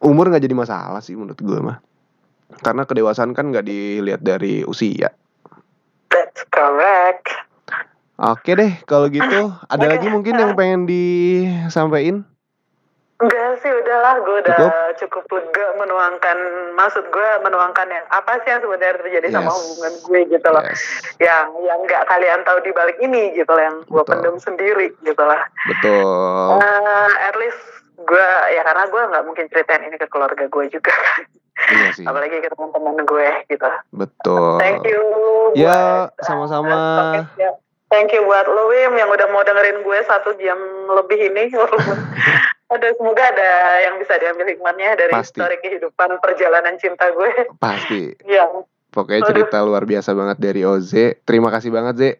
umur 0.00 0.32
nggak 0.32 0.44
jadi 0.48 0.56
masalah 0.56 1.04
sih 1.04 1.14
menurut 1.14 1.38
gue 1.38 1.58
mah 1.60 1.78
karena 2.64 2.88
kedewasaan 2.88 3.36
kan 3.36 3.52
nggak 3.52 3.66
dilihat 3.68 4.24
dari 4.24 4.64
usia 4.64 5.12
That's 6.08 6.42
correct. 6.48 7.28
oke 8.16 8.48
deh 8.48 8.72
kalau 8.88 9.12
gitu 9.12 9.52
ada 9.68 9.84
Oke. 9.84 9.92
lagi 9.92 10.06
mungkin 10.08 10.34
yang 10.40 10.52
pengen 10.56 10.88
disampaikan 10.88 12.24
Enggak 13.18 13.58
sih, 13.58 13.66
udahlah, 13.68 14.14
gue 14.22 14.36
udah 14.40 14.56
Cukup? 14.94 15.26
cukup, 15.26 15.42
lega 15.50 15.66
menuangkan, 15.74 16.38
maksud 16.72 17.02
gue 17.04 17.28
menuangkan 17.40 17.90
yang 17.90 18.06
apa 18.08 18.38
sih 18.40 18.48
yang 18.48 18.62
sebenarnya 18.62 18.94
terjadi 18.96 19.26
sama 19.34 19.50
Yes. 19.50 19.58
hubungan 19.58 19.92
gue 20.00 20.20
gitu 20.30 20.48
loh. 20.48 20.62
yes 20.62 20.82
Yang 21.18 21.46
yang 21.60 21.78
nggak 21.82 22.04
kalian 22.06 22.40
tahu 22.42 22.58
di 22.62 22.70
balik 22.70 22.94
ini 22.98 23.34
gitu 23.34 23.50
loh, 23.50 23.58
yang 23.60 23.76
gue 23.82 24.02
pendem 24.04 24.38
sendiri 24.38 24.94
gitu 25.02 25.18
lah. 25.18 25.50
betul 25.66 26.56
Eh, 26.56 27.10
at 27.20 27.34
least 27.34 27.58
gue 27.98 28.26
ya 28.48 28.62
karena 28.62 28.86
gue 28.86 29.02
nggak 29.04 29.24
mungkin 29.26 29.44
ceritain 29.50 29.82
ini 29.82 29.98
ke 29.98 30.06
keluarga 30.06 30.46
gue 30.46 30.64
juga 30.70 30.94
kan. 30.94 31.22
iya 31.68 31.90
sih 31.90 32.06
apalagi 32.06 32.38
ke 32.38 32.48
teman-teman 32.48 33.02
gue 33.02 33.28
gitu. 33.48 33.70
betul 33.92 34.62
Thank 34.62 34.86
you. 34.86 35.02
Ya, 35.52 36.06
sama-sama. 36.22 36.70
uh, 37.18 37.26
ya. 37.34 37.50
Thank 37.88 38.14
you 38.14 38.22
buat 38.22 38.46
lo 38.46 38.70
Wim 38.70 38.94
yang 38.94 39.10
udah 39.10 39.26
mau 39.26 39.42
dengerin 39.42 39.82
gue 39.82 39.98
satu 40.06 40.38
jam 40.38 40.54
lebih 40.94 41.18
ini. 41.24 41.50
Ada 42.68 42.92
semoga 43.00 43.24
ada 43.24 43.50
yang 43.80 43.96
bisa 43.96 44.20
diambil 44.20 44.52
hikmahnya 44.52 44.92
dari 44.94 45.12
Pasti. 45.16 45.40
histori 45.40 45.56
kehidupan 45.64 46.20
perjalanan 46.20 46.76
cinta 46.76 47.08
gue. 47.08 47.32
pasti 47.56 48.12
Ya, 48.28 48.44
Pokoknya 48.88 49.24
Aduh. 49.24 49.28
cerita 49.32 49.56
luar 49.64 49.84
biasa 49.84 50.12
banget 50.12 50.36
dari 50.36 50.64
Oze. 50.64 51.20
Terima 51.24 51.48
kasih 51.48 51.68
banget, 51.68 51.94
Ze. 51.96 52.10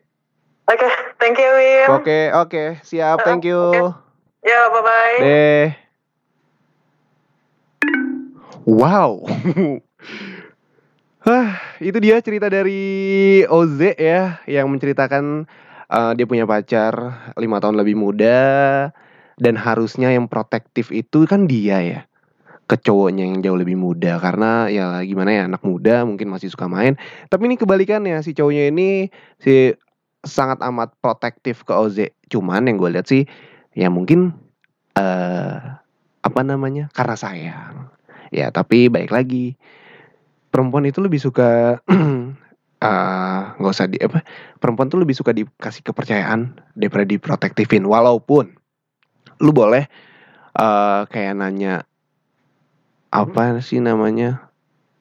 oke, 0.69 0.89
thank 1.17 1.37
you 1.37 1.49
Wim. 1.49 1.89
Oke, 1.97 2.19
oke. 2.33 2.65
Siap, 2.81 3.25
thank 3.25 3.45
you. 3.45 3.93
Ya, 4.45 4.61
bye 4.69 4.85
bye. 4.85 5.17
Deh. 5.19 5.69
Wow. 8.65 9.25
Hah, 11.29 11.61
itu 11.81 11.97
dia 12.01 12.21
cerita 12.21 12.49
dari 12.49 13.45
Oze 13.49 13.97
ya 13.97 14.41
yang 14.45 14.69
menceritakan 14.69 15.45
eh, 15.89 16.13
dia 16.17 16.25
punya 16.25 16.45
pacar 16.45 16.93
lima 17.37 17.61
tahun 17.61 17.81
lebih 17.81 17.97
muda 17.97 18.41
dan 19.39 19.55
harusnya 19.55 20.11
yang 20.11 20.27
protektif 20.27 20.91
itu 20.91 21.25
kan 21.25 21.47
dia 21.47 21.81
ya. 21.83 22.03
ke 22.69 22.77
cowoknya 22.77 23.25
yang 23.25 23.41
jauh 23.41 23.57
lebih 23.57 23.81
muda. 23.81 24.21
Karena 24.21 24.69
ya 24.69 25.01
gimana 25.01 25.33
ya 25.33 25.49
anak 25.49 25.65
muda 25.65 26.05
mungkin 26.05 26.29
masih 26.29 26.53
suka 26.53 26.69
main. 26.69 27.01
Tapi 27.33 27.49
ini 27.49 27.57
kebalikannya 27.57 28.21
si 28.21 28.37
cowoknya 28.37 28.69
ini 28.69 29.09
si 29.41 29.73
sangat 30.21 30.61
amat 30.61 30.93
protektif 31.01 31.65
ke 31.65 31.73
Oze 31.73 32.13
cuman 32.29 32.69
yang 32.69 32.77
gue 32.77 32.93
lihat 32.93 33.09
sih 33.09 33.25
ya 33.73 33.89
mungkin 33.89 34.37
eh 35.01 35.81
apa 36.21 36.41
namanya 36.45 36.93
karena 36.93 37.17
sayang. 37.17 37.89
Ya 38.29 38.53
tapi 38.53 38.93
baik 38.93 39.17
lagi. 39.17 39.57
Perempuan 40.53 40.85
itu 40.85 41.01
lebih 41.01 41.25
suka 41.25 41.81
eh, 42.85 43.41
nggak 43.57 43.73
usah 43.73 43.89
di 43.89 43.97
apa 43.97 44.21
perempuan 44.61 44.93
tuh 44.93 45.01
lebih 45.01 45.17
suka 45.17 45.33
dikasih 45.33 45.81
kepercayaan 45.89 46.53
daripada 46.77 47.09
diprotektifin. 47.09 47.89
Walaupun 47.89 48.58
lu 49.39 49.51
boleh 49.55 49.87
eh, 50.55 51.01
kayak 51.09 51.35
nanya 51.39 51.87
apa 53.09 53.59
sih 53.65 53.81
namanya 53.81 54.51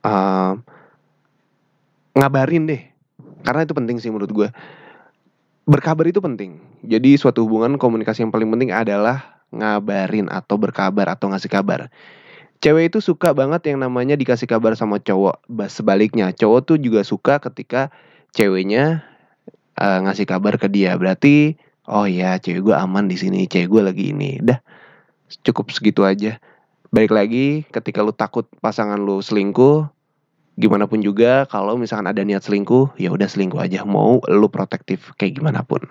eh, 0.05 0.53
ngabarin 2.17 2.65
deh. 2.65 2.81
Karena 3.45 3.63
itu 3.63 3.73
penting 3.77 3.97
sih 4.01 4.09
menurut 4.09 4.31
gue 4.33 4.49
berkabar 5.67 6.07
itu 6.07 6.23
penting. 6.23 6.57
Jadi 6.81 7.19
suatu 7.19 7.43
hubungan 7.43 7.75
komunikasi 7.75 8.23
yang 8.23 8.33
paling 8.33 8.49
penting 8.49 8.71
adalah 8.71 9.43
ngabarin 9.51 10.31
atau 10.31 10.55
berkabar 10.55 11.11
atau 11.13 11.27
ngasih 11.29 11.51
kabar. 11.51 11.91
Cewek 12.57 12.89
itu 12.89 12.99
suka 13.03 13.37
banget 13.37 13.69
yang 13.69 13.85
namanya 13.85 14.17
dikasih 14.17 14.49
kabar 14.49 14.73
sama 14.73 14.97
cowok. 14.97 15.45
Ba- 15.45 15.69
sebaliknya 15.69 16.33
cowok 16.33 16.59
tuh 16.65 16.77
juga 16.81 17.05
suka 17.05 17.37
ketika 17.37 17.93
ceweknya 18.33 19.05
eh, 19.77 19.99
ngasih 20.07 20.25
kabar 20.25 20.57
ke 20.57 20.65
dia. 20.71 20.97
Berarti 20.97 21.59
oh 21.87 22.05
ya 22.05 22.35
cewek 22.37 22.67
gue 22.67 22.75
aman 22.75 23.07
di 23.07 23.15
sini 23.15 23.47
cewek 23.47 23.67
gue 23.71 23.81
lagi 23.81 24.05
ini. 24.11 24.37
Dah 24.43 24.59
cukup 25.43 25.71
segitu 25.71 26.03
aja. 26.03 26.39
Balik 26.91 27.11
lagi 27.11 27.67
ketika 27.67 27.99
lu 28.03 28.15
takut 28.15 28.47
pasangan 28.63 28.99
lu 28.99 29.19
selingkuh 29.19 29.87
gimana 30.57 30.89
pun 30.89 31.05
juga 31.05 31.45
kalau 31.45 31.77
misalkan 31.77 32.09
ada 32.09 32.25
niat 32.25 32.41
selingkuh 32.41 32.95
ya 32.99 33.11
udah 33.11 33.27
selingkuh 33.27 33.59
aja. 33.59 33.83
Mau 33.87 34.19
lu 34.27 34.47
protektif 34.51 35.11
kayak 35.15 35.39
gimana 35.39 35.63
pun. 35.63 35.83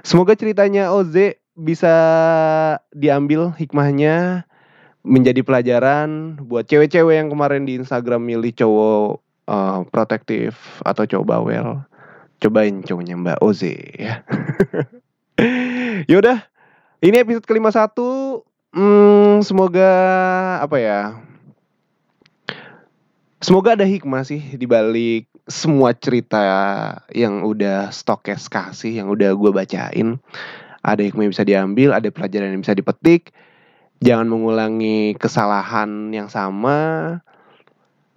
Semoga 0.00 0.32
ceritanya 0.32 0.92
Oze 0.96 1.40
bisa 1.60 1.92
diambil 2.96 3.52
hikmahnya 3.52 4.48
menjadi 5.04 5.40
pelajaran 5.44 6.40
buat 6.44 6.68
cewek-cewek 6.68 7.20
yang 7.20 7.28
kemarin 7.32 7.64
di 7.64 7.80
Instagram 7.80 8.24
milih 8.24 8.52
cowok 8.52 9.20
eh, 9.48 9.78
protektif 9.92 10.80
atau 10.84 11.04
cowok 11.04 11.26
bawel 11.26 11.68
cobain 12.40 12.80
cowoknya 12.80 13.14
Mbak 13.20 13.38
Oze 13.44 13.76
ya. 13.94 14.24
Yaudah 16.10 16.48
ini 17.04 17.16
episode 17.20 17.44
kelima 17.44 17.68
satu. 17.68 18.42
Hmm, 18.70 19.42
semoga 19.42 19.90
apa 20.62 20.78
ya 20.78 21.18
semoga 23.40 23.72
ada 23.74 23.88
hikmah 23.88 24.22
sih 24.22 24.54
di 24.54 24.68
balik 24.68 25.26
semua 25.48 25.96
cerita 25.96 26.44
yang 27.10 27.42
udah 27.42 27.90
stokes 27.90 28.46
kasih 28.46 29.02
yang 29.02 29.08
udah 29.10 29.34
gue 29.34 29.50
bacain. 29.50 30.20
Ada 30.80 31.02
hikmah 31.04 31.26
yang 31.26 31.32
bisa 31.34 31.44
diambil 31.44 31.96
ada 31.96 32.08
pelajaran 32.12 32.54
yang 32.54 32.62
bisa 32.62 32.76
dipetik. 32.76 33.34
Jangan 34.00 34.30
mengulangi 34.30 35.18
kesalahan 35.18 36.08
yang 36.14 36.30
sama. 36.30 37.18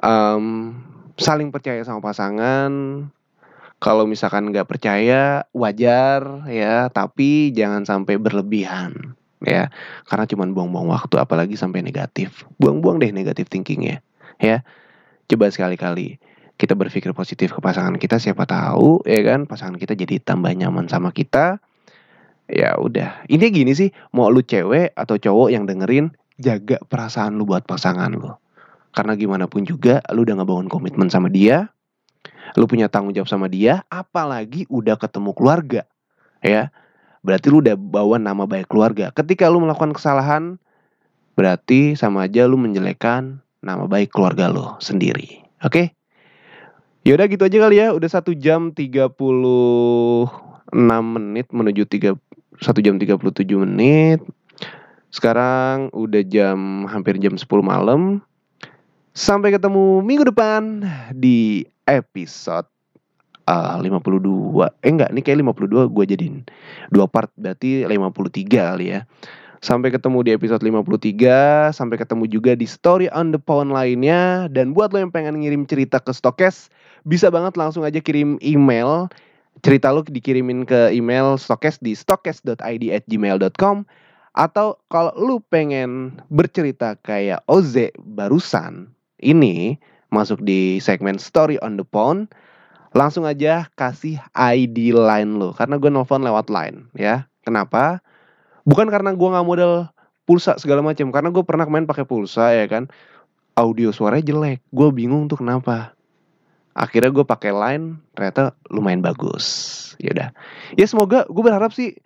Em, 0.04 0.76
saling 1.18 1.50
percaya 1.50 1.82
sama 1.84 2.04
pasangan 2.04 2.72
kalau 3.84 4.08
misalkan 4.08 4.48
nggak 4.48 4.64
percaya 4.64 5.44
wajar 5.52 6.48
ya. 6.48 6.88
Tapi 6.88 7.52
jangan 7.52 7.84
sampai 7.84 8.16
berlebihan 8.16 9.20
ya. 9.44 9.68
Karena 10.08 10.24
cuman 10.24 10.56
buang-buang 10.56 10.88
waktu 10.88 11.20
apalagi 11.20 11.60
sampai 11.60 11.84
negatif. 11.84 12.48
Buang-buang 12.64 13.04
deh 13.04 13.12
negatif 13.12 13.52
thinkingnya 13.52 14.00
ya. 14.40 14.64
Coba 15.28 15.52
sekali-kali 15.52 16.16
kita 16.56 16.80
berpikir 16.80 17.12
positif 17.12 17.52
ke 17.52 17.60
pasangan 17.60 18.00
kita 18.00 18.22
siapa 18.24 18.46
tahu 18.48 19.04
ya 19.04 19.20
kan 19.26 19.50
pasangan 19.50 19.76
kita 19.76 20.00
jadi 20.00 20.24
tambah 20.24 20.56
nyaman 20.56 20.88
sama 20.88 21.12
kita. 21.12 21.60
Ya 22.48 22.80
udah. 22.80 23.28
Ini 23.28 23.52
gini 23.52 23.76
sih 23.76 23.92
mau 24.16 24.32
lu 24.32 24.48
cewek 24.48 24.96
atau 24.96 25.20
cowok 25.20 25.52
yang 25.52 25.68
dengerin 25.68 26.16
jaga 26.40 26.80
perasaan 26.88 27.36
lu 27.36 27.44
buat 27.44 27.68
pasangan 27.68 28.16
lu. 28.16 28.32
Karena 28.96 29.20
gimana 29.20 29.52
pun 29.52 29.68
juga 29.68 30.00
lu 30.16 30.24
udah 30.24 30.40
ngebangun 30.40 30.72
komitmen 30.72 31.12
sama 31.12 31.28
dia 31.28 31.73
lu 32.60 32.66
punya 32.68 32.92
tanggung 32.92 33.16
jawab 33.16 33.30
sama 33.32 33.48
dia 33.48 33.82
apalagi 33.88 34.68
udah 34.68 35.00
ketemu 35.00 35.32
keluarga 35.34 35.82
ya. 36.44 36.70
Berarti 37.24 37.48
lu 37.48 37.64
udah 37.64 37.80
bawa 37.80 38.20
nama 38.20 38.44
baik 38.44 38.68
keluarga. 38.68 39.08
Ketika 39.16 39.48
lu 39.48 39.64
melakukan 39.64 39.96
kesalahan 39.96 40.60
berarti 41.40 41.96
sama 41.96 42.28
aja 42.28 42.46
lu 42.46 42.60
menjelekkan 42.60 43.40
nama 43.64 43.88
baik 43.88 44.12
keluarga 44.12 44.52
lo 44.52 44.76
sendiri 44.84 45.40
oke? 45.64 45.96
Yaudah 47.04 47.28
gitu 47.28 47.44
aja 47.44 47.58
kali 47.64 47.80
ya. 47.80 47.92
Udah 47.96 48.10
satu 48.12 48.32
jam 48.36 48.72
36 48.76 49.16
menit 51.04 51.48
menuju 51.52 51.84
tiga 51.88 52.16
satu 52.60 52.80
jam 52.80 52.96
37 52.96 53.20
menit. 53.60 54.24
Sekarang 55.12 55.94
udah 55.94 56.24
jam 56.26 56.88
hampir 56.90 57.20
jam 57.20 57.36
10 57.36 57.46
malam 57.60 58.24
sampai 59.14 59.54
ketemu 59.54 60.02
minggu 60.02 60.26
depan 60.26 60.82
di 61.14 61.62
episode 61.86 62.66
uh, 63.46 63.78
52 63.78 64.10
eh 64.82 64.90
enggak 64.90 65.14
ini 65.14 65.22
kayak 65.22 65.46
52 65.46 65.94
gue 65.94 66.06
jadiin 66.18 66.36
dua 66.90 67.06
part 67.06 67.30
berarti 67.38 67.86
53 67.86 68.50
kali 68.50 68.98
ya. 68.98 69.06
Sampai 69.64 69.96
ketemu 69.96 70.28
di 70.28 70.32
episode 70.36 70.60
53 70.60 71.72
sampai 71.72 71.96
ketemu 71.96 72.28
juga 72.28 72.52
di 72.52 72.68
story 72.68 73.08
on 73.16 73.32
the 73.32 73.40
phone 73.48 73.72
lainnya. 73.72 74.52
Dan 74.52 74.76
buat 74.76 74.92
lo 74.92 75.00
yang 75.00 75.14
pengen 75.14 75.40
ngirim 75.40 75.64
cerita 75.64 76.04
ke 76.04 76.12
Stokes 76.12 76.68
bisa 77.08 77.32
banget 77.32 77.56
langsung 77.56 77.88
aja 77.88 78.04
kirim 78.04 78.36
email. 78.44 79.08
Cerita 79.64 79.94
lo 79.94 80.04
dikirimin 80.04 80.68
ke 80.68 80.92
email 80.92 81.40
stokes 81.40 81.80
di 81.80 81.96
stokes.id 81.96 82.84
at 82.92 83.06
gmail.com 83.08 83.86
atau 84.34 84.82
kalau 84.90 85.14
lu 85.14 85.38
pengen 85.48 86.18
bercerita 86.34 86.98
kayak 87.06 87.46
Oze 87.46 87.94
barusan 88.02 88.90
ini 89.24 89.80
masuk 90.14 90.44
di 90.44 90.78
segmen 90.78 91.18
story 91.18 91.58
on 91.64 91.80
the 91.80 91.88
phone 91.90 92.30
langsung 92.94 93.26
aja 93.26 93.66
kasih 93.74 94.22
ID 94.38 94.94
line 94.94 95.42
lo 95.42 95.50
karena 95.58 95.82
gue 95.82 95.90
nelfon 95.90 96.22
lewat 96.22 96.54
line 96.54 96.86
ya. 96.94 97.26
Kenapa? 97.44 98.00
Bukan 98.64 98.88
karena 98.88 99.12
gue 99.12 99.28
nggak 99.28 99.44
modal 99.44 99.90
pulsa 100.24 100.56
segala 100.56 100.80
macam 100.80 101.12
karena 101.12 101.34
gue 101.34 101.44
pernah 101.44 101.68
main 101.68 101.90
pakai 101.90 102.06
pulsa 102.06 102.54
ya 102.54 102.70
kan. 102.70 102.88
Audio 103.54 103.94
suaranya 103.94 104.26
jelek 104.30 104.62
gue 104.70 104.88
bingung 104.94 105.26
tuh 105.26 105.42
kenapa. 105.42 105.98
Akhirnya 106.74 107.10
gue 107.10 107.26
pakai 107.26 107.52
line 107.54 107.98
ternyata 108.14 108.54
lumayan 108.70 109.02
bagus. 109.02 109.46
Ya 109.98 110.14
udah. 110.14 110.30
Ya 110.78 110.86
semoga 110.86 111.26
gue 111.26 111.44
berharap 111.44 111.74
sih 111.74 111.98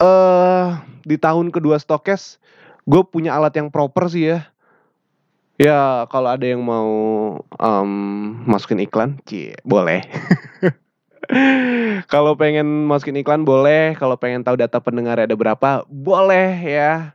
eh 0.00 0.68
di 1.06 1.16
tahun 1.16 1.54
kedua 1.54 1.78
stokes 1.78 2.42
gue 2.88 3.02
punya 3.06 3.36
alat 3.36 3.54
yang 3.54 3.68
proper 3.68 4.10
sih 4.10 4.32
ya 4.32 4.50
ya 5.60 6.08
kalau 6.08 6.32
ada 6.32 6.46
yang 6.48 6.64
mau 6.64 6.88
em, 7.60 7.90
masukin 8.48 8.80
iklan 8.80 9.20
cie 9.28 9.52
boleh. 9.68 10.00
Kalau 12.10 12.34
pengen 12.34 12.90
masukin 12.90 13.22
iklan 13.22 13.46
boleh. 13.46 13.94
Kalau 13.94 14.18
pengen 14.18 14.42
tahu 14.42 14.58
data 14.58 14.82
pendengar 14.82 15.20
ada 15.20 15.30
berapa 15.38 15.86
boleh 15.86 16.50
ya. 16.58 17.14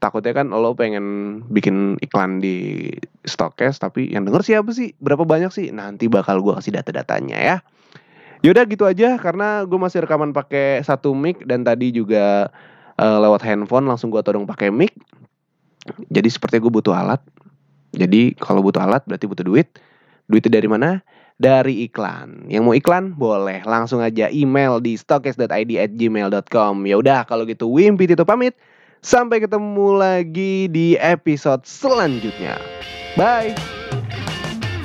Takutnya 0.00 0.32
kan 0.32 0.50
lo 0.50 0.72
pengen 0.72 1.38
bikin 1.52 2.00
iklan 2.00 2.40
di 2.40 2.88
Stokes 3.28 3.78
tapi 3.78 4.10
yang 4.10 4.26
denger 4.26 4.42
siapa 4.42 4.72
sih? 4.74 4.96
Berapa 4.98 5.22
banyak 5.22 5.52
sih? 5.54 5.68
Nanti 5.70 6.10
bakal 6.10 6.42
gue 6.42 6.56
kasih 6.56 6.74
data-datanya 6.74 7.38
ya. 7.38 7.56
Yaudah 8.42 8.64
gitu 8.66 8.88
aja. 8.88 9.20
Karena 9.20 9.62
gue 9.68 9.78
masih 9.78 10.02
rekaman 10.02 10.34
pakai 10.34 10.82
satu 10.82 11.14
mic 11.14 11.44
dan 11.46 11.62
tadi 11.62 11.94
juga 11.94 12.50
eh, 12.98 13.18
lewat 13.22 13.44
handphone 13.46 13.86
langsung 13.86 14.10
gue 14.10 14.18
todong 14.24 14.48
pakai 14.48 14.72
mic. 14.74 14.96
Jadi 16.10 16.26
seperti 16.26 16.58
gue 16.58 16.72
butuh 16.72 16.96
alat. 16.96 17.22
Jadi 17.92 18.34
kalau 18.40 18.64
butuh 18.64 18.82
alat 18.82 19.04
berarti 19.04 19.28
butuh 19.28 19.44
duit. 19.44 19.68
Duitnya 20.26 20.60
dari 20.60 20.68
mana? 20.68 20.90
Dari 21.36 21.84
iklan. 21.88 22.48
Yang 22.48 22.62
mau 22.64 22.74
iklan 22.76 23.12
boleh 23.16 23.60
langsung 23.68 24.00
aja 24.00 24.32
email 24.32 24.80
di 24.80 24.96
stokes.id 24.96 25.70
at 25.76 25.92
gmail.com. 25.92 26.74
Ya 26.88 26.96
udah 26.96 27.28
kalau 27.28 27.44
gitu 27.44 27.68
Wimpi 27.68 28.08
Tito 28.08 28.24
pamit. 28.24 28.56
Sampai 29.02 29.42
ketemu 29.42 29.98
lagi 29.98 30.70
di 30.70 30.94
episode 30.94 31.66
selanjutnya. 31.66 32.54
Bye. 33.18 33.50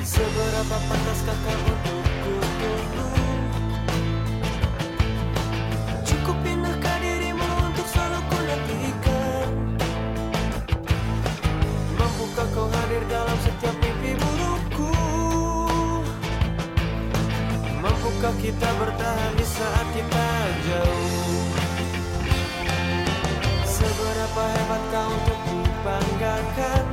Seberapa 0.02 0.76
pantaskah 0.90 1.38
kau 1.46 1.67
Maukah 18.18 18.34
kita 18.42 18.66
bertahan 18.82 19.32
di 19.38 19.46
saat 19.46 19.86
kita 19.94 20.26
jauh. 20.66 21.54
Seberapa 23.62 24.42
hebat 24.58 24.82
kau 24.90 25.06
untuk 25.06 25.38
dibanggakan? 25.46 26.86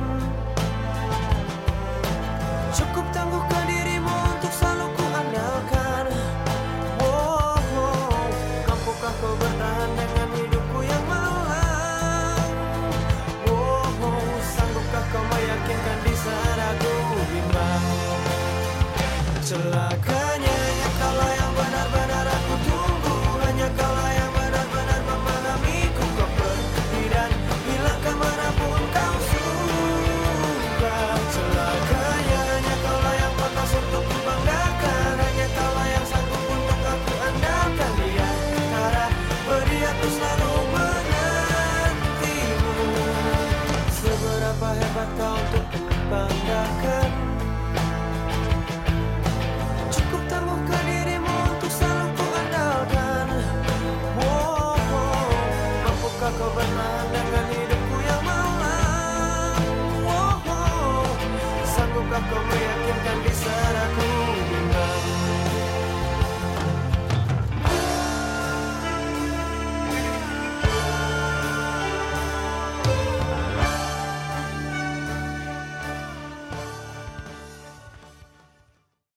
Cukup 2.78 3.10
tangguhkan 3.10 3.64
dirimu 3.66 4.14
untuk 4.38 4.54
selalu 4.54 4.86
kuandalkan. 4.94 6.14
Wow, 7.02 7.58
oh. 7.74 8.22
Mampukah 8.70 9.14
kau 9.18 9.34
bertahan 9.34 9.90
dengan 9.98 10.28
hidupku 10.30 10.78
yang 10.86 11.04
malang? 11.10 12.50
Oh. 13.50 13.82
Sanggupkah 14.46 15.04
kau 15.10 15.26
meyakinkan 15.26 15.98
di 16.06 16.14
saat 16.14 16.58
aku 16.70 16.94
bimbang 17.34 17.86
Celah 19.42 19.85
kau 62.30 62.42
meyakinkan 62.42 63.18
di 63.22 63.32
saraku. 63.32 64.15